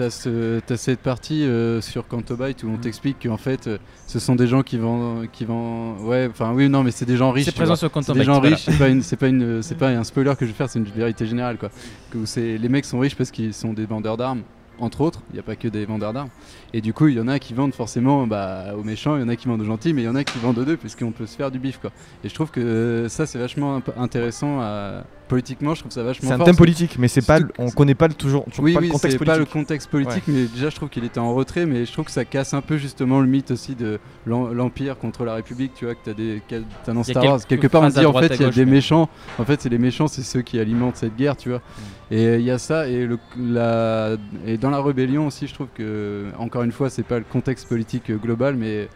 t'as 0.00 0.08
ce, 0.08 0.60
t'as 0.60 0.78
cette 0.78 1.00
partie 1.00 1.44
euh, 1.44 1.82
sur 1.82 2.08
Canto 2.08 2.34
Bight 2.34 2.62
où 2.62 2.68
on 2.68 2.78
Mm. 2.78 2.80
t'explique 2.80 3.26
qu'en 3.26 3.36
fait, 3.36 3.66
euh, 3.66 3.76
ce 4.06 4.18
sont 4.18 4.34
des 4.34 4.46
gens 4.46 4.62
qui 4.62 4.78
vendent, 4.78 5.26
qui 5.30 5.44
vendent, 5.44 6.00
ouais, 6.00 6.26
enfin 6.30 6.52
oui, 6.54 6.70
non, 6.70 6.82
mais 6.82 6.90
c'est 6.90 7.04
des 7.04 7.18
gens 7.18 7.30
riches. 7.32 7.44
C'est 7.44 7.54
présent 7.54 7.74
vois. 7.74 8.02
sur 8.02 8.14
des 8.14 8.24
gens 8.24 8.40
voilà. 8.40 8.56
riches, 8.56 8.64
c'est 8.64 8.78
pas 8.78 8.88
une, 8.88 9.02
c'est 9.02 9.16
pas 9.16 9.28
une, 9.28 9.62
c'est 9.62 9.74
pas 9.74 9.88
un 9.88 10.02
spoiler 10.02 10.32
que 10.38 10.46
je 10.46 10.52
vais 10.52 10.56
faire, 10.56 10.70
c'est 10.70 10.78
une 10.78 10.86
vérité 10.86 11.26
générale 11.26 11.58
quoi. 11.58 11.70
Que 12.10 12.24
c'est 12.24 12.56
les 12.56 12.68
mecs 12.70 12.86
sont 12.86 12.98
riches 12.98 13.14
parce 13.14 13.30
qu'ils 13.30 13.52
sont 13.52 13.74
des 13.74 13.84
vendeurs 13.84 14.16
d'armes, 14.16 14.40
entre 14.78 15.02
autres. 15.02 15.20
Il 15.30 15.34
n'y 15.34 15.40
a 15.40 15.42
pas 15.42 15.54
que 15.56 15.68
des 15.68 15.84
vendeurs 15.84 16.14
d'armes. 16.14 16.30
Et 16.72 16.80
du 16.80 16.94
coup, 16.94 17.08
il 17.08 17.16
y 17.16 17.20
en 17.20 17.28
a 17.28 17.38
qui 17.38 17.52
vendent 17.52 17.74
forcément 17.74 18.26
bah, 18.26 18.74
aux 18.74 18.82
méchants, 18.82 19.16
il 19.16 19.20
y 19.20 19.24
en 19.24 19.28
a 19.28 19.36
qui 19.36 19.48
vendent 19.48 19.60
aux 19.60 19.66
gentils, 19.66 19.92
mais 19.92 20.00
il 20.00 20.06
y 20.06 20.08
en 20.08 20.16
a 20.16 20.24
qui 20.24 20.38
vendent 20.38 20.58
aux 20.58 20.64
deux 20.64 20.78
puisqu'on 20.78 21.12
peut 21.12 21.26
se 21.26 21.36
faire 21.36 21.50
du 21.50 21.58
bif 21.58 21.78
quoi. 21.78 21.90
Et 22.24 22.30
je 22.30 22.34
trouve 22.34 22.50
que 22.50 22.60
euh, 22.60 23.08
ça 23.10 23.26
c'est 23.26 23.38
vachement 23.38 23.82
intéressant 23.98 24.60
à, 24.62 25.04
politiquement, 25.30 25.74
je 25.74 25.80
trouve 25.80 25.92
ça 25.92 26.02
vachement 26.02 26.28
C'est 26.28 26.34
un 26.34 26.36
fort, 26.36 26.44
thème 26.46 26.56
politique, 26.56 26.96
mais 26.98 27.08
c'est 27.08 27.24
pas, 27.24 27.38
on 27.58 27.70
connaît 27.70 27.94
pas 27.94 28.08
le, 28.08 28.12
toujours, 28.14 28.44
toujours 28.44 28.64
Oui, 28.64 28.74
pas 28.74 28.80
oui, 28.80 28.86
le 28.88 28.92
contexte 28.92 29.18
c'est 29.18 29.24
pas 29.24 29.32
le 29.32 29.44
politique. 29.46 29.52
contexte 29.52 29.90
politique, 29.90 30.24
mais 30.26 30.44
déjà 30.44 30.68
je 30.68 30.76
trouve 30.76 30.88
qu'il 30.90 31.04
était 31.04 31.20
en 31.20 31.32
retrait, 31.34 31.64
mais 31.64 31.86
je 31.86 31.92
trouve 31.92 32.04
que 32.04 32.10
ça 32.10 32.26
casse 32.26 32.52
un 32.52 32.60
peu 32.60 32.76
justement 32.76 33.20
le 33.20 33.26
mythe 33.26 33.50
aussi 33.52 33.74
de 33.74 33.98
l'em- 34.26 34.52
l'Empire 34.52 34.98
contre 34.98 35.24
la 35.24 35.34
République, 35.36 35.72
tu 35.74 35.86
vois, 35.86 35.94
que 35.94 36.00
t'as 36.04 36.12
des, 36.12 36.42
qu'a- 36.46 36.56
t'as 36.84 36.92
dans 36.92 37.02
Star 37.02 37.24
Wars. 37.24 37.46
Quelque 37.46 37.68
part 37.68 37.82
on 37.82 37.88
dit 37.88 38.04
en 38.04 38.12
fait 38.12 38.34
il 38.34 38.42
y 38.42 38.44
a 38.44 38.50
des 38.50 38.66
méchants, 38.66 39.08
en 39.38 39.44
fait 39.46 39.62
c'est 39.62 39.68
les 39.70 39.78
méchants, 39.78 40.08
c'est 40.08 40.22
ceux 40.22 40.42
qui 40.42 40.58
alimentent 40.60 40.96
cette 40.96 41.16
guerre, 41.16 41.36
tu 41.36 41.48
vois. 41.48 41.62
Et 42.10 42.34
il 42.34 42.42
y 42.42 42.50
a 42.50 42.58
ça, 42.58 42.88
et, 42.88 43.06
le, 43.06 43.18
la, 43.38 44.16
et 44.44 44.58
dans 44.58 44.70
la 44.70 44.82
rébellion 44.82 45.28
aussi, 45.28 45.46
je 45.46 45.54
trouve 45.54 45.68
que, 45.72 46.24
encore 46.38 46.64
une 46.64 46.72
fois, 46.72 46.90
c'est 46.90 47.04
pas 47.04 47.18
le 47.18 47.24
contexte 47.24 47.68
politique 47.68 48.10
euh, 48.10 48.16
global, 48.16 48.56
mais 48.56 48.88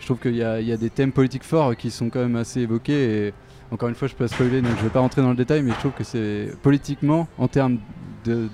je 0.00 0.06
trouve 0.06 0.18
qu'il 0.18 0.34
y, 0.36 0.42
a- 0.42 0.58
il 0.58 0.66
y 0.66 0.72
a 0.72 0.78
des 0.78 0.88
thèmes 0.88 1.12
politiques 1.12 1.44
forts 1.44 1.76
qui 1.76 1.90
sont 1.90 2.08
quand 2.08 2.20
même 2.20 2.34
assez 2.36 2.60
évoqués. 2.60 3.26
Et 3.28 3.34
encore 3.72 3.88
une 3.88 3.94
fois, 3.94 4.06
je 4.06 4.14
peux 4.14 4.24
pas 4.24 4.28
spoiler, 4.28 4.60
donc 4.60 4.76
je 4.76 4.82
vais 4.82 4.90
pas 4.90 5.00
rentrer 5.00 5.22
dans 5.22 5.30
le 5.30 5.36
détail, 5.36 5.62
mais 5.62 5.72
je 5.72 5.78
trouve 5.78 5.92
que 5.92 6.04
c'est 6.04 6.52
politiquement, 6.62 7.26
en 7.38 7.48
termes 7.48 7.78
de, 8.24 8.48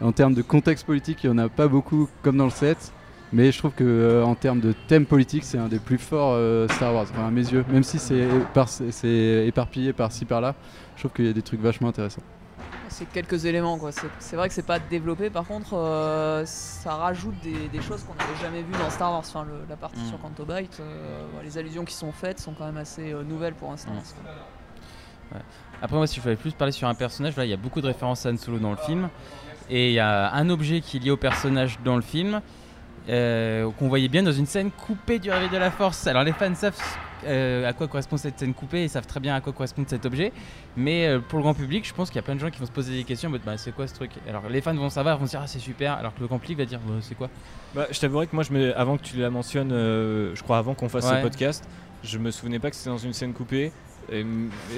en 0.00 0.12
termes 0.12 0.34
de 0.34 0.42
contexte 0.42 0.86
politique, 0.86 1.22
il 1.24 1.26
y 1.26 1.30
en 1.30 1.38
a 1.38 1.48
pas 1.48 1.68
beaucoup 1.68 2.08
comme 2.22 2.38
dans 2.38 2.46
le 2.46 2.50
7. 2.50 2.92
Mais 3.32 3.50
je 3.50 3.58
trouve 3.58 3.72
que 3.72 3.82
euh, 3.82 4.24
en 4.24 4.36
termes 4.36 4.60
de 4.60 4.72
thème 4.86 5.06
politique, 5.06 5.42
c'est 5.42 5.58
un 5.58 5.66
des 5.66 5.80
plus 5.80 5.98
forts 5.98 6.34
euh, 6.34 6.68
Star 6.68 6.94
Wars, 6.94 7.06
à 7.18 7.30
mes 7.32 7.40
yeux. 7.40 7.64
Même 7.68 7.82
si 7.82 7.98
c'est 7.98 9.46
éparpillé 9.46 9.92
par-ci 9.92 10.24
par-là, 10.24 10.54
je 10.94 11.00
trouve 11.00 11.12
qu'il 11.12 11.26
y 11.26 11.30
a 11.30 11.32
des 11.32 11.42
trucs 11.42 11.60
vachement 11.60 11.88
intéressants. 11.88 12.22
C'est 12.96 13.06
quelques 13.06 13.44
éléments 13.44 13.76
quoi. 13.76 13.90
C'est- 13.90 14.36
vrai 14.36 14.46
que 14.46 14.54
c'est 14.54 14.62
pas 14.66 14.78
développé. 14.78 15.28
Par 15.28 15.44
contre, 15.44 15.74
euh, 15.74 16.44
ça 16.46 16.94
rajoute 16.94 17.34
des, 17.42 17.66
des 17.68 17.82
choses 17.82 18.04
qu'on 18.04 18.14
n'avait 18.14 18.40
jamais 18.40 18.62
vues 18.62 18.78
dans 18.78 18.88
Star 18.88 19.10
Wars. 19.10 19.18
Enfin, 19.26 19.44
le- 19.44 19.64
la 19.68 19.74
partie 19.76 19.98
Mm. 20.00 20.08
sur 20.10 20.20
Canto 20.20 20.44
Bight, 20.44 20.78
euh, 20.78 21.24
ouais, 21.36 21.42
les 21.42 21.58
allusions 21.58 21.84
qui 21.84 21.94
sont 21.94 22.12
faites 22.12 22.38
sont 22.38 22.52
quand 22.54 22.66
même 22.66 22.76
assez 22.76 23.12
euh, 23.12 23.24
nouvelles 23.24 23.54
pour 23.54 23.72
un 23.72 23.76
Star 23.76 23.94
Mm. 23.94 23.96
Wars. 23.96 24.04
quoi. 24.22 25.40
Après, 25.82 25.96
moi, 25.96 26.06
si 26.06 26.16
je 26.16 26.20
voulais 26.20 26.36
plus 26.36 26.52
parler 26.52 26.70
sur 26.70 26.86
un 26.86 26.94
personnage, 26.94 27.36
là, 27.36 27.44
il 27.44 27.50
y 27.50 27.52
a 27.54 27.56
beaucoup 27.56 27.80
de 27.80 27.88
références 27.88 28.24
à 28.26 28.30
Han 28.30 28.36
Solo 28.36 28.58
dans 28.60 28.70
le 28.70 28.76
film. 28.76 29.08
Et 29.68 29.88
il 29.88 29.94
y 29.94 29.98
a 29.98 30.32
un 30.32 30.48
objet 30.48 30.80
qui 30.80 30.98
est 30.98 31.00
lié 31.00 31.10
au 31.10 31.16
personnage 31.16 31.78
dans 31.84 31.96
le 31.96 32.02
film, 32.02 32.40
qu'on 33.08 33.88
voyait 33.88 34.08
bien 34.08 34.22
dans 34.22 34.30
une 34.32 34.46
scène 34.46 34.70
coupée 34.70 35.18
du 35.18 35.30
Réveil 35.32 35.48
de 35.48 35.56
la 35.56 35.70
Force. 35.72 36.06
Alors, 36.06 36.22
les 36.22 36.32
fans 36.32 36.54
savent 36.54 36.80
euh, 37.26 37.68
à 37.68 37.72
quoi 37.72 37.88
correspond 37.88 38.16
cette 38.16 38.38
scène 38.38 38.54
coupée 38.54 38.84
et 38.84 38.88
savent 38.88 39.06
très 39.06 39.20
bien 39.20 39.34
à 39.34 39.40
quoi 39.40 39.52
correspond 39.52 39.84
cet 39.86 40.06
objet. 40.06 40.32
Mais 40.76 41.06
euh, 41.06 41.20
pour 41.20 41.38
le 41.38 41.42
grand 41.42 41.54
public, 41.54 41.86
je 41.86 41.94
pense 41.94 42.08
qu'il 42.08 42.16
y 42.16 42.18
a 42.18 42.22
plein 42.22 42.34
de 42.34 42.40
gens 42.40 42.50
qui 42.50 42.58
vont 42.60 42.66
se 42.66 42.72
poser 42.72 42.94
des 42.94 43.04
questions 43.04 43.28
en 43.28 43.32
mode 43.32 43.42
bah, 43.44 43.56
c'est 43.58 43.72
quoi 43.74 43.86
ce 43.86 43.94
truc? 43.94 44.10
Alors, 44.28 44.48
les 44.48 44.60
fans 44.60 44.74
vont 44.74 44.90
savoir, 44.90 45.18
vont 45.18 45.26
se 45.26 45.30
dire 45.30 45.40
ah, 45.42 45.46
c'est 45.46 45.58
super, 45.58 45.94
alors 45.94 46.14
que 46.14 46.20
le 46.20 46.26
grand 46.26 46.38
public 46.38 46.58
va 46.58 46.64
dire 46.64 46.80
Bah, 46.86 46.94
c'est 47.00 47.14
quoi? 47.16 47.28
Bah, 47.74 47.86
je 47.90 47.98
t'avouerai 48.00 48.26
que 48.26 48.34
moi, 48.34 48.44
je 48.44 48.52
me... 48.52 48.78
avant 48.78 48.96
que 48.96 49.02
tu 49.02 49.16
la 49.16 49.30
mentionnes, 49.30 49.72
euh, 49.72 50.34
je 50.34 50.42
crois 50.42 50.58
avant 50.58 50.74
qu'on 50.74 50.88
fasse 50.88 51.04
Ouais. 51.10 51.16
ce 51.18 51.22
podcast, 51.22 51.64
je 52.02 52.18
me 52.18 52.30
souvenais 52.30 52.58
pas 52.58 52.70
que 52.70 52.76
c'était 52.76 52.90
dans 52.90 52.98
une 52.98 53.12
scène 53.12 53.32
coupée. 53.32 53.72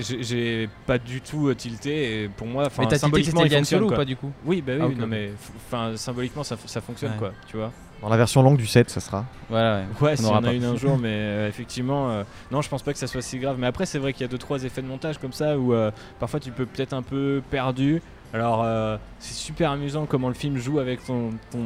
J'ai- 0.01 0.69
pas 0.87 0.99
du 0.99 1.21
tout 1.21 1.53
tilté 1.55 2.23
et 2.25 2.29
pour 2.29 2.47
moi, 2.47 2.69
Mais 2.79 2.97
symboliquement, 2.99 3.45
il 3.45 3.51
fonctionne 3.51 3.83
ou 3.83 3.89
pas 3.89 4.05
du 4.05 4.17
coup? 4.17 4.31
Oui, 4.45 4.63
bah 4.63 4.75
oui, 4.79 4.95
Ah, 4.97 5.01
non 5.01 5.07
mais 5.07 5.33
enfin 5.67 5.97
symboliquement 5.97 6.45
ça, 6.45 6.57
fonctionne 6.57 7.13
Ouais. 7.13 7.19
quoi, 7.19 7.33
tu 7.49 7.57
vois. 7.57 7.73
Dans 8.07 8.11
la 8.11 8.19
version 8.19 8.41
longue 8.41 8.57
du 8.57 8.69
7, 8.69 8.89
ça 8.89 9.01
sera. 9.01 9.25
Voilà, 9.51 9.79
ouais. 9.79 9.85
Ouais, 10.01 10.13
On 10.13 10.17
si 10.17 10.25
aura 10.27 10.35
on 10.39 10.45
a 10.45 10.47
pas. 10.47 10.53
une 10.55 10.65
un 10.65 10.77
jour, 10.77 10.97
mais 11.03 11.09
euh, 11.11 11.49
effectivement, 11.49 12.09
euh, 12.11 12.23
non, 12.53 12.63
je 12.63 12.69
pense 12.69 12.83
pas 12.83 12.93
que 12.93 13.01
ça 13.01 13.09
soit 13.09 13.21
si 13.21 13.37
grave. 13.41 13.57
Mais 13.59 13.67
après, 13.67 13.85
c'est 13.85 13.99
vrai 13.99 14.13
qu'il 14.13 14.23
y 14.23 14.25
a 14.25 14.29
deux 14.29 14.39
trois 14.39 14.63
effets 14.63 14.81
de 14.81 14.87
montage 14.87 15.19
comme 15.19 15.33
ça 15.33 15.59
où 15.59 15.75
euh, 15.75 15.91
parfois 16.21 16.39
tu 16.39 16.53
peux 16.53 16.67
peut-être 16.67 16.93
un 16.93 17.03
peu 17.03 17.43
perdu. 17.51 18.01
Alors, 18.33 18.63
euh, 18.63 18.97
c'est 19.19 19.35
super 19.35 19.73
amusant 19.73 20.07
comment 20.07 20.29
le 20.29 20.35
film 20.35 20.57
joue 20.57 20.79
avec 20.79 21.05
ton, 21.05 21.31
ton- 21.51 21.59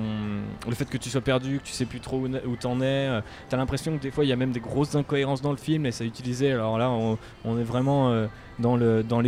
le 0.67 0.75
fait 0.75 0.85
que 0.89 0.97
tu 0.97 1.11
sois 1.11 1.21
perdu, 1.21 1.59
que 1.59 1.65
tu 1.67 1.73
sais 1.73 1.85
plus 1.85 2.01
trop 2.01 2.17
où, 2.19 2.27
où 2.27 2.57
t'en 2.57 2.81
es. 2.81 2.85
euh, 2.85 3.21
T'as 3.51 3.59
l'impression 3.59 3.97
que 3.99 4.03
des 4.03 4.11
fois 4.11 4.25
il 4.25 4.29
y 4.29 4.33
a 4.33 4.37
même 4.37 4.53
des 4.53 4.61
grosses 4.61 4.95
incohérences 4.95 5.43
dans 5.43 5.51
le 5.51 5.57
film 5.59 5.85
et 5.85 5.91
ça 5.93 6.05
utilisé. 6.05 6.53
Alors 6.53 6.79
là, 6.79 6.89
on, 6.89 7.19
on 7.45 7.59
est 7.59 7.65
vraiment 7.65 8.11
euh, 8.13 8.29
dans 8.59 8.79
dans 9.03 9.21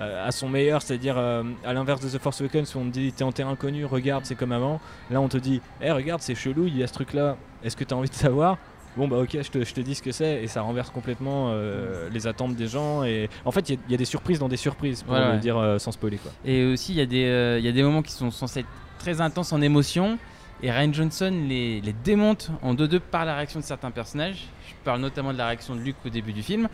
euh, 0.00 0.26
à 0.26 0.30
son 0.32 0.48
meilleur, 0.48 0.80
c'est-à-dire 0.82 1.16
euh, 1.18 1.42
à 1.64 1.72
l'inverse 1.72 2.00
de 2.00 2.08
The 2.08 2.20
Force 2.20 2.40
Awakens 2.40 2.74
où 2.74 2.78
on 2.78 2.84
te 2.84 2.90
dit 2.90 3.12
t'es 3.12 3.24
en 3.24 3.32
terrain 3.32 3.50
inconnu, 3.52 3.84
regarde, 3.84 4.24
c'est 4.24 4.34
comme 4.36 4.52
avant. 4.52 4.80
Là, 5.10 5.20
on 5.20 5.28
te 5.28 5.38
dit, 5.38 5.60
hé, 5.82 5.90
regarde, 5.90 6.20
c'est 6.22 6.34
chelou, 6.34 6.66
il 6.66 6.76
y 6.76 6.82
a 6.82 6.86
ce 6.86 6.92
truc-là. 6.92 7.36
Est-ce 7.64 7.76
que 7.76 7.84
tu 7.84 7.92
as 7.94 7.96
envie 7.96 8.08
de 8.08 8.14
savoir? 8.14 8.58
Bon, 8.96 9.06
bah, 9.06 9.18
ok, 9.18 9.30
je 9.42 9.50
te, 9.50 9.64
je 9.64 9.74
te 9.74 9.80
dis 9.80 9.94
ce 9.94 10.02
que 10.02 10.12
c'est. 10.12 10.42
Et 10.42 10.46
ça 10.48 10.62
renverse 10.62 10.90
complètement 10.90 11.50
euh, 11.52 12.08
les 12.10 12.26
attentes 12.26 12.56
des 12.56 12.66
gens. 12.66 13.04
Et 13.04 13.28
en 13.44 13.52
fait, 13.52 13.68
il 13.68 13.74
y 13.74 13.78
a- 13.78 13.80
il 13.88 13.92
y, 13.92 13.94
a 13.94 13.98
des 13.98 14.04
surprises 14.04 14.38
dans 14.40 14.48
des 14.48 14.56
surprises, 14.56 15.02
pour 15.02 15.14
le 15.14 15.20
ouais. 15.20 15.38
dire 15.38 15.56
euh, 15.56 15.78
sans 15.78 15.92
spoiler. 15.92 16.16
Quoi. 16.18 16.32
Et 16.44 16.64
aussi, 16.64 16.92
il 16.92 16.98
y, 16.98 17.00
a 17.00 17.06
des, 17.06 17.56
il 17.60 17.64
y 17.64 17.68
a 17.68 17.72
des 17.72 17.82
moments 17.82 18.02
qui 18.02 18.12
sont 18.12 18.30
censés 18.30 18.60
être 18.60 18.68
très 18.98 19.20
intenses 19.20 19.52
en 19.52 19.60
émotion. 19.60 20.18
Et 20.62 20.72
Ryan 20.72 20.92
Johnson 20.92 21.32
les, 21.48 21.80
les 21.80 21.92
démonte 21.92 22.50
en 22.62 22.74
2-2 22.74 22.98
par 22.98 23.24
la 23.24 23.36
réaction 23.36 23.60
de 23.60 23.64
certains 23.64 23.92
personnages. 23.92 24.46
Je 24.66 24.74
parle 24.84 25.00
notamment 25.00 25.32
de 25.32 25.38
la 25.38 25.46
réaction 25.46 25.76
de 25.76 25.80
Luke 25.80 25.96
au 26.04 26.08
début 26.08 26.32
du 26.32 26.42
film. 26.42 26.68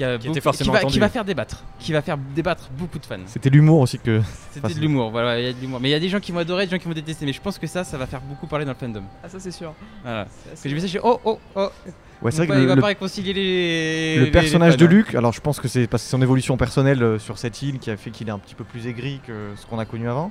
Qui, 0.00 0.04
a 0.04 0.16
Qui 0.16 0.28
beaucoup- 0.28 0.30
était 0.38 0.40
forcément 0.40 0.72
va, 0.72 0.78
attendue. 0.78 0.94
qui 0.94 0.98
va 0.98 1.08
faire 1.10 1.24
débattre. 1.26 1.62
Qui 1.78 1.92
va 1.92 2.00
faire 2.00 2.16
débattre 2.34 2.70
beaucoup 2.78 2.98
de 2.98 3.04
fans. 3.04 3.18
C'était 3.26 3.50
l'humour 3.50 3.80
aussi 3.80 3.98
que. 3.98 4.22
C'était 4.50 4.64
Enfin, 4.66 4.74
de 4.74 4.80
l'humour, 4.80 5.10
voilà, 5.10 5.38
il 5.38 5.44
y 5.44 5.48
a 5.48 5.52
de 5.52 5.60
l'humour. 5.60 5.78
Mais 5.78 5.88
il 5.90 5.92
y 5.92 5.94
a 5.94 6.00
des 6.00 6.08
gens 6.08 6.20
qui 6.20 6.32
vont 6.32 6.38
adorer, 6.38 6.64
des 6.64 6.70
gens 6.70 6.78
qui 6.78 6.88
vont 6.88 6.94
détester. 6.94 7.26
Mais 7.26 7.34
je 7.34 7.40
pense 7.42 7.58
que 7.58 7.66
ça, 7.66 7.84
ça 7.84 7.98
va 7.98 8.06
faire 8.06 8.22
beaucoup 8.22 8.46
parler 8.46 8.64
dans 8.64 8.72
le 8.72 8.78
fandom. 8.78 9.02
Ah, 9.22 9.28
ça 9.28 9.38
c'est 9.38 9.50
sûr. 9.50 9.74
Voilà. 10.02 10.24
Que 10.24 10.68
j'ai 10.68 10.74
vu 10.74 10.80
ça, 10.80 10.86
j'ai 10.86 11.00
oh 11.02 11.20
oh 11.24 11.38
oh. 11.54 11.68
Ouais, 12.22 12.30
c'est 12.30 12.38
vrai 12.38 12.46
il 12.46 12.48
va, 12.48 12.54
que 12.54 12.60
il 12.60 12.62
le, 12.62 12.68
va 12.68 12.74
le- 12.76 12.80
pas 12.80 12.86
réconcilier 12.86 13.34
les. 13.34 14.16
le 14.20 14.24
les- 14.24 14.30
personnage 14.30 14.72
les 14.72 14.78
de 14.78 14.84
hein. 14.86 14.88
Luke, 14.88 15.14
alors 15.14 15.32
je 15.34 15.40
pense 15.42 15.60
que 15.60 15.68
c'est 15.68 15.86
parce 15.86 16.02
que 16.02 16.06
c'est 16.08 16.12
son 16.16 16.22
évolution 16.22 16.56
personnelle 16.56 17.02
euh, 17.02 17.18
sur 17.18 17.36
cette 17.36 17.60
île 17.60 17.78
qui 17.78 17.90
a 17.90 17.96
fait 17.98 18.10
qu'il 18.10 18.28
est 18.28 18.32
un 18.32 18.38
petit 18.38 18.54
peu 18.54 18.64
plus 18.64 18.86
aigri 18.86 19.20
que 19.26 19.50
ce 19.56 19.66
qu'on 19.66 19.78
a 19.78 19.84
connu 19.84 20.08
avant. 20.08 20.30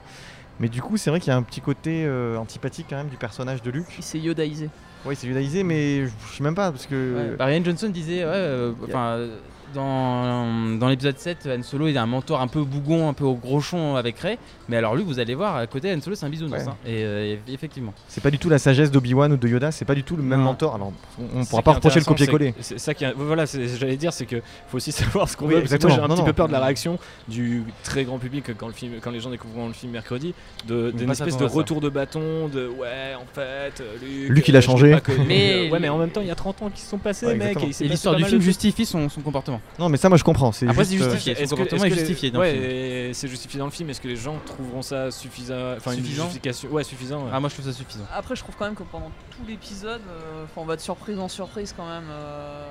Mais 0.60 0.68
du 0.68 0.82
coup, 0.82 0.98
c'est 0.98 1.10
vrai 1.12 1.20
qu'il 1.20 1.30
y 1.30 1.34
a 1.34 1.38
un 1.38 1.44
petit 1.44 1.62
côté 1.62 2.04
euh, 2.06 2.36
antipathique 2.38 2.88
quand 2.90 2.98
même 2.98 3.08
du 3.10 3.18
personnage 3.18 3.62
de 3.62 3.70
Luke. 3.70 3.86
Il 4.00 4.04
s'est 4.04 4.20
yodaïsé. 4.20 4.70
Oui, 5.06 5.16
c'est 5.16 5.28
judaïsé, 5.28 5.64
mais 5.64 6.06
je 6.08 6.12
sais 6.38 6.44
même 6.44 6.56
pas 6.56 6.72
parce 6.72 6.86
que. 6.86 7.16
Ouais, 7.32 7.36
bah, 7.38 7.46
Ryan 7.46 7.64
Johnson 7.64 7.88
disait, 7.90 8.26
ouais, 8.26 8.72
enfin, 8.84 9.12
euh, 9.12 9.38
dans, 9.74 10.78
dans 10.78 10.88
l'épisode 10.90 11.18
7, 11.18 11.48
Han 11.60 11.64
Solo 11.64 11.88
il 11.88 11.98
a 11.98 12.04
un 12.04 12.06
mentor 12.08 12.42
un 12.42 12.48
peu 12.48 12.62
bougon, 12.64 13.10
un 13.10 13.14
peu 13.14 13.24
au 13.26 13.36
grochon 13.36 13.96
avec 13.96 14.20
Rey. 14.20 14.38
Mais 14.68 14.78
alors 14.78 14.96
lui, 14.96 15.04
vous 15.04 15.20
allez 15.20 15.36
voir, 15.36 15.56
à 15.56 15.68
côté, 15.68 15.94
Han 15.94 16.02
Solo 16.02 16.16
c'est 16.16 16.26
un 16.26 16.30
bisounours. 16.30 16.54
Ouais. 16.64 16.68
hein. 16.68 16.76
Et 16.86 17.04
euh, 17.04 17.36
effectivement. 17.48 17.94
C'est 18.08 18.22
pas 18.22 18.32
du 18.32 18.38
tout 18.40 18.50
la 18.50 18.60
sagesse 18.60 18.92
d'Obi-Wan 18.92 19.32
ou 19.34 19.38
de 19.38 19.48
Yoda, 19.48 19.72
c'est 19.72 19.86
pas 19.86 19.96
du 19.96 20.04
tout 20.04 20.16
le 20.16 20.24
même 20.24 20.40
Non. 20.40 20.46
mentor. 20.46 20.76
Alors, 20.76 20.92
on, 21.20 21.42
on 21.42 21.46
pourra 21.46 21.62
pas 21.62 21.74
reprocher 21.74 22.00
le 22.00 22.06
copier-coller. 22.06 22.54
c'est 22.62 22.80
ça 22.80 22.94
qui, 22.94 23.04
est- 23.06 23.14
voilà, 23.16 23.46
j'allais 23.46 23.98
dire, 23.98 24.14
c'est 24.14 24.26
que 24.26 24.42
faut 24.68 24.78
aussi 24.78 24.92
savoir 24.92 25.28
ce 25.30 25.36
qu'on 25.38 25.46
Oui, 25.46 25.54
veut. 25.56 25.60
parce 25.62 25.70
que 25.72 25.76
exactement. 25.76 25.96
Moi, 25.96 25.98
j'ai 25.98 26.04
un 26.06 26.08
Non, 26.08 26.16
petit 26.16 26.22
non. 26.22 26.26
peu 26.28 26.34
peur 26.34 26.48
de 26.48 26.54
la 26.54 26.60
réaction 26.60 27.00
du 27.28 27.64
très 27.84 28.04
grand 28.04 28.18
public 28.20 28.46
quand 28.58 28.68
le 28.68 28.74
film, 28.74 28.94
quand 29.02 29.12
les 29.12 29.20
gens 29.20 29.30
découvriront 29.30 29.68
le 29.68 29.74
film 29.74 29.92
mercredi, 29.92 30.34
de- 30.68 30.92
d'une 30.92 31.10
espèce 31.12 31.38
de 31.38 31.48
ça. 31.48 31.54
retour 31.54 31.82
de 31.82 31.90
bâton, 31.90 32.48
de 32.48 32.68
ouais, 32.68 33.16
en 33.16 33.26
fait, 33.34 33.82
euh, 33.82 33.96
Luke, 34.28 34.30
Luke, 34.38 34.48
il 34.48 34.56
a 34.56 34.60
euh, 34.60 34.62
changé. 34.62 34.96
Mais- 35.28 35.70
ouais, 35.72 35.80
mais 35.80 35.90
en 35.90 35.98
même 35.98 36.10
temps, 36.10 36.22
il 36.22 36.28
y 36.28 36.32
a 36.32 36.36
30 36.36 36.62
ans 36.62 36.70
qui 36.74 36.82
se 36.82 36.90
sont 36.90 36.98
passés, 36.98 37.26
Ouais, 37.26 37.36
mec. 37.36 37.58
et 37.82 37.88
l'histoire 37.88 38.16
du 38.16 38.24
film 38.26 38.42
justifie 38.42 38.86
son, 38.86 39.10
son 39.10 39.22
comportement. 39.60 39.86
Non, 39.86 39.90
mais 39.90 39.98
ça, 39.98 40.10
moi 40.10 40.18
je 40.18 40.24
comprends. 40.24 40.52
C'est 40.52 40.68
Après, 40.68 40.84
juste, 40.86 40.98
c'est 40.98 41.04
euh, 41.04 41.12
justifié. 41.12 41.44
Est-ce 41.44 41.56
que- 41.56 41.86
est 41.86 41.90
justifié 41.90 42.32
dans 42.32 42.40
le 42.42 42.46
ouais, 42.46 42.52
film. 42.54 42.64
et 42.66 43.12
c'est 43.14 43.28
justifié 43.28 43.60
dans 43.60 43.66
le 43.66 43.72
film. 43.72 43.90
Est-ce 43.90 44.02
que 44.02 44.08
les 44.08 44.16
gens 44.16 44.36
trouveront 44.46 44.82
ça 44.82 45.12
suffisant 45.12 45.56
Enfin, 45.78 45.92
une 45.92 45.98
Suffisant 46.00 46.24
justification? 46.24 46.70
Ouais, 46.70 46.84
suffisant. 46.84 47.24
ouais. 47.24 47.30
Ah, 47.34 47.40
moi 47.40 47.50
je 47.50 47.56
trouve 47.56 47.66
ça 47.66 47.74
suffisant. 47.78 48.06
Après, 48.16 48.36
je 48.36 48.42
trouve 48.42 48.56
quand 48.58 48.66
même 48.66 48.76
que 48.76 48.84
pendant 48.84 49.12
tout 49.32 49.46
l'épisode, 49.48 50.02
euh, 50.10 50.44
enfin, 50.46 50.62
on 50.62 50.66
va 50.66 50.76
de 50.76 50.82
surprise 50.82 51.20
en 51.20 51.28
surprise 51.28 51.74
quand 51.76 51.88
même, 51.88 52.08
euh, 52.10 52.64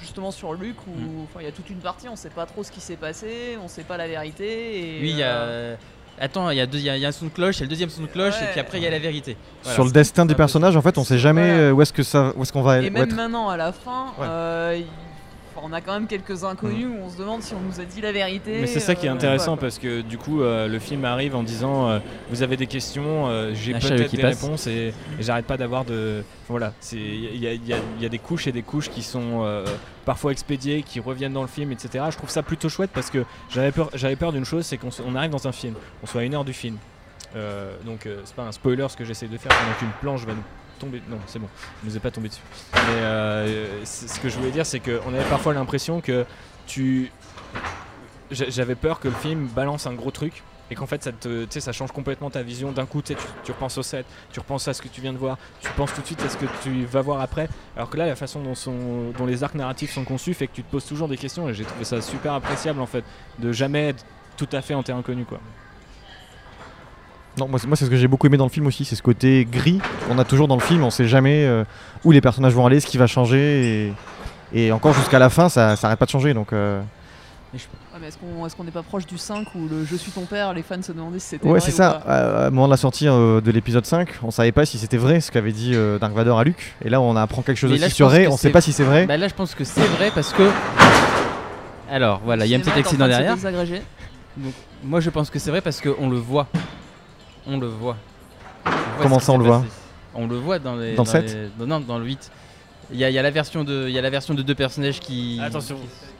justement 0.00 0.30
sur 0.30 0.54
Luke, 0.54 0.76
où 0.86 0.90
Mm. 0.90 1.26
il 1.40 1.44
y 1.44 1.48
a 1.48 1.52
toute 1.52 1.68
une 1.70 1.78
partie, 1.78 2.08
on 2.08 2.16
sait 2.16 2.30
pas 2.30 2.46
trop 2.46 2.62
ce 2.62 2.70
qui 2.70 2.80
s'est 2.80 2.96
passé, 2.96 3.58
on 3.62 3.68
sait 3.68 3.82
pas 3.84 3.96
la 3.96 4.06
vérité. 4.08 4.98
Et, 4.98 5.00
Oui, 5.02 5.10
il 5.10 5.16
y 5.16 5.22
a. 5.22 5.26
euh, 5.36 5.76
Attends, 6.22 6.50
il 6.50 6.58
y, 6.58 6.60
a 6.60 6.66
deux- 6.66 6.76
il 6.76 6.84
y 6.84 6.90
a 6.90 6.96
il 6.98 7.00
y 7.02 7.06
a 7.06 7.08
un 7.08 7.12
son 7.12 7.24
de 7.26 7.30
cloche, 7.30 7.56
il 7.56 7.60
y 7.60 7.62
a 7.62 7.64
le 7.64 7.70
deuxième 7.70 7.88
son 7.88 8.02
de 8.02 8.06
cloche, 8.06 8.34
et 8.36 8.44
Ouais. 8.44 8.50
puis 8.50 8.60
après 8.60 8.76
il 8.76 8.84
y 8.84 8.86
a 8.86 8.90
la 8.90 8.98
vérité. 8.98 9.38
Voilà. 9.62 9.74
Sur 9.74 9.84
le 9.84 9.90
destin 9.90 10.26
du 10.26 10.34
peu- 10.34 10.38
personnage, 10.38 10.76
en 10.76 10.82
fait, 10.82 10.98
on 10.98 11.04
sait 11.04 11.16
jamais 11.18 11.50
Voilà. 11.54 11.72
où 11.74 11.80
est-ce 11.80 11.94
que 11.94 12.02
ça, 12.02 12.34
où 12.36 12.42
est-ce 12.42 12.52
qu'on 12.52 12.60
va 12.60 12.76
Et 12.76 12.80
où 12.80 12.92
même 12.92 13.04
être. 13.04 13.14
maintenant, 13.14 13.48
à 13.48 13.56
la 13.56 13.72
fin, 13.72 14.08
Ouais. 14.18 14.26
euh, 14.28 14.76
il- 14.80 14.84
enfin, 15.60 15.68
on 15.68 15.72
a 15.72 15.80
quand 15.80 15.92
même 15.92 16.06
quelques 16.06 16.44
inconnus 16.44 16.86
où 16.86 17.04
on 17.04 17.10
se 17.10 17.16
demande 17.18 17.42
si 17.42 17.54
on 17.54 17.60
nous 17.60 17.80
a 17.80 17.84
dit 17.84 18.00
la 18.00 18.12
vérité. 18.12 18.60
Mais 18.60 18.66
c'est 18.66 18.80
ça 18.80 18.94
qui 18.94 19.06
est 19.06 19.08
euh, 19.08 19.12
intéressant 19.14 19.56
parce 19.56 19.78
que 19.78 20.00
du 20.00 20.18
coup 20.18 20.42
euh, 20.42 20.68
le 20.68 20.78
film 20.78 21.04
arrive 21.04 21.36
en 21.36 21.42
disant 21.42 21.88
euh, 21.88 21.98
vous 22.30 22.42
avez 22.42 22.56
des 22.56 22.66
questions, 22.66 23.28
euh, 23.28 23.52
j'ai 23.54 23.72
peut-être 23.72 24.08
qui 24.08 24.16
des 24.16 24.22
passe. 24.22 24.42
réponses 24.42 24.66
et, 24.66 24.92
et 25.18 25.22
j'arrête 25.22 25.46
pas 25.46 25.56
d'avoir 25.56 25.84
de 25.84 26.24
voilà 26.48 26.72
il 26.92 27.36
y 27.36 27.46
a, 27.46 27.52
y 27.52 27.74
y 28.00 28.08
des 28.08 28.18
couches 28.18 28.46
et 28.46 28.52
des 28.52 28.62
couches 28.62 28.88
qui 28.90 29.02
sont 29.02 29.42
euh, 29.44 29.64
parfois 30.04 30.32
expédiées, 30.32 30.82
qui 30.82 30.98
reviennent 31.00 31.32
dans 31.34 31.42
le 31.42 31.48
film, 31.48 31.70
etc. 31.72 32.04
Je 32.10 32.16
trouve 32.16 32.30
ça 32.30 32.42
plutôt 32.42 32.68
chouette 32.68 32.90
parce 32.92 33.10
que 33.10 33.24
j'avais 33.50 33.72
peur 33.72 33.90
j'avais 33.94 34.16
peur 34.16 34.32
d'une 34.32 34.44
chose 34.44 34.64
c'est 34.66 34.76
qu'on 34.78 34.88
on 35.06 35.14
arrive 35.14 35.30
dans 35.30 35.46
un 35.46 35.52
film, 35.52 35.74
on 36.02 36.06
soit 36.06 36.22
à 36.22 36.24
une 36.24 36.34
heure 36.34 36.44
du 36.44 36.52
film, 36.52 36.76
Euh, 37.36 37.76
donc 37.86 38.06
euh, 38.06 38.20
c'est 38.24 38.34
pas 38.34 38.42
un 38.42 38.52
spoiler 38.52 38.86
ce 38.88 38.96
que 38.96 39.04
j'essaie 39.04 39.28
de 39.28 39.38
faire 39.38 39.52
pendant 39.56 39.76
qu'une 39.78 39.92
planche 40.00 40.24
va 40.26 40.32
nous 40.34 40.42
non 40.86 41.18
c'est 41.26 41.38
bon 41.38 41.48
je 41.82 41.88
nous 41.88 41.96
ai 41.96 42.00
pas 42.00 42.10
tombé 42.10 42.28
dessus. 42.28 42.40
Mais 42.74 42.80
euh, 43.02 43.84
ce 43.84 44.20
que 44.20 44.28
je 44.28 44.36
voulais 44.38 44.50
dire 44.50 44.66
c'est 44.66 44.80
qu'on 44.80 45.14
avait 45.14 45.28
parfois 45.28 45.54
l'impression 45.54 46.00
que 46.00 46.24
tu 46.66 47.10
j'a- 48.30 48.48
j'avais 48.50 48.74
peur 48.74 49.00
que 49.00 49.08
le 49.08 49.14
film 49.14 49.46
balance 49.46 49.86
un 49.86 49.94
gros 49.94 50.10
truc 50.10 50.42
et 50.70 50.76
qu'en 50.76 50.86
fait 50.86 51.02
ça 51.02 51.10
te 51.10 51.46
ça 51.58 51.72
change 51.72 51.90
complètement 51.90 52.30
ta 52.30 52.42
vision. 52.42 52.70
D'un 52.70 52.86
coup 52.86 53.02
tu, 53.02 53.14
repenses 53.48 53.78
au 53.78 53.82
set 53.82 54.06
tu 54.32 54.40
repenses 54.40 54.68
à 54.68 54.74
ce 54.74 54.80
que 54.82 54.88
tu 54.88 55.00
viens 55.00 55.12
de 55.12 55.18
voir 55.18 55.36
tu 55.60 55.68
penses 55.72 55.92
tout 55.92 56.00
de 56.00 56.06
suite 56.06 56.22
à 56.22 56.28
ce 56.28 56.36
que 56.36 56.46
tu 56.62 56.84
vas 56.84 57.00
voir 57.02 57.20
après. 57.20 57.48
Alors 57.76 57.90
que 57.90 57.96
là 57.96 58.06
la 58.06 58.16
façon 58.16 58.40
dont, 58.42 58.54
dont 59.16 59.26
les 59.26 59.42
arcs 59.44 59.54
narratifs 59.56 59.92
sont 59.92 60.04
conçus 60.04 60.34
fait 60.34 60.46
que 60.46 60.54
tu 60.54 60.62
te 60.62 60.70
poses 60.70 60.84
toujours 60.86 61.08
des 61.08 61.16
questions 61.16 61.48
et 61.48 61.54
j'ai 61.54 61.64
trouvé 61.64 61.84
ça 61.84 62.00
super 62.00 62.34
appréciable 62.34 62.80
en 62.80 62.86
fait 62.86 63.04
de 63.38 63.52
jamais 63.52 63.88
être 63.88 64.04
tout 64.36 64.48
à 64.52 64.62
fait 64.62 64.74
en 64.74 64.82
terrain 64.82 65.00
inconnu 65.00 65.24
quoi 65.24 65.40
Non, 67.38 67.48
moi, 67.48 67.58
c'est- 67.58 67.66
moi, 67.66 67.76
c'est 67.76 67.84
ce 67.84 67.90
que 67.90 67.96
j'ai 67.96 68.08
beaucoup 68.08 68.26
aimé 68.26 68.36
dans 68.36 68.44
le 68.44 68.50
film 68.50 68.66
aussi, 68.66 68.84
c'est 68.84 68.96
ce 68.96 69.02
côté 69.02 69.46
gris 69.50 69.78
qu'on 70.08 70.18
a 70.18 70.24
toujours 70.24 70.48
dans 70.48 70.56
le 70.56 70.60
film. 70.62 70.82
On 70.84 70.90
sait 70.90 71.06
jamais 71.06 71.44
euh, 71.44 71.64
où 72.04 72.10
les 72.12 72.20
personnages 72.20 72.52
vont 72.54 72.66
aller, 72.66 72.80
ce 72.80 72.86
qui 72.86 72.98
va 72.98 73.06
changer, 73.06 73.92
et, 74.52 74.66
et 74.66 74.72
encore 74.72 74.92
jusqu'à 74.94 75.18
la 75.18 75.30
fin, 75.30 75.48
ça, 75.48 75.76
ça 75.76 75.86
arrête 75.86 75.98
pas 75.98 76.06
de 76.06 76.10
changer. 76.10 76.34
Donc, 76.34 76.52
euh, 76.52 76.80
Ouais, 77.52 77.58
mais 78.00 78.06
est-ce 78.06 78.16
qu'on 78.18 78.46
est-ce 78.46 78.54
qu'on 78.54 78.62
n'est 78.62 78.70
pas 78.70 78.84
proche 78.84 79.04
du 79.06 79.18
5 79.18 79.44
où 79.56 79.66
le 79.68 79.84
je 79.84 79.96
suis 79.96 80.12
ton 80.12 80.20
père, 80.24 80.54
les 80.54 80.62
fans 80.62 80.80
se 80.80 80.92
demandaient 80.92 81.18
si 81.18 81.30
c'était 81.30 81.46
Ouais, 81.46 81.58
vrai 81.58 81.60
c'est 81.60 81.72
ou 81.72 81.76
ça. 81.76 82.00
pas? 82.06 82.12
Euh, 82.12 82.46
au 82.48 82.50
moment 82.52 82.66
de 82.68 82.70
la 82.70 82.76
sortie 82.76 83.08
euh, 83.08 83.40
de 83.40 83.50
l'épisode 83.50 83.84
5, 83.84 84.08
on 84.22 84.30
savait 84.30 84.52
pas 84.52 84.64
si 84.64 84.78
c'était 84.78 84.96
vrai 84.98 85.20
ce 85.20 85.32
qu'avait 85.32 85.50
dit 85.50 85.72
euh, 85.74 85.98
Dark 85.98 86.12
Vador 86.14 86.38
à 86.38 86.44
Luke. 86.44 86.74
Et 86.84 86.88
là, 86.88 87.00
on 87.00 87.16
apprend 87.16 87.42
quelque 87.42 87.56
chose 87.58 87.70
là, 87.70 87.76
aussi 87.76 87.88
je 87.90 87.94
sur 87.94 88.08
Rey. 88.08 88.28
On 88.28 88.36
sait 88.36 88.50
pas 88.50 88.60
si 88.60 88.72
c'est 88.72 88.84
vrai. 88.84 89.04
Bah 89.06 89.16
là, 89.16 89.26
je 89.26 89.34
pense 89.34 89.56
que 89.56 89.64
c'est 89.64 89.80
vrai 89.80 90.12
parce 90.14 90.32
que. 90.32 90.44
Alors 91.90 92.20
voilà, 92.24 92.46
il 92.46 92.50
y 92.52 92.54
a 92.54 92.58
un 92.58 92.60
petit 92.60 92.70
est 92.70 92.78
accident 92.78 93.08
derrière. 93.08 93.36
Donc, 94.36 94.52
moi, 94.84 95.00
je 95.00 95.10
pense 95.10 95.28
que 95.28 95.40
c'est 95.40 95.50
vrai 95.50 95.60
parce 95.60 95.80
qu'on 95.80 96.08
le 96.08 96.16
voit. 96.18 96.46
On 97.50 97.58
le 97.58 97.66
voit. 97.66 97.96
On 98.66 98.70
voit 98.70 98.78
Comment 99.02 99.18
ça, 99.18 99.32
on 99.32 99.38
le 99.38 99.44
voit. 99.44 99.64
On 100.14 100.26
le 100.26 100.36
voit 100.36 100.58
dans 100.58 100.76
les. 100.76 100.94
Dans 100.94 101.02
le 101.04 101.08
sept 101.08 101.24
les- 101.26 101.48
dans- 101.58 101.66
Non, 101.66 101.80
dans 101.80 101.98
le 101.98 102.04
8. 102.06 102.30
Il 102.92 102.98
y, 102.98 103.04
a, 103.04 103.08
il 103.10 103.14
y 103.14 103.18
a 103.18 103.22
la 103.22 103.30
version 103.30 103.62
de, 103.62 103.86
il 103.88 103.94
y 103.94 103.98
a 103.98 104.02
la 104.02 104.10
version 104.10 104.34
de 104.34 104.42
deux 104.42 104.54
personnages 104.56 104.98
qui, 104.98 105.40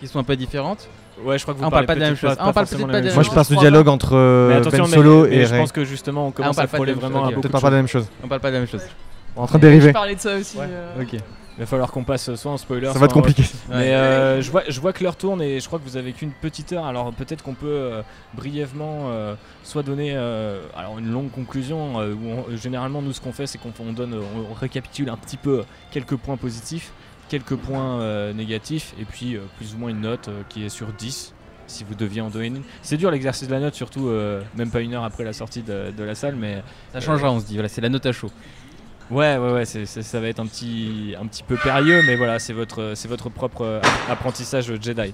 qui 0.01 0.07
sont 0.07 0.19
un 0.21 0.25
peu 0.25 0.37
différentes. 0.37 0.89
Ouais, 1.25 1.37
je 1.37 1.43
crois 1.43 1.53
que 1.55 1.59
vous 1.59 1.65
Ah, 1.65 1.69
on 1.69 1.71
parle 1.71 1.85
parlez 1.85 1.87
pas 1.87 1.95
de 1.97 2.01
la 2.01 2.07
même 2.07 2.17
chose. 2.17 2.31
Ah, 2.39 2.49
on 2.49 2.53
parle 2.53 2.67
forcément 2.67 2.87
peut-être 2.87 2.93
la 2.93 2.93
pas 2.93 3.03
même 3.03 3.11
de- 3.11 3.15
Moi, 3.15 3.25
chose. 3.25 3.31
je 3.33 3.35
passe 3.35 3.49
je 3.49 3.55
du 3.55 3.59
dialogue 3.59 3.89
entre 3.89 4.15
euh, 4.17 4.49
Mais 4.49 4.55
Ben 4.55 4.61
attention, 4.61 4.85
mais- 4.87 4.95
Solo 4.95 5.27
mais 5.27 5.35
et 5.37 5.47
je 5.47 5.53
Rey. 5.53 5.59
pense 5.61 5.73
que 5.73 5.85
justement 5.85 6.29
on 6.29 6.31
commence 6.31 6.55
parle 6.57 6.65
à 6.67 6.69
pas 6.69 6.73
de 6.73 6.77
frôler 6.77 6.93
la 6.93 6.97
même 6.97 7.01
vraiment 7.01 7.19
chose, 7.19 7.25
à 7.25 7.29
ok. 7.29 7.35
beaucoup 7.35 7.41
Peut-être 7.43 7.57
de 7.59 7.61
pas 7.63 7.71
de 7.71 7.75
la 7.75 7.79
même 7.83 7.89
chose. 7.89 8.07
On 8.23 8.29
parle 8.29 8.41
pas 8.41 8.49
de 8.51 8.55
la 8.55 8.61
même 8.61 8.69
chose. 8.69 8.83
On 9.37 9.41
est 9.41 9.43
en 9.43 9.47
train 9.49 9.59
de 9.59 9.63
Je 9.65 9.69
dériver. 9.69 9.93
parlais 9.93 10.15
de 10.15 10.21
ça 10.21 10.37
aussi. 10.37 10.57
Ouais, 10.59 10.65
euh. 10.69 11.03
Ok. 11.03 11.17
Il 11.61 11.65
va 11.65 11.67
falloir 11.67 11.93
qu'on 11.93 12.05
passe 12.05 12.35
soit 12.37 12.51
en 12.51 12.57
spoiler. 12.57 12.87
Ça 12.87 12.93
soit 12.93 13.01
va 13.01 13.05
être 13.05 13.13
en- 13.19 13.21
compliqué. 13.21 13.43
Mais 13.69 13.95
euh, 13.95 14.41
je, 14.41 14.51
vois, 14.51 14.63
je 14.67 14.81
vois 14.81 14.95
que 14.95 15.05
l'heure 15.05 15.17
tourne 15.17 15.43
et 15.43 15.61
je 15.61 15.67
crois 15.67 15.79
que 15.79 15.85
vous 15.85 15.99
avez 15.99 16.13
qu'une 16.15 16.33
petite 16.33 16.73
heure. 16.73 16.87
Alors 16.87 17.13
peut-être 17.13 17.45
qu'on 17.45 17.53
peut 17.53 17.67
euh, 17.69 18.03
brièvement 18.33 19.11
euh, 19.11 19.35
soit 19.63 19.83
donner 19.83 20.13
euh, 20.15 20.63
alors 20.75 20.99
une 20.99 21.11
longue 21.13 21.31
conclusion. 21.31 22.01
euh, 22.01 22.15
où 22.15 22.29
on- 22.51 22.57
généralement 22.57 23.03
nous 23.03 23.13
ce 23.13 23.21
qu'on 23.21 23.33
fait 23.33 23.47
c'est 23.47 23.59
qu'on 23.59 23.75
on 23.87 23.93
donne, 23.93 24.15
on 24.15 24.55
récapitule 24.55 25.11
un 25.11 25.19
petit 25.19 25.37
peu 25.37 25.63
quelques 25.91 26.17
points 26.17 26.39
positifs, 26.39 26.93
quelques 27.29 27.57
points 27.57 28.01
euh, 28.01 28.33
négatifs 28.33 28.95
et 28.99 29.05
puis 29.05 29.37
euh, 29.37 29.41
plus 29.59 29.75
ou 29.75 29.79
moins 29.79 29.91
une 29.91 30.01
note 30.01 30.29
euh, 30.29 30.41
qui 30.49 30.65
est 30.65 30.71
sur 30.71 30.87
10 30.95 31.35
si 31.67 31.85
vous 31.85 31.95
deviez 31.95 32.21
en 32.23 32.31
donner 32.31 32.47
une. 32.47 32.63
C'est 32.83 32.97
dur 32.97 33.11
l'exercice 33.11 33.47
de 33.49 33.53
la 33.53 33.61
note 33.61 33.75
surtout 33.75 34.09
euh, 34.09 34.41
même 34.57 34.71
pas 34.71 34.81
une 34.81 34.95
heure 34.95 35.05
après 35.05 35.25
la 35.25 35.33
sortie 35.35 35.63
de, 35.63 35.93
de 35.97 36.03
la 36.05 36.15
salle 36.15 36.37
mais 36.37 36.63
Ça 36.95 37.01
changera, 37.01 37.31
on 37.31 37.39
se 37.39 37.45
dit. 37.45 37.55
Voilà, 37.55 37.69
c'est 37.69 37.81
la 37.83 37.91
note 37.91 38.07
à 38.07 38.13
chaud. 38.13 38.31
Ouais, 39.11 39.37
ouais, 39.39 39.53
ouais, 39.53 39.65
ça 39.65 40.21
va 40.21 40.29
être 40.29 40.39
un 40.41 40.47
petit, 40.47 41.15
un 41.21 41.27
petit 41.27 41.43
peu 41.43 41.57
périlleux, 41.57 42.03
mais 42.07 42.15
voilà, 42.17 42.39
c'est 42.39 42.53
votre, 42.53 42.93
c'est 42.95 43.09
votre 43.09 43.29
propre 43.29 43.63
euh, 43.63 43.81
apprentissage 44.09 44.73
Jedi. 44.81 45.13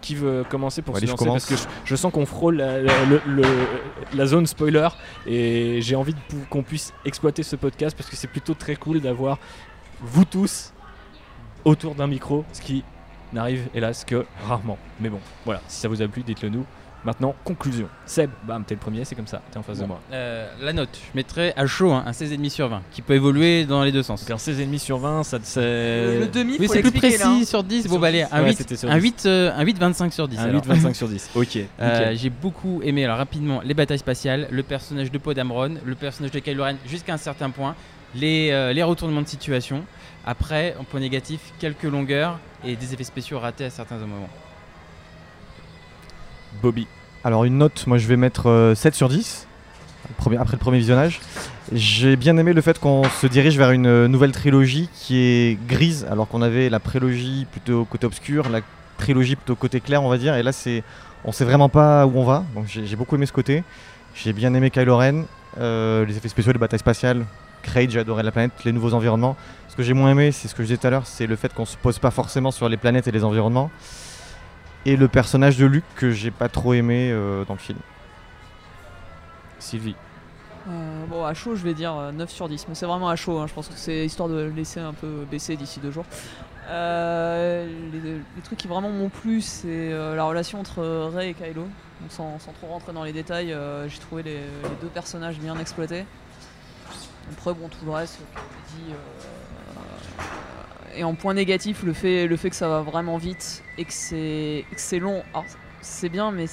Qui 0.00 0.14
veut 0.16 0.44
commencer 0.48 0.82
pour 0.82 0.96
Allez, 0.96 1.06
se 1.06 1.12
lancer? 1.12 1.26
Parce 1.26 1.46
que 1.46 1.56
je, 1.56 1.62
je 1.84 1.96
sens 1.96 2.12
qu'on 2.12 2.26
frôle 2.26 2.56
la, 2.56 2.80
la- 2.80 3.04
le- 3.04 3.22
le- 3.26 3.66
la 4.14 4.26
zone 4.26 4.46
spoiler 4.48 4.88
et 5.26 5.80
j'ai 5.80 5.94
envie 5.94 6.14
qu'on 6.50 6.64
puisse 6.64 6.92
exploiter 7.04 7.44
ce 7.44 7.54
podcast 7.54 7.96
parce 7.96 8.10
que 8.10 8.16
c'est 8.16 8.26
plutôt 8.26 8.54
très 8.54 8.74
cool 8.74 9.00
d'avoir 9.00 9.38
vous 10.00 10.24
tous 10.24 10.72
autour 11.64 11.94
d'un 11.94 12.08
micro, 12.08 12.44
ce 12.52 12.60
qui 12.60 12.82
n'arrive 13.32 13.68
hélas 13.74 14.04
que 14.04 14.26
rarement. 14.46 14.76
Mais 15.00 15.08
bon, 15.08 15.20
voilà, 15.44 15.60
si 15.68 15.80
ça 15.80 15.86
vous 15.88 16.02
a 16.02 16.08
plu, 16.08 16.22
dites-le 16.24 16.48
nous. 16.48 16.64
Maintenant, 17.04 17.34
conclusion. 17.42 17.88
Seb, 18.06 18.30
bam, 18.44 18.62
t'es 18.64 18.74
le 18.74 18.80
premier, 18.80 19.04
c'est 19.04 19.16
comme 19.16 19.26
ça, 19.26 19.42
t'es 19.50 19.58
en 19.58 19.62
face 19.64 19.78
de 19.80 19.86
moi. 19.86 20.00
euh, 20.12 20.48
la 20.60 20.72
note, 20.72 20.96
je 21.10 21.16
mettrais 21.16 21.52
à 21.56 21.66
chaud 21.66 21.90
hein, 21.90 22.04
un 22.06 22.12
16,5 22.12 22.48
sur 22.48 22.68
20, 22.68 22.80
qui 22.92 23.02
peut 23.02 23.14
évoluer 23.14 23.64
dans 23.64 23.82
les 23.82 23.90
deux 23.90 24.04
sens. 24.04 24.20
Donc 24.20 24.30
un 24.30 24.36
16,5 24.36 24.78
sur 24.78 24.98
20, 24.98 25.24
ça 25.24 25.38
c'est. 25.42 25.60
Le 26.20 26.28
demi, 26.28 26.56
Oui, 26.60 26.68
c'est 26.70 26.80
plus 26.80 26.92
précis 26.92 27.18
là, 27.18 27.28
hein. 27.30 27.44
sur 27.44 27.64
10. 27.64 27.82
Sur 27.82 27.90
Bon, 27.90 27.98
bah 27.98 28.06
allez, 28.08 28.22
10. 28.24 28.28
un 28.32 28.42
Ouais, 28.42 28.48
8, 28.50 28.56
c'était 28.56 28.76
sur 28.76 28.88
un 28.90 28.96
10. 28.98 29.02
8, 29.02 29.22
euh, 29.26 29.52
un 29.56 29.62
8, 29.64 29.78
25 29.78 30.12
sur 30.12 30.28
10. 30.28 30.38
Un 30.38 30.42
alors. 30.44 30.62
8, 30.64 30.66
25 30.68 30.94
sur 30.96 31.08
10. 31.08 31.30
Ok. 31.34 31.58
Euh. 31.80 32.12
J'ai 32.14 32.30
beaucoup 32.30 32.80
aimé 32.84 33.04
alors 33.04 33.16
rapidement 33.18 33.60
les 33.64 33.74
batailles 33.74 33.98
spatiales, 33.98 34.46
le 34.50 34.62
personnage 34.62 35.10
de 35.10 35.18
Poe 35.18 35.34
Dameron, 35.34 35.74
le 35.84 35.94
personnage 35.96 36.30
de 36.30 36.38
Kylo 36.38 36.62
Ren 36.62 36.76
jusqu'à 36.86 37.14
un 37.14 37.18
certain 37.18 37.50
point, 37.50 37.74
les, 38.14 38.50
euh, 38.52 38.72
les 38.72 38.82
retournements 38.84 39.22
de 39.22 39.26
situation. 39.28 39.82
Après, 40.24 40.76
en 40.78 40.84
point 40.84 41.00
négatif, 41.00 41.40
quelques 41.58 41.82
longueurs 41.82 42.38
et 42.64 42.76
des 42.76 42.94
effets 42.94 43.02
spéciaux 43.02 43.40
ratés 43.40 43.64
à 43.64 43.70
certains 43.70 43.96
moments. 43.98 44.28
Bobby. 46.60 46.86
Alors 47.24 47.44
une 47.44 47.58
note, 47.58 47.86
moi 47.86 47.98
je 47.98 48.06
vais 48.06 48.16
mettre 48.16 48.48
euh, 48.48 48.74
7 48.74 48.94
sur 48.94 49.08
10, 49.08 49.46
le 50.08 50.14
premier- 50.16 50.36
après 50.38 50.54
le 50.56 50.60
premier 50.60 50.78
visionnage. 50.78 51.20
J'ai 51.72 52.16
bien 52.16 52.36
aimé 52.36 52.52
le 52.52 52.60
fait 52.60 52.78
qu'on 52.78 53.04
se 53.04 53.26
dirige 53.26 53.56
vers 53.56 53.70
une 53.70 53.86
euh, 53.86 54.08
nouvelle 54.08 54.32
trilogie 54.32 54.88
qui 54.94 55.18
est 55.18 55.58
grise, 55.68 56.06
alors 56.10 56.26
qu'on 56.28 56.42
avait 56.42 56.68
la 56.68 56.80
prélogie 56.80 57.46
plutôt 57.50 57.84
côté 57.84 58.06
obscur, 58.06 58.48
la 58.48 58.60
trilogie 58.98 59.36
plutôt 59.36 59.54
côté 59.54 59.80
clair 59.80 60.02
on 60.02 60.08
va 60.08 60.18
dire, 60.18 60.34
et 60.34 60.42
là 60.42 60.52
c'est, 60.52 60.82
on 61.24 61.32
sait 61.32 61.44
vraiment 61.44 61.68
pas 61.68 62.06
où 62.06 62.12
on 62.18 62.24
va, 62.24 62.44
donc 62.54 62.66
j'ai 62.66 62.96
beaucoup 62.96 63.14
aimé 63.14 63.26
ce 63.26 63.32
côté. 63.32 63.62
J'ai 64.14 64.32
bien 64.32 64.52
aimé 64.54 64.70
Kylo 64.70 64.96
Ren, 64.96 65.24
euh, 65.58 66.04
les 66.04 66.16
effets 66.16 66.28
spéciaux, 66.28 66.52
les 66.52 66.58
batailles 66.58 66.80
spatiales, 66.80 67.24
Kraid, 67.62 67.90
j'ai 67.90 68.00
adoré 68.00 68.22
la 68.24 68.32
planète, 68.32 68.52
les 68.64 68.72
nouveaux 68.72 68.92
environnements. 68.92 69.36
Ce 69.68 69.76
que 69.76 69.82
j'ai 69.84 69.94
moins 69.94 70.10
aimé, 70.10 70.32
c'est 70.32 70.48
ce 70.48 70.54
que 70.54 70.62
je 70.62 70.66
disais 70.66 70.76
tout 70.76 70.86
à 70.88 70.90
l'heure, 70.90 71.06
c'est 71.06 71.26
le 71.26 71.36
fait 71.36 71.54
qu'on 71.54 71.64
se 71.64 71.76
pose 71.78 71.98
pas 71.98 72.10
forcément 72.10 72.50
sur 72.50 72.68
les 72.68 72.76
planètes 72.76 73.06
et 73.08 73.12
les 73.12 73.24
environnements. 73.24 73.70
Et 74.84 74.96
le 74.96 75.08
personnage 75.08 75.56
de 75.58 75.66
Luke 75.66 75.84
que 75.94 76.10
j'ai 76.10 76.30
pas 76.30 76.48
trop 76.48 76.74
aimé 76.74 77.10
euh, 77.12 77.44
dans 77.44 77.54
le 77.54 77.58
film. 77.60 77.78
Sylvie. 79.58 79.94
Euh, 80.68 81.06
bon, 81.06 81.24
à 81.24 81.34
chaud, 81.34 81.54
je 81.56 81.62
vais 81.62 81.74
dire 81.74 81.94
euh, 81.96 82.12
9 82.12 82.30
sur 82.30 82.48
10, 82.48 82.66
mais 82.68 82.74
c'est 82.74 82.86
vraiment 82.86 83.08
à 83.08 83.16
chaud. 83.16 83.38
hein. 83.38 83.46
Je 83.46 83.54
pense 83.54 83.68
que 83.68 83.74
c'est 83.76 84.04
histoire 84.04 84.28
de 84.28 84.34
le 84.34 84.50
laisser 84.50 84.80
un 84.80 84.92
peu 84.92 85.24
baisser 85.30 85.56
d'ici 85.56 85.80
deux 85.80 85.90
jours. 85.90 86.04
Euh, 86.68 87.66
les, 87.92 88.00
les 88.00 88.42
trucs 88.44 88.58
qui 88.58 88.68
vraiment 88.68 88.90
m'ont 88.90 89.08
plu, 89.08 89.40
c'est 89.40 89.66
euh, 89.68 90.14
la 90.16 90.24
relation 90.24 90.60
entre 90.60 90.82
Rey 91.14 91.30
et 91.30 91.34
Kylo. 91.34 91.62
Donc, 91.62 92.10
sans, 92.10 92.38
sans 92.40 92.52
trop 92.52 92.68
rentrer 92.68 92.92
dans 92.92 93.04
les 93.04 93.12
détails, 93.12 93.52
euh, 93.52 93.88
j'ai 93.88 93.98
trouvé 93.98 94.22
les, 94.24 94.34
les 94.34 94.76
deux 94.80 94.88
personnages 94.88 95.38
bien 95.38 95.58
exploités. 95.58 96.04
Après, 97.32 97.54
bon, 97.54 97.68
tout 97.68 97.84
le 97.84 97.92
reste, 97.92 98.18
comme 98.34 98.42
je 98.76 98.78
l'ai 98.78 98.84
dit. 98.86 98.94
Et 100.94 101.04
en 101.04 101.14
point 101.14 101.34
négatif, 101.34 101.82
le 101.82 101.92
fait, 101.92 102.26
le 102.26 102.36
fait 102.36 102.50
que 102.50 102.56
ça 102.56 102.68
va 102.68 102.80
vraiment 102.82 103.16
vite 103.18 103.62
et 103.78 103.84
que 103.84 103.92
c'est 103.92 104.64
que 104.70 104.80
c'est 104.80 104.98
long. 104.98 105.22
Alors, 105.32 105.44
c'est 105.80 106.08
bien, 106.08 106.30
mais 106.30 106.46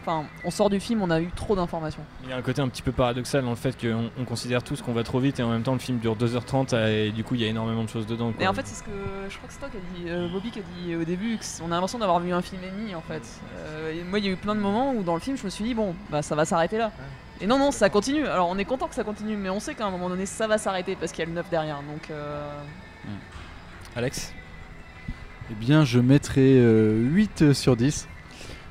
enfin, 0.00 0.24
on 0.44 0.50
sort 0.50 0.68
du 0.70 0.80
film, 0.80 1.00
on 1.02 1.10
a 1.10 1.20
eu 1.20 1.28
trop 1.34 1.54
d'informations. 1.54 2.02
Il 2.24 2.30
y 2.30 2.32
a 2.32 2.36
un 2.36 2.42
côté 2.42 2.60
un 2.60 2.68
petit 2.68 2.82
peu 2.82 2.90
paradoxal 2.92 3.44
dans 3.44 3.50
le 3.50 3.56
fait 3.56 3.80
qu'on 3.80 4.10
on 4.18 4.24
considère 4.24 4.62
tous 4.64 4.82
qu'on 4.82 4.92
va 4.92 5.04
trop 5.04 5.20
vite 5.20 5.38
et 5.38 5.42
en 5.44 5.50
même 5.50 5.62
temps 5.62 5.74
le 5.74 5.78
film 5.78 5.98
dure 5.98 6.16
2h30 6.16 6.76
et 6.88 7.10
du 7.12 7.22
coup 7.22 7.34
il 7.36 7.42
y 7.42 7.44
a 7.44 7.48
énormément 7.48 7.84
de 7.84 7.88
choses 7.88 8.06
dedans. 8.06 8.32
Mais 8.38 8.44
quoi. 8.44 8.48
en 8.48 8.54
fait, 8.54 8.66
c'est 8.66 8.74
ce 8.76 8.82
que 8.82 8.90
je 9.28 9.36
crois 9.36 9.46
que 9.48 9.54
c'est 9.54 9.60
toi 9.60 9.68
qui 9.68 9.76
a 9.76 9.80
dit, 10.04 10.10
euh, 10.10 10.28
Bobby 10.28 10.50
qui 10.50 10.58
a 10.58 10.62
dit 10.82 10.96
au 10.96 11.04
début, 11.04 11.36
que 11.38 11.44
c- 11.44 11.62
on 11.64 11.70
a 11.70 11.74
l'impression 11.74 11.98
d'avoir 12.00 12.18
vu 12.20 12.32
un 12.32 12.42
film 12.42 12.62
et 12.64 12.70
demi 12.70 12.94
en 12.96 13.00
fait. 13.02 13.22
Euh, 13.58 13.92
et 13.92 14.02
moi, 14.02 14.18
il 14.18 14.24
y 14.24 14.28
a 14.28 14.32
eu 14.32 14.36
plein 14.36 14.54
de 14.56 14.60
moments 14.60 14.92
où 14.92 15.02
dans 15.04 15.14
le 15.14 15.20
film, 15.20 15.36
je 15.36 15.44
me 15.44 15.50
suis 15.50 15.64
dit, 15.64 15.74
bon, 15.74 15.94
bah 16.10 16.22
ça 16.22 16.34
va 16.34 16.44
s'arrêter 16.44 16.78
là. 16.78 16.90
Et 17.40 17.46
non, 17.46 17.58
non, 17.58 17.70
ça 17.70 17.88
continue. 17.88 18.26
Alors 18.26 18.48
on 18.48 18.58
est 18.58 18.64
content 18.64 18.86
que 18.88 18.94
ça 18.94 19.04
continue, 19.04 19.36
mais 19.36 19.50
on 19.50 19.60
sait 19.60 19.74
qu'à 19.74 19.86
un 19.86 19.90
moment 19.90 20.08
donné, 20.08 20.26
ça 20.26 20.46
va 20.48 20.58
s'arrêter 20.58 20.96
parce 20.96 21.12
qu'il 21.12 21.20
y 21.20 21.26
a 21.26 21.26
le 21.28 21.34
9 21.34 21.48
derrière. 21.50 21.76
Donc, 21.76 22.10
euh, 22.10 22.48
Alex 23.96 24.32
Eh 25.50 25.54
bien, 25.54 25.84
je 25.84 25.98
mettrai 25.98 26.58
euh, 26.58 26.98
8 26.98 27.52
sur 27.52 27.76
10. 27.76 28.08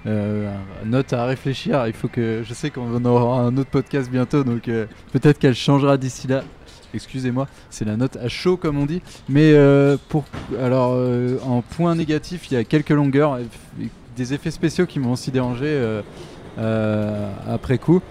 Euh, 0.07 0.51
note 0.85 1.13
à 1.13 1.25
réfléchir. 1.25 1.85
Il 1.87 1.93
faut 1.93 2.07
que. 2.07 2.41
Je 2.43 2.53
sais 2.53 2.71
qu'on 2.71 3.05
aura 3.05 3.41
un 3.41 3.55
autre 3.57 3.69
podcast 3.69 4.09
bientôt, 4.09 4.43
donc 4.43 4.67
euh, 4.67 4.87
peut-être 5.13 5.37
qu'elle 5.37 5.55
changera 5.55 5.97
d'ici 5.97 6.27
là. 6.27 6.43
Excusez-moi, 6.93 7.47
c'est 7.69 7.85
la 7.85 7.95
note 7.95 8.17
à 8.17 8.27
chaud 8.27 8.57
comme 8.57 8.77
on 8.77 8.85
dit. 8.85 9.01
Mais 9.29 9.53
euh, 9.53 9.97
pour 10.09 10.25
alors 10.59 10.93
euh, 10.95 11.37
en 11.45 11.61
point 11.61 11.95
négatif, 11.95 12.51
il 12.51 12.55
y 12.55 12.57
a 12.57 12.63
quelques 12.63 12.89
longueurs, 12.89 13.39
des 14.17 14.33
effets 14.33 14.51
spéciaux 14.51 14.85
qui 14.85 14.99
m'ont 14.99 15.13
aussi 15.13 15.31
dérangé 15.31 15.67
euh, 15.67 16.01
euh, 16.57 17.31
après 17.47 17.77
coup. 17.77 18.01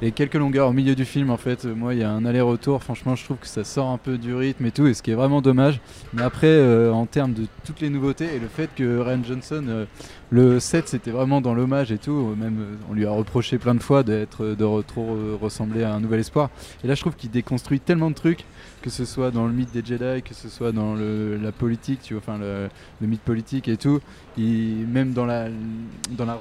Et 0.00 0.12
quelques 0.12 0.34
longueurs 0.34 0.68
au 0.68 0.72
milieu 0.72 0.94
du 0.94 1.04
film 1.04 1.28
en 1.30 1.36
fait, 1.36 1.64
moi 1.64 1.92
il 1.92 1.98
y 1.98 2.04
a 2.04 2.10
un 2.10 2.24
aller-retour, 2.24 2.84
franchement 2.84 3.16
je 3.16 3.24
trouve 3.24 3.38
que 3.38 3.48
ça 3.48 3.64
sort 3.64 3.88
un 3.88 3.98
peu 3.98 4.16
du 4.16 4.32
rythme 4.32 4.64
et 4.66 4.70
tout, 4.70 4.86
et 4.86 4.94
ce 4.94 5.02
qui 5.02 5.10
est 5.10 5.14
vraiment 5.14 5.42
dommage. 5.42 5.80
Mais 6.12 6.22
après, 6.22 6.46
euh, 6.46 6.92
en 6.92 7.04
termes 7.06 7.32
de 7.32 7.46
toutes 7.64 7.80
les 7.80 7.90
nouveautés 7.90 8.26
et 8.36 8.38
le 8.38 8.46
fait 8.46 8.70
que 8.76 9.00
Ryan 9.00 9.24
Johnson, 9.26 9.64
euh, 9.68 9.86
le 10.30 10.60
7 10.60 10.86
c'était 10.86 11.10
vraiment 11.10 11.40
dans 11.40 11.52
l'hommage 11.52 11.90
et 11.90 11.98
tout, 11.98 12.32
même 12.38 12.60
euh, 12.60 12.76
on 12.88 12.94
lui 12.94 13.06
a 13.06 13.10
reproché 13.10 13.58
plein 13.58 13.74
de 13.74 13.82
fois 13.82 14.04
d'être 14.04 14.44
de 14.44 14.82
trop 14.82 15.16
ressembler 15.42 15.82
à 15.82 15.92
un 15.94 15.98
nouvel 15.98 16.20
espoir. 16.20 16.50
Et 16.84 16.86
là 16.86 16.94
je 16.94 17.00
trouve 17.00 17.16
qu'il 17.16 17.30
déconstruit 17.30 17.80
tellement 17.80 18.10
de 18.10 18.14
trucs, 18.14 18.44
que 18.82 18.90
ce 18.90 19.04
soit 19.04 19.30
dans 19.30 19.46
le 19.46 19.52
mythe 19.52 19.72
des 19.72 19.84
Jedi, 19.84 20.22
que 20.22 20.34
ce 20.34 20.48
soit 20.48 20.72
dans 20.72 20.94
la 20.94 21.52
politique, 21.52 22.00
tu 22.02 22.14
vois, 22.14 22.22
enfin 22.24 22.38
le, 22.38 22.68
mythe 23.06 23.22
politique 23.22 23.68
et 23.68 23.76
tout, 23.76 24.00
il- 24.36 24.86
même 24.86 25.12
dans 25.12 25.26
la, 25.26 25.48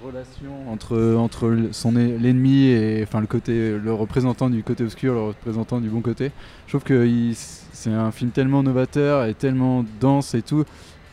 relation 0.04 0.71
entre, 0.71 1.58
son 1.71 1.91
l'ennemi 1.93 2.65
et 2.65 3.04
enfin 3.04 3.21
le 3.21 3.28
côté 3.28 3.78
le 3.78 3.93
représentant 3.93 4.50
du 4.50 4.63
côté 4.63 4.84
obscur, 4.84 5.13
le 5.13 5.21
représentant 5.21 5.80
du 5.82 5.89
bon 5.89 6.02
côté. 6.02 6.32
Je 6.65 6.71
trouve 6.71 6.84
que 6.84 7.08
c'est 7.34 7.91
un 7.91 8.12
film 8.12 8.32
tellement 8.32 8.63
novateur 8.63 9.26
et 9.26 9.34
tellement 9.34 9.86
dense 10.00 10.34
et 10.36 10.41
tout 10.41 10.65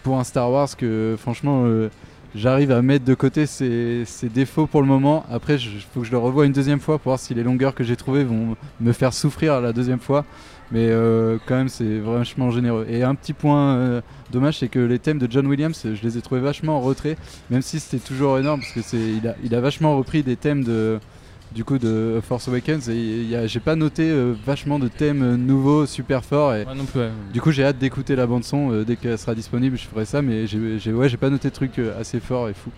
pour 0.03 0.19
un 0.19 0.25
Star 0.25 0.51
Wars 0.51 0.77
que 0.77 1.17
franchement 1.19 1.65
euh, 1.65 1.89
j'arrive 2.35 2.71
à 2.71 2.83
mettre 2.83 3.05
de 3.05 3.15
côté 3.15 3.47
ses, 3.47 4.05
défauts 4.33 4.67
pour 4.67 4.81
le 4.81 4.87
moment. 4.87 5.25
Après, 5.31 5.57
il 5.57 5.81
faut 5.93 6.01
que 6.01 6.07
je 6.07 6.11
le 6.11 6.19
revoie 6.19 6.47
une 6.47 6.53
deuxième 6.53 6.81
fois 6.81 6.99
pour 6.99 7.11
voir 7.11 7.19
si 7.19 7.35
les 7.35 7.43
longueurs 7.43 7.75
que 7.75 7.85
j'ai 7.85 7.97
trouvées 7.97 8.25
vont 8.25 8.57
me 8.81 8.93
faire 8.93 9.13
souffrir 9.13 9.61
la 9.61 9.73
deuxième 9.73 10.01
fois. 10.01 10.25
Mais 10.73 10.89
euh, 10.89 11.39
quand 11.47 11.57
même, 11.57 11.69
c'est 11.69 11.99
vachement 11.99 12.51
généreux. 12.51 12.87
Et 12.89 13.03
un 13.03 13.15
petit 13.15 13.35
point 13.35 13.77
euh, 13.77 14.01
dommage, 14.33 14.59
c'est 14.59 14.69
que 14.69 14.79
les 14.79 14.99
thèmes 14.99 15.19
de 15.19 15.31
John 15.31 15.47
Williams, 15.47 15.81
je 15.85 16.03
les 16.03 16.19
ai 16.19 16.23
trouvés 16.23 16.41
vachement 16.41 16.77
en 16.77 16.81
retrait, 16.81 17.17
même 17.51 17.63
si 17.63 17.79
c'était 17.79 18.05
toujours 18.05 18.39
énorme, 18.39 18.61
parce 18.61 18.73
que 18.73 18.97
il 19.45 19.55
a 19.55 19.61
vachement 19.61 19.97
repris 19.97 20.23
des 20.23 20.37
thèmes 20.37 20.65
de, 20.65 20.99
du 21.55 21.65
coup, 21.65 21.79
de 21.79 22.21
Force 22.27 22.49
Awakens. 22.49 22.89
Et 22.89 23.27
j'ai 23.47 23.61
pas 23.61 23.77
noté 23.77 24.11
euh, 24.11 24.35
vachement 24.45 24.79
de 24.79 24.89
thèmes 24.89 25.23
euh, 25.23 25.37
nouveaux, 25.37 25.87
super 25.87 26.25
forts. 26.25 26.55
Et 26.55 26.65
Moi 26.65 26.75
non 26.75 26.85
plus. 26.85 27.01
ouais. 27.01 27.11
du 27.33 27.41
coup, 27.41 27.53
j'ai 27.53 27.65
hâte 27.65 27.79
d'écouter 27.79 28.17
la 28.17 28.27
bande 28.27 28.45
son 28.45 28.73
euh, 28.73 28.85
dès 28.85 28.97
qu'elle 28.97 29.19
sera 29.19 29.35
disponible. 29.35 29.77
Je 29.79 29.87
ferai 29.87 30.05
ça, 30.05 30.21
mais 30.21 30.47
j'ai, 30.47 30.93
ouais, 30.93 31.09
j'ai 31.09 31.17
pas 31.17 31.31
noté 31.31 31.49
de 31.51 31.55
trucs 31.55 31.79
assez 31.79 32.21
forts 32.21 32.49
et 32.49 32.55
fous. 32.55 32.73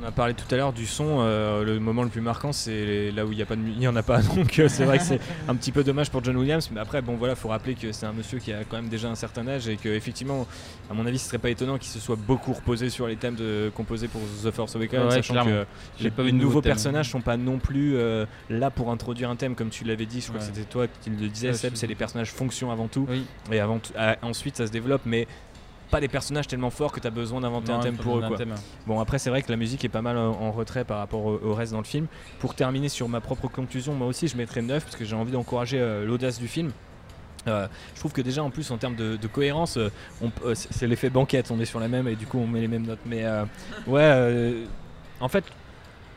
On 0.00 0.06
a 0.06 0.12
parlé 0.12 0.34
tout 0.34 0.44
à 0.54 0.56
l'heure 0.56 0.72
du 0.72 0.86
son. 0.86 1.18
euh, 1.20 1.64
le 1.64 1.80
moment 1.80 2.02
le 2.04 2.08
plus 2.08 2.20
marquant, 2.20 2.52
c'est 2.52 3.10
là 3.10 3.26
où 3.26 3.32
il 3.32 3.36
n'y 3.36 3.42
a 3.42 3.46
pas 3.46 3.56
de, 3.56 3.60
mu- 3.60 3.72
il 3.76 3.82
y 3.82 3.88
en 3.88 3.96
a 3.96 4.02
pas. 4.02 4.22
Donc 4.36 4.58
euh, 4.58 4.68
c'est 4.68 4.84
vrai 4.84 4.98
que 4.98 5.04
c'est 5.04 5.18
un 5.48 5.56
petit 5.56 5.72
peu 5.72 5.82
dommage 5.82 6.10
pour 6.10 6.22
John 6.22 6.36
Williams. 6.36 6.70
Mais 6.72 6.80
après, 6.80 7.02
bon 7.02 7.16
voilà, 7.16 7.34
faut 7.34 7.48
rappeler 7.48 7.74
que 7.74 7.90
c'est 7.90 8.06
un 8.06 8.12
monsieur 8.12 8.38
qui 8.38 8.52
a 8.52 8.62
quand 8.64 8.76
même 8.76 8.88
déjà 8.88 9.08
un 9.08 9.16
certain 9.16 9.46
âge 9.48 9.66
et 9.68 9.76
que 9.76 9.88
effectivement, 9.88 10.46
à 10.90 10.94
mon 10.94 11.04
avis, 11.06 11.18
ce 11.18 11.26
serait 11.26 11.38
pas 11.38 11.50
étonnant 11.50 11.78
qu'il 11.78 11.90
se 11.90 11.98
soit 11.98 12.16
beaucoup 12.16 12.52
reposé 12.52 12.90
sur 12.90 13.08
les 13.08 13.16
thèmes 13.16 13.34
de, 13.34 13.72
composés 13.74 14.06
pour 14.08 14.20
The 14.44 14.50
Force 14.52 14.76
Awakens, 14.76 15.04
Ouais, 15.06 15.10
sachant 15.10 15.34
clairement. 15.34 15.50
que 15.98 16.02
les, 16.04 16.10
pas 16.10 16.22
nouveaux 16.22 16.60
thèmes. 16.60 16.72
personnages 16.72 17.08
sont 17.10 17.20
pas 17.20 17.36
non 17.36 17.58
plus 17.58 17.96
euh, 17.96 18.24
là 18.50 18.70
pour 18.70 18.90
introduire 18.92 19.30
un 19.30 19.36
thème, 19.36 19.56
comme 19.56 19.70
tu 19.70 19.82
l'avais 19.84 20.06
dit. 20.06 20.20
Je 20.20 20.26
crois 20.28 20.40
Ouais. 20.40 20.46
que 20.48 20.54
c'était 20.54 20.68
toi 20.68 20.86
qui 21.02 21.10
le 21.10 21.26
disais, 21.28 21.52
Seb. 21.54 21.72
C'est 21.74 21.86
les 21.88 21.94
personnages 21.96 22.30
fonction 22.30 22.70
avant 22.70 22.86
tout, 22.86 23.06
Oui. 23.10 23.24
et 23.50 23.58
avant 23.58 23.80
ensuite 24.22 24.56
ça 24.56 24.66
se 24.66 24.72
développe, 24.72 25.02
mais 25.06 25.26
pas 25.90 26.00
des 26.00 26.08
personnages 26.08 26.46
tellement 26.46 26.70
forts 26.70 26.92
que 26.92 27.00
tu 27.00 27.06
as 27.06 27.10
besoin 27.10 27.40
d'inventer 27.40 27.72
un 27.72 27.80
thème 27.80 27.96
pour 27.96 28.18
eux. 28.18 28.22
Quoi. 28.26 28.36
Bon 28.86 29.00
après 29.00 29.18
c'est 29.18 29.30
vrai 29.30 29.42
que 29.42 29.50
la 29.50 29.56
musique 29.56 29.84
est 29.84 29.88
pas 29.88 30.02
mal 30.02 30.16
en, 30.16 30.30
en 30.30 30.52
retrait 30.52 30.84
par 30.84 30.98
rapport 30.98 31.24
au, 31.24 31.38
au 31.42 31.54
reste 31.54 31.72
dans 31.72 31.78
le 31.78 31.84
film. 31.84 32.06
Pour 32.40 32.54
terminer 32.54 32.88
sur 32.88 33.08
ma 33.08 33.20
propre 33.20 33.48
conclusion, 33.48 33.94
moi 33.94 34.06
aussi 34.06 34.28
je 34.28 34.36
mettrais 34.36 34.62
9 34.62 34.82
parce 34.84 34.96
que 34.96 35.04
j'ai 35.04 35.16
envie 35.16 35.32
d'encourager 35.32 35.78
euh, 35.80 36.04
l'audace 36.04 36.38
du 36.38 36.48
film. 36.48 36.70
Euh, 37.46 37.66
je 37.94 38.00
trouve 38.00 38.12
que 38.12 38.20
déjà 38.20 38.42
en 38.42 38.50
plus 38.50 38.70
en 38.70 38.76
termes 38.76 38.96
de, 38.96 39.16
de 39.16 39.26
cohérence, 39.26 39.76
euh, 39.78 39.90
euh, 40.44 40.54
c'est 40.54 40.86
l'effet 40.86 41.08
banquette, 41.08 41.50
on 41.50 41.60
est 41.60 41.64
sur 41.64 41.80
la 41.80 41.88
même 41.88 42.06
et 42.08 42.16
du 42.16 42.26
coup 42.26 42.38
on 42.38 42.46
met 42.46 42.60
les 42.60 42.68
mêmes 42.68 42.86
notes. 42.86 42.98
Mais 43.06 43.24
euh, 43.24 43.44
ouais, 43.86 44.02
euh, 44.02 44.64
en 45.20 45.28
fait 45.28 45.44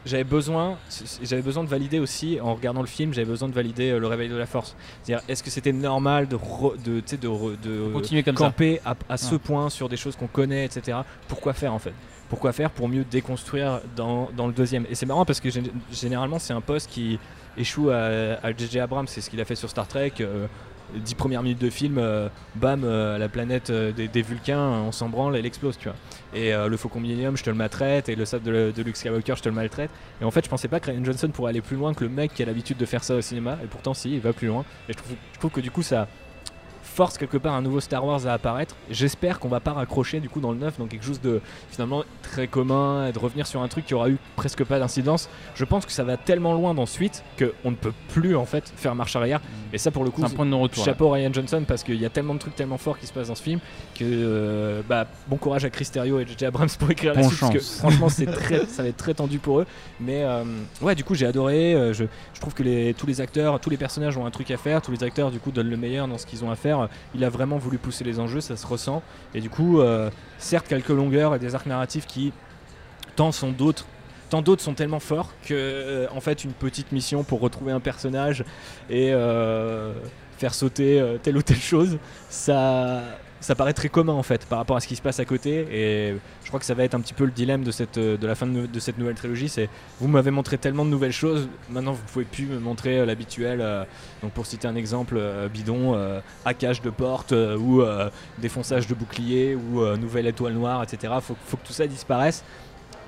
j'avais 0.05 0.23
besoin, 0.23 0.77
j'avais 1.23 1.41
besoin 1.41 1.63
de 1.63 1.69
valider 1.69 1.99
aussi 1.99 2.39
en 2.41 2.55
regardant 2.55 2.81
le 2.81 2.87
film, 2.87 3.13
j'avais 3.13 3.27
besoin 3.27 3.47
de 3.49 3.53
valider 3.53 3.91
euh, 3.91 3.99
le 3.99 4.07
réveil 4.07 4.29
de 4.29 4.35
la 4.35 4.45
force. 4.45 4.75
C'est-à-dire 5.03 5.23
est-ce 5.29 5.43
que 5.43 5.49
c'était 5.49 5.73
normal 5.73 6.27
de, 6.27 6.35
re- 6.35 6.81
de, 6.81 6.99
tu 6.99 7.07
sais, 7.07 7.17
de, 7.17 7.27
re- 7.27 7.59
de 7.61 7.91
Continuer 7.93 8.23
comme 8.23 8.37
ça. 8.37 8.45
camper 8.45 8.81
à, 9.09 9.17
ce 9.17 9.35
point 9.35 9.69
sur 9.69 9.89
des 9.89 9.97
choses 9.97 10.15
qu'on 10.15 10.27
connaît, 10.27 10.65
etc. 10.65 10.97
Pourquoi 11.27 11.53
faire 11.53 11.73
en 11.73 11.79
fait? 11.79 11.93
Pourquoi 12.29 12.51
faire 12.53 12.71
pour 12.71 12.87
mieux 12.87 13.03
déconstruire 13.03 13.81
dans, 13.95 14.29
dans 14.35 14.47
le 14.47 14.53
deuxième? 14.53 14.85
Et 14.89 14.95
c'est 14.95 15.05
marrant 15.05 15.25
parce 15.25 15.39
que 15.39 15.49
gén- 15.49 15.69
généralement 15.91 16.39
c'est 16.39 16.53
un 16.53 16.61
poste 16.61 16.89
qui 16.89 17.19
échoue 17.57 17.89
à, 17.89 18.37
à 18.41 18.51
J.J. 18.55 18.79
Abrams, 18.79 19.07
c'est 19.07 19.21
ce 19.21 19.29
qu'il 19.29 19.39
a 19.41 19.45
fait 19.45 19.55
sur 19.55 19.69
Star 19.69 19.87
Trek. 19.87 20.13
euh, 20.21 20.47
dix 20.95 21.15
premières 21.15 21.43
minutes 21.43 21.61
de 21.61 21.69
film, 21.69 21.97
euh, 21.97 22.29
bam, 22.55 22.83
euh, 22.83 23.17
la 23.17 23.29
planète 23.29 23.69
euh, 23.69 23.91
des, 23.91 24.21
Vulcains, 24.21 24.59
on 24.59 24.91
s'en 24.91 25.09
branle, 25.09 25.35
elle 25.35 25.45
explose, 25.45 25.77
tu 25.77 25.89
vois. 25.89 25.97
Et 26.33 26.53
le 26.53 26.77
Faucon 26.77 27.01
Millennium, 27.01 27.35
je 27.35 27.43
te 27.43 27.49
le 27.49 27.57
maltraite, 27.57 28.07
et 28.07 28.15
le 28.15 28.23
sable 28.23 28.45
de, 28.45 28.71
de 28.73 28.83
Luke 28.83 28.95
Skywalker, 28.95 29.33
je 29.35 29.41
te 29.41 29.49
le 29.49 29.55
maltraite. 29.55 29.89
Et 30.21 30.23
en 30.23 30.31
fait, 30.31 30.45
je 30.45 30.49
pensais 30.49 30.69
pas 30.69 30.79
que 30.79 30.89
Ryan 30.89 31.03
Johnson 31.03 31.27
pourrait 31.27 31.49
aller 31.49 31.59
plus 31.59 31.75
loin 31.75 31.93
que 31.93 32.05
le 32.05 32.09
mec 32.09 32.33
qui 32.33 32.41
a 32.41 32.45
l'habitude 32.45 32.77
de 32.77 32.85
faire 32.85 33.03
ça 33.03 33.15
au 33.15 33.21
cinéma, 33.21 33.57
et 33.61 33.67
pourtant, 33.67 33.93
si, 33.93 34.13
il 34.13 34.21
va 34.21 34.31
plus 34.31 34.47
loin. 34.47 34.63
Et 34.87 34.93
je 34.93 35.39
trouve 35.39 35.51
que 35.51 35.59
du 35.59 35.71
coup, 35.71 35.81
ça 35.81 36.07
force 36.91 37.17
quelque 37.17 37.37
part 37.37 37.53
un 37.55 37.61
nouveau 37.61 37.79
Star 37.79 38.05
Wars 38.05 38.27
à 38.27 38.33
apparaître. 38.33 38.75
J'espère 38.89 39.39
qu'on 39.39 39.47
va 39.47 39.59
pas 39.61 39.71
raccrocher 39.71 40.19
du 40.19 40.29
coup 40.29 40.41
dans 40.41 40.51
le 40.51 40.57
neuf, 40.57 40.77
dans 40.77 40.87
quelque 40.87 41.05
chose 41.05 41.21
de 41.21 41.41
finalement 41.69 42.03
très 42.21 42.47
commun, 42.47 43.07
et 43.07 43.11
de 43.13 43.19
revenir 43.19 43.47
sur 43.47 43.61
un 43.61 43.67
truc 43.67 43.85
qui 43.85 43.93
aura 43.93 44.09
eu 44.09 44.17
presque 44.35 44.63
pas 44.65 44.77
d'incidence. 44.77 45.29
Je 45.55 45.63
pense 45.65 45.85
que 45.85 45.91
ça 45.91 46.03
va 46.03 46.17
tellement 46.17 46.53
loin 46.53 46.73
dans 46.73 46.85
suite 46.85 47.23
qu'on 47.39 47.71
ne 47.71 47.75
peut 47.75 47.93
plus 48.09 48.35
en 48.35 48.45
fait 48.45 48.71
faire 48.75 48.93
marche 48.93 49.15
arrière. 49.15 49.39
Et 49.71 49.77
ça, 49.77 49.89
pour 49.91 50.03
le 50.03 50.09
coup, 50.11 50.21
C'est 50.21 50.33
un 50.33 50.35
point 50.35 50.45
de 50.45 50.51
non-retour. 50.51 50.85
là. 50.85 50.91
Chapeau 50.91 51.09
Ryan 51.09 51.31
Johnson 51.31 51.63
parce 51.65 51.83
qu'il 51.83 51.95
y 51.95 52.05
a 52.05 52.09
tellement 52.09 52.33
de 52.33 52.39
trucs 52.39 52.55
tellement 52.55 52.77
forts 52.77 52.99
qui 52.99 53.07
se 53.07 53.13
passent 53.13 53.29
dans 53.29 53.35
ce 53.35 53.43
film 53.43 53.59
que 54.01 54.05
euh, 54.09 54.81
bah, 54.87 55.07
bon 55.27 55.37
courage 55.37 55.65
à 55.65 55.69
Chris 55.69 55.87
Terrio 55.91 56.19
et 56.19 56.25
J.J. 56.25 56.45
Abrams 56.45 56.69
pour 56.79 56.89
écrire 56.91 57.13
la 57.13 57.21
Bon 57.21 57.27
suite 57.27 57.39
parce 57.39 57.53
que 57.53 57.59
franchement 57.59 58.09
c'est 58.09 58.25
très, 58.31 58.65
ça 58.65 58.83
va 58.83 58.89
être 58.89 58.97
très 58.97 59.13
tendu 59.13 59.39
pour 59.39 59.59
eux. 59.59 59.65
Mais 59.99 60.23
euh, 60.23 60.43
ouais 60.81 60.95
du 60.95 61.03
coup 61.03 61.15
j'ai 61.15 61.25
adoré 61.25 61.73
euh, 61.73 61.93
je, 61.93 62.05
je 62.33 62.39
trouve 62.39 62.53
que 62.53 62.63
les, 62.63 62.93
tous 62.93 63.07
les 63.07 63.21
acteurs 63.21 63.59
tous 63.59 63.69
les 63.69 63.77
personnages 63.77 64.17
ont 64.17 64.25
un 64.25 64.31
truc 64.31 64.51
à 64.51 64.57
faire. 64.57 64.81
Tous 64.81 64.91
les 64.91 65.03
acteurs 65.03 65.31
du 65.31 65.39
coup 65.39 65.51
donnent 65.51 65.69
le 65.69 65.77
meilleur 65.77 66.07
dans 66.07 66.17
ce 66.17 66.25
qu'ils 66.25 66.43
ont 66.43 66.51
à 66.51 66.55
faire. 66.55 66.89
Il 67.15 67.23
a 67.23 67.29
vraiment 67.29 67.57
voulu 67.57 67.77
pousser 67.77 68.03
les 68.03 68.19
enjeux 68.19 68.41
ça 68.41 68.57
se 68.57 68.67
ressent. 68.67 69.03
Et 69.33 69.41
du 69.41 69.49
coup 69.49 69.79
certes 70.37 70.67
quelques 70.67 70.89
longueurs 70.89 71.35
et 71.35 71.39
des 71.39 71.55
arcs 71.55 71.67
narratifs 71.67 72.05
qui 72.05 72.33
tant 73.15 73.31
sont 73.31 73.51
d'autres 73.51 73.85
tant 74.31 74.41
d'autres 74.41 74.63
sont 74.63 74.73
tellement 74.73 75.01
forts 75.01 75.33
que 75.43 75.53
euh, 75.53 76.07
en 76.15 76.21
fait 76.21 76.43
une 76.43 76.53
petite 76.53 76.91
mission 76.93 77.23
pour 77.23 77.41
retrouver 77.41 77.73
un 77.73 77.81
personnage 77.81 78.43
et 78.89 79.09
euh, 79.11 79.93
faire 80.37 80.53
sauter 80.53 80.99
euh, 80.99 81.17
telle 81.21 81.37
ou 81.37 81.41
telle 81.41 81.59
chose 81.59 81.99
ça 82.29 83.03
ça 83.41 83.55
paraît 83.55 83.73
très 83.73 83.89
commun 83.89 84.13
en 84.13 84.23
fait 84.23 84.45
par 84.45 84.59
rapport 84.59 84.77
à 84.77 84.79
ce 84.79 84.87
qui 84.87 84.95
se 84.95 85.01
passe 85.01 85.19
à 85.19 85.25
côté. 85.25 85.67
Et 85.71 86.15
je 86.43 86.47
crois 86.47 86.59
que 86.59 86.65
ça 86.65 86.73
va 86.73 86.83
être 86.83 86.95
un 86.95 87.01
petit 87.01 87.13
peu 87.13 87.25
le 87.25 87.31
dilemme 87.31 87.63
de 87.63 87.71
cette 87.71 87.97
euh, 87.97 88.17
de 88.17 88.27
la 88.27 88.35
fin 88.35 88.47
de, 88.47 88.65
de 88.67 88.79
cette 88.79 88.97
nouvelle 88.97 89.15
trilogie 89.15 89.49
c'est 89.49 89.67
vous 89.99 90.07
m'avez 90.07 90.31
montré 90.31 90.57
tellement 90.57 90.85
de 90.85 90.89
nouvelles 90.89 91.11
choses 91.11 91.49
maintenant 91.69 91.93
vous 91.93 92.03
pouvez 92.13 92.25
plus 92.25 92.45
me 92.45 92.59
montrer 92.59 92.99
euh, 92.99 93.05
l'habituel 93.05 93.59
euh, 93.61 93.83
donc 94.21 94.31
pour 94.31 94.45
citer 94.45 94.67
un 94.67 94.75
exemple 94.75 95.15
euh, 95.17 95.47
bidon 95.47 95.97
hackage 96.45 96.81
de 96.81 96.89
porte 96.89 97.31
ou 97.31 97.81
défonçage 98.37 98.87
de 98.87 98.93
bouclier 98.93 99.55
ou 99.55 99.85
nouvelle 99.97 100.27
étoile 100.27 100.53
noire 100.53 100.83
etc 100.83 101.13
faut, 101.21 101.35
faut 101.45 101.57
que 101.57 101.65
tout 101.65 101.73
ça 101.73 101.87
disparaisse. 101.87 102.43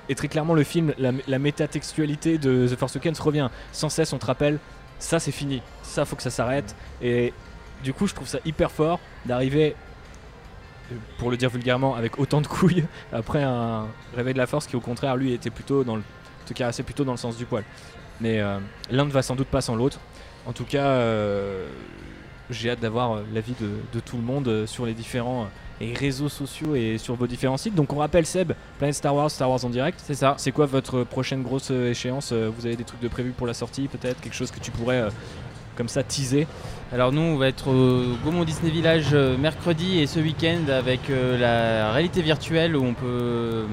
Et 0.10 0.16
très 0.16 0.28
clairement 0.28 0.54
le 0.54 0.64
film 0.64 0.94
la, 0.98 1.12
la 1.28 1.40
métatextualité 1.40 2.38
de 2.38 2.68
The 2.68 2.78
Force 2.78 2.96
Awakens 2.96 3.20
revient. 3.20 3.50
Sans 3.72 3.90
cesse 3.90 4.12
on 4.14 4.18
te 4.18 4.26
rappelle 4.26 4.60
ça 5.00 5.20
c'est 5.20 5.32
fini. 5.32 5.62
Ça 5.84 6.06
faut 6.06 6.16
que 6.16 6.24
ça 6.24 6.30
s'arrête. 6.30 6.76
Et 7.02 7.34
du 7.84 7.94
coup 7.94 8.08
je 8.08 8.16
trouve 8.16 8.28
ça 8.28 8.40
hyper 8.46 8.72
fort 8.72 9.00
d'arriver 9.26 9.76
pour 11.18 11.32
le 11.32 11.38
dire 11.38 11.50
vulgairement 11.50 11.96
avec 11.96 12.20
autant 12.20 12.42
de 12.42 12.48
couilles 12.48 12.86
après 13.14 13.44
un 13.44 13.88
réveil 14.16 14.34
de 14.34 14.40
la 14.40 14.48
force 14.48 14.68
qui 14.68 14.76
au 14.76 14.82
contraire 14.82 15.16
lui 15.16 15.34
était 15.34 15.50
plutôt 15.50 15.84
dans 15.84 15.96
le 15.96 16.04
te 16.46 16.54
caressait 16.54 16.84
plutôt 16.84 17.06
dans 17.06 17.14
le 17.14 17.18
sens 17.18 17.38
du 17.38 17.46
poil. 17.46 17.64
Mais 18.20 18.42
euh, 18.42 18.60
l'un 18.92 19.06
ne 19.06 19.12
va 19.12 19.22
sans 19.22 19.36
doute 19.36 19.48
pas 19.48 19.62
sans 19.62 19.76
l'autre. 19.76 20.00
En 20.46 20.52
tout 20.52 20.66
cas 20.66 20.86
euh, 20.86 21.68
j'ai 22.50 22.70
hâte 22.70 22.82
d'avoir 22.82 23.14
euh, 23.14 23.24
l'avis 23.34 23.56
de, 23.60 23.70
de 23.94 24.00
tout 24.00 24.18
le 24.18 24.24
monde 24.24 24.48
euh, 24.48 24.68
sur 24.68 24.86
les 24.86 24.94
différents 24.94 25.48
réseaux 25.82 26.30
sociaux 26.30 26.76
et 26.76 26.98
sur 26.98 27.16
vos 27.16 27.28
différents 27.28 27.58
sites. 27.58 27.76
Donc 27.76 27.92
on 27.92 27.98
rappelle 27.98 28.26
Seb 28.26 28.54
Planet 28.78 28.96
Star 28.96 29.16
Wars 29.16 29.30
Star 29.30 29.50
Wars 29.50 29.66
en 29.66 29.70
direct. 29.70 30.00
C'est 30.02 30.14
ça. 30.14 30.36
c'est 30.38 30.54
quoi 30.54 30.66
votre 30.66 31.04
prochaine 31.04 31.44
grosse 31.44 31.72
échéance 31.72 32.32
Vous 32.32 32.66
avez 32.66 32.78
des 32.78 32.86
trucs 32.86 33.02
de 33.02 33.08
prévu 33.10 33.32
pour 33.32 33.48
la 33.48 33.54
sortie 33.54 33.90
peut-être? 33.90 34.22
Quelque 34.22 34.36
chose 34.36 34.50
que 34.50 34.62
tu 34.62 34.72
pourrais 34.72 35.10
comme 35.76 35.88
ça 35.88 36.04
teaser 36.04 36.48
Alors 36.92 37.12
nous, 37.12 37.22
on 37.22 37.38
va 37.38 37.48
être 37.48 37.68
au 37.70 38.16
Gaumont 38.24 38.44
Disney 38.44 38.72
Village 38.72 39.08
euh, 39.14 39.38
mercredi 39.38 40.00
et 40.00 40.08
ce 40.08 40.20
week-end 40.20 40.70
avec 40.72 41.10
euh, 41.10 41.38
la 41.40 41.92
réalité 41.92 42.22
virtuelle 42.22 42.76
où 42.76 42.84
on 42.84 42.94
peut 42.94 43.06
euh, 43.06 43.66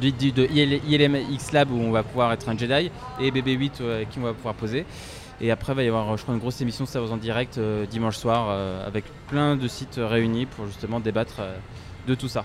de, 0.00 0.10
de- 0.10 0.30
de 0.30 0.44
IL- 0.52 0.80
ILM 0.88 1.16
X 1.32 1.52
Lab 1.52 1.70
où 1.70 1.78
on 1.80 1.90
va 1.90 2.02
pouvoir 2.02 2.32
être 2.32 2.48
un 2.48 2.56
Jedi 2.58 2.90
et 3.20 3.30
BB8 3.30 3.70
euh, 3.80 3.96
avec 3.96 4.10
qui 4.10 4.18
on 4.18 4.22
va 4.24 4.32
pouvoir 4.34 4.54
poser. 4.54 4.84
Et 5.42 5.50
après, 5.50 5.72
il 5.72 5.76
va 5.76 5.82
y 5.84 5.88
avoir, 5.88 6.14
je 6.18 6.22
crois, 6.22 6.34
une 6.34 6.40
grosse 6.40 6.60
émission 6.60 6.84
Star 6.84 7.02
Wars 7.02 7.12
en 7.12 7.16
direct 7.16 7.56
euh, 7.56 7.86
dimanche 7.86 8.16
soir 8.18 8.48
euh, 8.50 8.86
avec 8.86 9.04
plein 9.28 9.56
de 9.56 9.68
sites 9.68 9.98
réunis 9.98 10.44
pour 10.44 10.66
justement 10.66 11.00
débattre 11.00 11.36
euh, 11.40 11.56
de 12.06 12.14
tout 12.14 12.28
ça. 12.28 12.44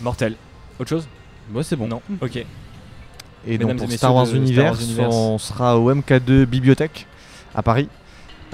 Mortel. 0.00 0.36
Autre 0.78 0.88
chose? 0.88 1.06
Bon, 1.50 1.62
c'est 1.62 1.76
bon. 1.76 1.86
Non. 1.86 2.00
Ok. 2.22 2.36
Et 2.36 2.46
Mesdames 3.46 3.68
donc 3.68 3.76
pour 3.78 3.86
messieurs 3.86 3.98
Star 3.98 4.14
Wars, 4.14 4.26
Universe. 4.34 4.80
on 5.00 5.36
sera 5.38 5.78
au 5.78 5.92
MK2 5.94 6.44
Bibliothèque 6.46 7.06
à 7.54 7.62
Paris. 7.62 7.88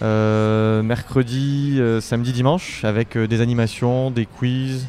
Euh, 0.03 0.83
mercredi, 0.83 1.77
euh, 1.79 2.01
samedi, 2.01 2.33
dimanche, 2.33 2.85
avec 2.85 3.17
euh, 3.17 3.27
des 3.27 3.41
animations, 3.41 4.11
des 4.11 4.27
quiz. 4.27 4.87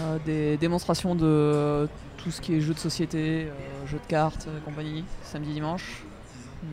Euh, 0.00 0.18
des 0.24 0.56
démonstrations 0.56 1.14
de 1.14 1.88
tout 2.16 2.30
ce 2.30 2.40
qui 2.40 2.54
est 2.54 2.60
jeux 2.60 2.74
de 2.74 2.78
société, 2.78 3.46
euh, 3.46 3.86
jeux 3.86 3.98
de 3.98 4.06
cartes, 4.08 4.46
euh, 4.48 4.58
compagnie, 4.64 5.04
samedi, 5.22 5.52
dimanche, 5.52 6.02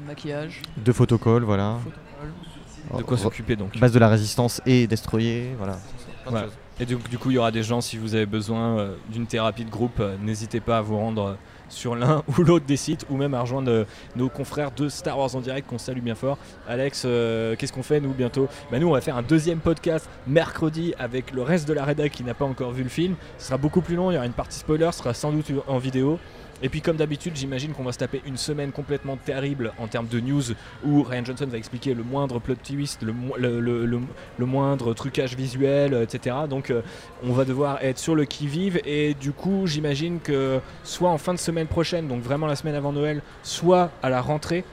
maquillage, 0.08 0.62
Deux 0.78 0.94
photocalls, 0.94 1.44
voilà. 1.44 1.78
photocall. 1.84 2.98
De 2.98 3.04
quoi 3.04 3.18
s'occuper 3.18 3.56
donc 3.56 3.78
Base 3.78 3.92
de 3.92 4.00
la 4.00 4.10
résistance 4.10 4.62
et 4.66 4.88
destroyer, 4.88 5.52
voilà. 5.58 5.78
Voilà. 6.26 6.48
Et 6.80 6.86
du, 6.86 6.96
du 6.96 7.18
coup, 7.18 7.30
il 7.30 7.34
y 7.36 7.38
aura 7.38 7.52
des 7.52 7.62
gens, 7.64 7.82
si 7.82 7.98
vous 7.98 8.16
avez 8.16 8.26
besoin 8.26 8.78
euh, 8.80 8.96
d'une 9.10 9.28
thérapie 9.28 9.66
de 9.66 9.70
groupe, 9.70 10.00
euh, 10.00 10.16
n'hésitez 10.22 10.60
pas 10.62 10.78
à 10.78 10.82
vous 10.82 10.98
rendre 10.98 11.24
euh, 11.26 11.34
sur 11.70 11.96
l'un 11.96 12.24
ou 12.38 12.44
l'autre 12.44 12.66
des 12.66 12.78
sites 12.78 13.06
ou 13.10 13.18
même 13.18 13.34
à 13.34 13.42
rejoindre 13.42 13.72
euh, 13.72 13.86
nos 14.16 14.30
confrères 14.30 14.72
de 14.72 14.90
Star 14.90 15.18
Wars 15.18 15.36
en 15.36 15.42
direct 15.42 15.68
qu'on 15.68 15.78
salue 15.78 16.02
bien 16.02 16.16
fort. 16.16 16.38
Alex, 16.68 17.04
euh, 17.06 17.56
qu'est-ce 17.56 17.74
qu'on 17.74 17.84
fait 17.84 18.00
nous 18.00 18.14
bientôt? 18.14 18.48
Bah, 18.72 18.80
Nous, 18.80 18.88
on 18.88 18.92
va 18.94 19.02
faire 19.02 19.18
un 19.18 19.22
deuxième 19.22 19.60
podcast 19.60 20.10
mercredi 20.28 20.94
avec 21.00 21.32
le 21.32 21.42
reste 21.42 21.68
de 21.68 21.74
la 21.74 21.86
rédac 21.86 22.12
qui 22.12 22.24
n'a 22.24 22.34
pas 22.34 22.46
encore 22.46 22.72
vu 22.72 22.84
le 22.84 22.90
film. 22.90 23.16
Ce 23.38 23.48
sera 23.48 23.58
beaucoup 23.58 23.82
plus 23.82 23.96
long, 23.96 24.12
il 24.12 24.16
y 24.16 24.18
aura 24.18 24.26
une 24.26 24.34
partie 24.34 24.60
spoiler, 24.60 24.90
ce 24.92 25.00
sera 25.00 25.14
sans 25.14 25.32
doute 25.32 25.52
en 25.68 25.78
vidéo. 25.78 26.20
Et 26.62 26.70
puis 26.70 26.82
comme 26.82 26.98
d'habitude, 26.98 27.36
j'imagine 27.36 27.72
qu'on 27.72 27.84
va 27.84 27.92
se 27.94 27.98
taper 27.98 28.22
une 28.26 28.36
semaine 28.38 28.72
complètement 28.72 29.16
terrible 29.16 29.72
en 29.78 29.88
termes 29.88 30.08
de 30.08 30.20
news 30.20 30.44
où 30.86 31.04
Ryan 31.04 31.24
Johnson 31.26 31.48
va 31.50 31.58
expliquer 31.58 31.94
le 31.94 32.04
moindre 32.04 32.40
plot 32.40 32.56
twist, 32.64 33.02
le, 33.02 33.14
mo- 33.14 33.36
le- 33.38 33.60
le- 33.60 33.86
le- 33.86 34.02
le 34.38 34.46
moindre 34.46 34.94
trucage 34.94 35.36
visuel, 35.36 35.94
euh, 35.94 36.04
etc. 36.04 36.36
Donc 36.50 36.70
euh, 36.70 36.82
on 37.24 37.32
va 37.32 37.46
devoir 37.46 37.82
être 37.84 37.98
sur 37.98 38.14
le 38.16 38.26
qui-vive 38.26 38.80
et 38.86 39.14
du 39.14 39.32
coup 39.32 39.68
j'imagine 39.68 40.20
que 40.20 40.60
soit 40.84 41.10
en 41.10 41.18
fin 41.18 41.34
de 41.34 41.40
semaine 41.40 41.68
prochaine, 41.68 42.08
donc 42.08 42.22
vraiment 42.22 42.48
la 42.48 42.56
semaine 42.56 42.76
avant 42.76 42.92
Noël, 42.92 43.22
soit 43.44 43.92
à 44.04 44.10
la 44.10 44.22
rentrée, 44.22 44.64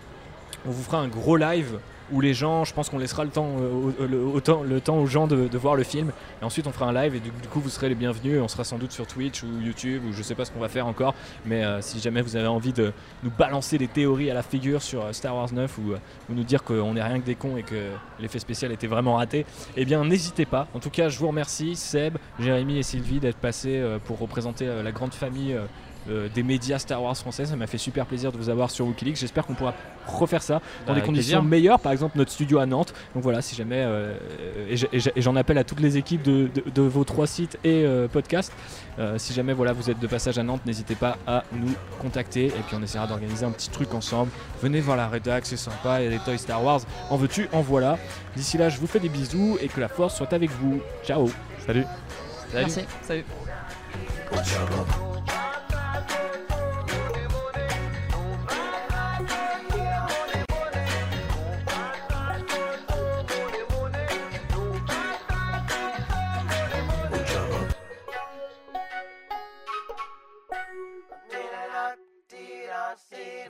on 0.66 0.70
vous 0.70 0.82
fera 0.82 0.99
un 0.99 1.09
gros 1.09 1.37
live 1.37 1.78
où 2.12 2.20
les 2.20 2.34
gens, 2.34 2.64
je 2.64 2.72
pense 2.72 2.88
qu'on 2.88 2.98
laissera 2.98 3.24
le 3.24 3.30
temps, 3.30 3.57
euh, 3.61 4.90
aux 4.92 5.07
gens 5.07 5.26
de, 5.26 5.59
voir 5.59 5.74
le 5.74 5.82
film. 5.82 6.12
Et 6.40 6.44
ensuite 6.44 6.66
on 6.66 6.72
fera 6.72 6.86
un 6.86 6.92
live 6.92 7.14
et 7.14 7.20
du, 7.20 7.30
coup 7.50 7.61
vous 7.61 7.68
serez 7.68 7.88
les 7.88 7.94
bienvenus. 7.94 8.40
On 8.40 8.48
sera 8.48 8.64
sans 8.64 8.78
doute 8.78 8.92
sur 8.92 9.07
Twitch 9.07 9.42
ou 9.42 9.48
YouTube 9.62 10.02
ou 10.09 10.12
je 10.12 10.22
sais 10.22 10.34
pas 10.34 10.44
ce 10.44 10.50
qu'on 10.50 10.61
va 10.61 10.68
faire 10.68 10.86
encore. 10.86 11.14
Mais 11.44 11.64
euh, 11.64 11.80
si 11.80 11.98
jamais 11.98 12.22
vous 12.22 12.36
avez 12.36 12.46
envie 12.46 12.72
de 12.72 12.92
nous 13.22 13.30
balancer 13.30 13.78
des 13.78 13.88
théories 13.88 14.30
à 14.30 14.34
la 14.34 14.42
figure 14.42 14.82
sur 14.82 15.04
euh, 15.04 15.12
Star 15.12 15.34
Wars 15.34 15.52
9 15.52 15.78
ou, 15.78 15.92
ou 15.92 16.34
nous 16.34 16.44
dire 16.44 16.62
qu'on 16.62 16.96
est 16.96 17.02
rien 17.02 17.20
que 17.20 17.26
des 17.26 17.34
cons 17.34 17.57
et 17.57 17.62
que 17.62 17.90
l'effet 18.20 18.38
spécial 18.38 18.72
était 18.72 18.86
vraiment 18.86 19.16
raté 19.16 19.46
eh 19.76 19.84
bien 19.84 20.04
n'hésitez 20.04 20.46
pas. 20.46 20.68
En 20.74 20.78
tout 20.78 20.90
cas 20.90 21.09
je 21.09 21.18
vous 21.18 21.28
remercie 21.28 21.76
Seb, 21.76 22.18
Jérémy 22.38 22.78
et 22.78 22.82
Sylvie 22.82 23.20
d'être 23.20 23.36
passés 23.36 23.82
pour 24.04 24.18
représenter 24.18 24.66
la 24.82 24.92
grande 24.92 25.14
famille 25.14 25.57
euh, 26.11 26.28
des 26.34 26.42
médias 26.42 26.78
Star 26.78 27.02
Wars 27.02 27.16
français. 27.16 27.46
Ça 27.46 27.57
m'a 27.57 27.66
fait 27.66 27.78
super 27.78 28.07
plaisir 28.07 28.32
de 28.32 28.36
vous 28.36 28.48
avoir 28.48 28.70
sur 28.70 28.86
Wikileaks. 28.86 29.16
J'espère 29.16 29.46
qu'on 29.46 29.54
pourra 29.54 29.74
refaire 30.07 30.42
ça 30.42 30.61
dans 30.86 30.92
Bah, 30.92 31.00
des 31.00 31.04
conditions 31.07 31.38
plaisir. 31.40 31.42
meilleures, 31.42 31.80
par 31.80 31.92
exemple 31.92 32.16
notre 32.18 32.30
studio 32.30 32.59
à 32.59 32.66
Nantes. 32.66 32.94
Donc 33.14 33.22
voilà, 33.22 33.42
si 33.42 33.54
jamais, 33.57 33.82
euh, 33.86 34.16
et 34.70 35.20
j'en 35.20 35.36
appelle 35.36 35.59
à 35.59 35.64
toutes 35.64 35.80
les 35.80 35.96
équipes 35.96 36.22
de, 36.22 36.48
de- 36.54 36.70
de 36.72 36.82
vos 36.82 37.04
trois 37.04 37.26
sites 37.26 37.59
et 37.64 37.84
euh, 37.84 38.07
podcasts. 38.09 38.52
Euh, 38.98 39.18
si 39.18 39.34
jamais 39.34 39.52
voilà, 39.52 39.72
vous 39.72 39.90
êtes 39.90 39.98
de 39.98 40.07
passage 40.07 40.38
à 40.38 40.42
Nantes, 40.42 40.62
n'hésitez 40.64 40.94
pas 40.94 41.18
à 41.26 41.42
nous 41.52 41.74
contacter 42.00 42.46
et 42.46 42.62
puis 42.66 42.76
on 42.78 42.82
essaiera 42.82 43.07
d'organiser 43.07 43.44
un 43.44 43.50
petit 43.50 43.68
truc 43.68 43.92
ensemble. 43.92 44.30
Venez 44.62 44.80
voir 44.80 44.96
la 44.96 45.09
rédac, 45.09 45.44
c'est 45.44 45.57
sympa, 45.59 46.00
il 46.00 46.04
y 46.04 46.07
a 46.07 46.11
des 46.11 46.18
toys 46.24 46.38
Star 46.38 46.64
Wars. 46.64 46.80
En 47.11 47.16
veux-tu, 47.16 47.48
en 47.52 47.61
voilà. 47.61 47.98
D'ici 48.36 48.57
là, 48.57 48.68
je 48.68 48.78
vous 48.78 48.86
fais 48.86 49.00
des 49.00 49.09
bisous 49.11 49.59
et 49.61 49.68
que 49.68 49.80
la 49.80 49.88
force 49.88 50.16
soit 50.16 50.32
avec 50.32 50.50
vous. 50.50 50.80
Ciao 51.04 51.28
Salut. 51.66 51.84
Salut. 52.52 52.66
Merci. 52.66 52.80
Salut. 53.02 53.24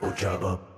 Ojaba. 0.01 0.76